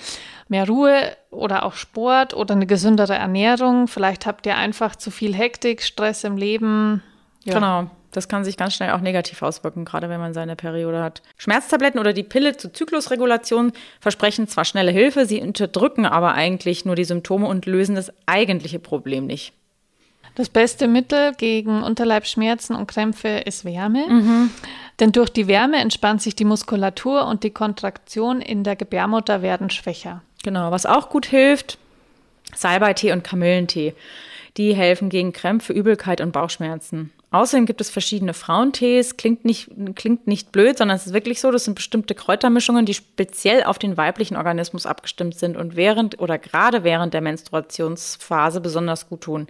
mehr 0.52 0.68
Ruhe 0.68 1.16
oder 1.30 1.64
auch 1.64 1.72
Sport 1.72 2.34
oder 2.34 2.54
eine 2.54 2.66
gesündere 2.66 3.14
Ernährung. 3.14 3.88
Vielleicht 3.88 4.26
habt 4.26 4.46
ihr 4.46 4.56
einfach 4.56 4.94
zu 4.94 5.10
viel 5.10 5.34
Hektik, 5.34 5.82
Stress 5.82 6.22
im 6.22 6.36
Leben. 6.36 7.02
Ja. 7.44 7.54
Genau. 7.54 7.90
Das 8.12 8.28
kann 8.28 8.44
sich 8.44 8.58
ganz 8.58 8.74
schnell 8.74 8.90
auch 8.90 9.00
negativ 9.00 9.40
auswirken, 9.40 9.86
gerade 9.86 10.10
wenn 10.10 10.20
man 10.20 10.34
seine 10.34 10.54
Periode 10.54 11.02
hat. 11.02 11.22
Schmerztabletten 11.38 11.98
oder 11.98 12.12
die 12.12 12.22
Pille 12.22 12.54
zur 12.56 12.72
Zyklusregulation 12.72 13.72
versprechen 14.00 14.46
zwar 14.46 14.66
schnelle 14.66 14.92
Hilfe, 14.92 15.24
sie 15.24 15.40
unterdrücken 15.40 16.04
aber 16.04 16.34
eigentlich 16.34 16.84
nur 16.84 16.94
die 16.94 17.04
Symptome 17.04 17.46
und 17.46 17.64
lösen 17.64 17.94
das 17.94 18.12
eigentliche 18.26 18.78
Problem 18.78 19.26
nicht. 19.26 19.54
Das 20.34 20.50
beste 20.50 20.88
Mittel 20.88 21.32
gegen 21.34 21.82
Unterleibsschmerzen 21.82 22.76
und 22.76 22.86
Krämpfe 22.86 23.28
ist 23.28 23.64
Wärme. 23.64 24.06
Mhm. 24.06 24.50
Denn 25.00 25.12
durch 25.12 25.30
die 25.30 25.46
Wärme 25.46 25.78
entspannt 25.78 26.22
sich 26.22 26.34
die 26.34 26.44
Muskulatur 26.44 27.26
und 27.26 27.44
die 27.44 27.50
Kontraktion 27.50 28.40
in 28.40 28.62
der 28.62 28.76
Gebärmutter 28.76 29.42
werden 29.42 29.70
schwächer. 29.70 30.22
Genau, 30.42 30.70
was 30.70 30.86
auch 30.86 31.08
gut 31.08 31.26
hilft, 31.26 31.78
Salbeitee 32.54 33.12
und 33.12 33.24
Kamillentee. 33.24 33.94
Die 34.56 34.74
helfen 34.74 35.08
gegen 35.08 35.32
Krämpfe, 35.32 35.72
Übelkeit 35.72 36.20
und 36.20 36.32
Bauchschmerzen. 36.32 37.10
Außerdem 37.30 37.64
gibt 37.64 37.80
es 37.80 37.88
verschiedene 37.88 38.34
Frauentees. 38.34 39.16
Klingt 39.16 39.46
nicht, 39.46 39.70
klingt 39.94 40.26
nicht 40.26 40.52
blöd, 40.52 40.76
sondern 40.76 40.96
es 40.96 41.06
ist 41.06 41.14
wirklich 41.14 41.40
so, 41.40 41.50
das 41.50 41.64
sind 41.64 41.74
bestimmte 41.74 42.14
Kräutermischungen, 42.14 42.84
die 42.84 42.92
speziell 42.92 43.64
auf 43.64 43.78
den 43.78 43.96
weiblichen 43.96 44.36
Organismus 44.36 44.84
abgestimmt 44.84 45.38
sind 45.38 45.56
und 45.56 45.74
während 45.74 46.20
oder 46.20 46.38
gerade 46.38 46.84
während 46.84 47.14
der 47.14 47.22
Menstruationsphase 47.22 48.60
besonders 48.60 49.08
gut 49.08 49.22
tun. 49.22 49.46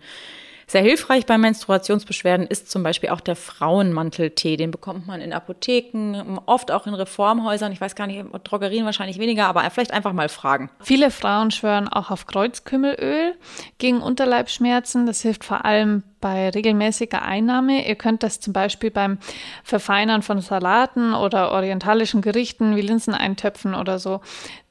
Sehr 0.73 0.81
hilfreich 0.81 1.27
bei 1.27 1.37
Menstruationsbeschwerden 1.37 2.47
ist 2.47 2.71
zum 2.71 2.83
Beispiel 2.83 3.11
auch 3.11 3.21
der 3.21 3.37
Frauenmanteltee. 3.37 4.57
Den 4.57 4.71
bekommt 4.71 5.07
man 5.07 5.21
in 5.21 5.35
Apotheken, 5.35 6.39
oft 6.47 6.71
auch 6.71 6.87
in 6.87 6.95
Reformhäusern. 6.95 7.73
Ich 7.73 7.81
weiß 7.83 7.95
gar 7.95 8.07
nicht, 8.07 8.25
Drogerien 8.45 8.87
wahrscheinlich 8.87 9.19
weniger, 9.19 9.49
aber 9.49 9.69
vielleicht 9.69 9.93
einfach 9.93 10.15
mal 10.15 10.31
fragen. 10.31 10.71
Viele 10.81 11.11
Frauen 11.11 11.51
schwören 11.51 11.89
auch 11.89 12.11
auf 12.11 12.27
Kreuzkümmelöl 12.27 13.35
gegen 13.77 14.01
Unterleibsschmerzen. 14.01 15.05
Das 15.05 15.21
hilft 15.21 15.45
vor 15.45 15.67
allem 15.67 16.05
bei 16.23 16.49
regelmäßiger 16.49 17.21
Einnahme. 17.21 17.87
Ihr 17.87 17.97
könnt 17.97 18.23
das 18.23 18.41
zum 18.41 18.55
Beispiel 18.55 18.91
beim 18.91 19.19
Verfeinern 19.65 20.23
von 20.23 20.41
Salaten 20.41 21.13
oder 21.13 21.53
orientalischen 21.53 22.23
Gerichten 22.23 22.77
wie 22.77 22.81
Linseneintöpfen 22.81 23.75
oder 23.75 23.99
so 23.99 24.23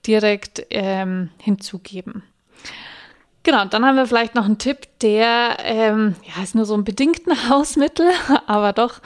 direkt 0.08 0.66
ähm, 0.72 1.30
hinzugeben. 1.38 2.24
Genau, 3.44 3.66
dann 3.66 3.84
haben 3.84 3.96
wir 3.96 4.06
vielleicht 4.06 4.36
noch 4.36 4.46
einen 4.46 4.60
Tipp, 4.60 4.88
der 5.02 5.58
ähm, 5.64 6.16
ja, 6.24 6.44
ist 6.44 6.54
nur 6.54 6.66
so 6.66 6.76
ein 6.76 6.84
bedingten 6.84 7.34
Hausmittel, 7.50 8.12
aber 8.46 8.72
doch. 8.74 9.02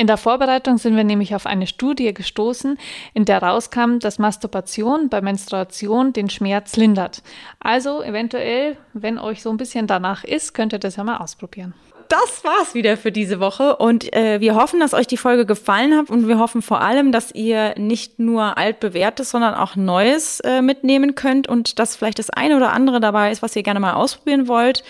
In 0.00 0.06
der 0.06 0.16
Vorbereitung 0.16 0.78
sind 0.78 0.96
wir 0.96 1.02
nämlich 1.02 1.34
auf 1.34 1.46
eine 1.46 1.66
Studie 1.66 2.14
gestoßen, 2.14 2.78
in 3.14 3.24
der 3.24 3.42
rauskam, 3.42 3.98
dass 3.98 4.18
Masturbation 4.18 5.08
bei 5.08 5.20
Menstruation 5.20 6.12
den 6.12 6.30
Schmerz 6.30 6.76
lindert. 6.76 7.22
Also 7.58 8.02
eventuell, 8.02 8.76
wenn 8.92 9.18
euch 9.18 9.42
so 9.42 9.50
ein 9.50 9.56
bisschen 9.56 9.88
danach 9.88 10.22
ist, 10.22 10.54
könnt 10.54 10.72
ihr 10.72 10.78
das 10.78 10.96
ja 10.96 11.04
mal 11.04 11.16
ausprobieren 11.16 11.74
das 12.08 12.44
war's 12.44 12.74
wieder 12.74 12.96
für 12.96 13.12
diese 13.12 13.40
Woche. 13.40 13.76
Und 13.76 14.12
äh, 14.14 14.40
wir 14.40 14.54
hoffen, 14.54 14.80
dass 14.80 14.94
euch 14.94 15.06
die 15.06 15.16
Folge 15.16 15.46
gefallen 15.46 15.96
hat 15.96 16.10
und 16.10 16.26
wir 16.26 16.38
hoffen 16.38 16.62
vor 16.62 16.80
allem, 16.80 17.12
dass 17.12 17.32
ihr 17.32 17.74
nicht 17.78 18.18
nur 18.18 18.56
altbewährtes, 18.58 19.30
sondern 19.30 19.54
auch 19.54 19.76
Neues 19.76 20.40
äh, 20.40 20.62
mitnehmen 20.62 21.14
könnt 21.14 21.48
und 21.48 21.78
dass 21.78 21.96
vielleicht 21.96 22.18
das 22.18 22.30
eine 22.30 22.56
oder 22.56 22.72
andere 22.72 23.00
dabei 23.00 23.30
ist, 23.30 23.42
was 23.42 23.54
ihr 23.56 23.62
gerne 23.62 23.80
mal 23.80 23.94
ausprobieren 23.94 24.48
wollt. 24.48 24.82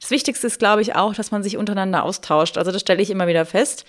Das 0.00 0.10
Wichtigste 0.10 0.46
ist, 0.46 0.58
glaube 0.58 0.82
ich, 0.82 0.94
auch, 0.96 1.14
dass 1.14 1.30
man 1.30 1.42
sich 1.42 1.56
untereinander 1.56 2.02
austauscht. 2.02 2.58
Also 2.58 2.72
das 2.72 2.80
stelle 2.80 3.02
ich 3.02 3.10
immer 3.10 3.26
wieder 3.26 3.46
fest. 3.46 3.84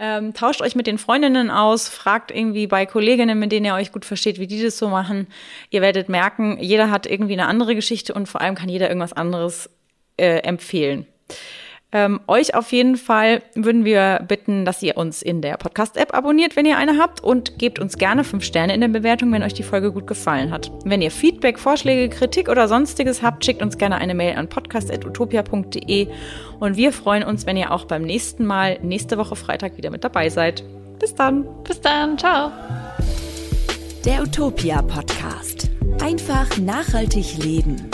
Ähm, 0.00 0.32
tauscht 0.32 0.62
euch 0.62 0.76
mit 0.76 0.86
den 0.86 0.96
Freundinnen 0.96 1.50
aus, 1.50 1.88
fragt 1.88 2.30
irgendwie 2.30 2.68
bei 2.68 2.86
Kolleginnen, 2.86 3.36
mit 3.36 3.50
denen 3.50 3.66
ihr 3.66 3.74
euch 3.74 3.90
gut 3.90 4.04
versteht, 4.04 4.38
wie 4.38 4.46
die 4.46 4.62
das 4.62 4.78
so 4.78 4.88
machen. 4.88 5.26
Ihr 5.70 5.82
werdet 5.82 6.08
merken, 6.08 6.56
jeder 6.60 6.90
hat 6.90 7.06
irgendwie 7.06 7.32
eine 7.32 7.46
andere 7.46 7.74
Geschichte 7.74 8.14
und 8.14 8.28
vor 8.28 8.40
allem 8.40 8.54
kann 8.54 8.68
jeder 8.68 8.88
irgendwas 8.88 9.12
anderes 9.12 9.68
äh, 10.16 10.38
empfehlen. 10.38 11.06
Ähm, 11.90 12.20
euch 12.26 12.54
auf 12.54 12.70
jeden 12.70 12.96
Fall 12.96 13.40
würden 13.54 13.86
wir 13.86 14.22
bitten, 14.28 14.66
dass 14.66 14.82
ihr 14.82 14.98
uns 14.98 15.22
in 15.22 15.40
der 15.40 15.56
Podcast-App 15.56 16.14
abonniert, 16.14 16.54
wenn 16.54 16.66
ihr 16.66 16.76
eine 16.76 16.98
habt 16.98 17.24
und 17.24 17.58
gebt 17.58 17.78
uns 17.78 17.96
gerne 17.96 18.24
fünf 18.24 18.44
Sterne 18.44 18.74
in 18.74 18.82
der 18.82 18.88
Bewertung, 18.88 19.32
wenn 19.32 19.42
euch 19.42 19.54
die 19.54 19.62
Folge 19.62 19.90
gut 19.90 20.06
gefallen 20.06 20.50
hat. 20.50 20.70
Wenn 20.84 21.00
ihr 21.00 21.10
Feedback, 21.10 21.58
Vorschläge, 21.58 22.14
Kritik 22.14 22.50
oder 22.50 22.68
sonstiges 22.68 23.22
habt, 23.22 23.42
schickt 23.42 23.62
uns 23.62 23.78
gerne 23.78 23.96
eine 23.96 24.14
Mail 24.14 24.36
an 24.36 24.50
podcast.utopia.de 24.50 26.08
und 26.60 26.76
wir 26.76 26.92
freuen 26.92 27.24
uns, 27.24 27.46
wenn 27.46 27.56
ihr 27.56 27.72
auch 27.72 27.86
beim 27.86 28.02
nächsten 28.02 28.44
Mal 28.44 28.78
nächste 28.82 29.16
Woche 29.16 29.34
Freitag 29.36 29.78
wieder 29.78 29.90
mit 29.90 30.04
dabei 30.04 30.28
seid. 30.28 30.62
Bis 30.98 31.14
dann. 31.14 31.46
Bis 31.64 31.80
dann. 31.80 32.18
Ciao. 32.18 32.50
Der 34.04 34.22
Utopia 34.22 34.82
Podcast. 34.82 35.70
Einfach 36.00 36.58
nachhaltig 36.58 37.38
leben. 37.42 37.90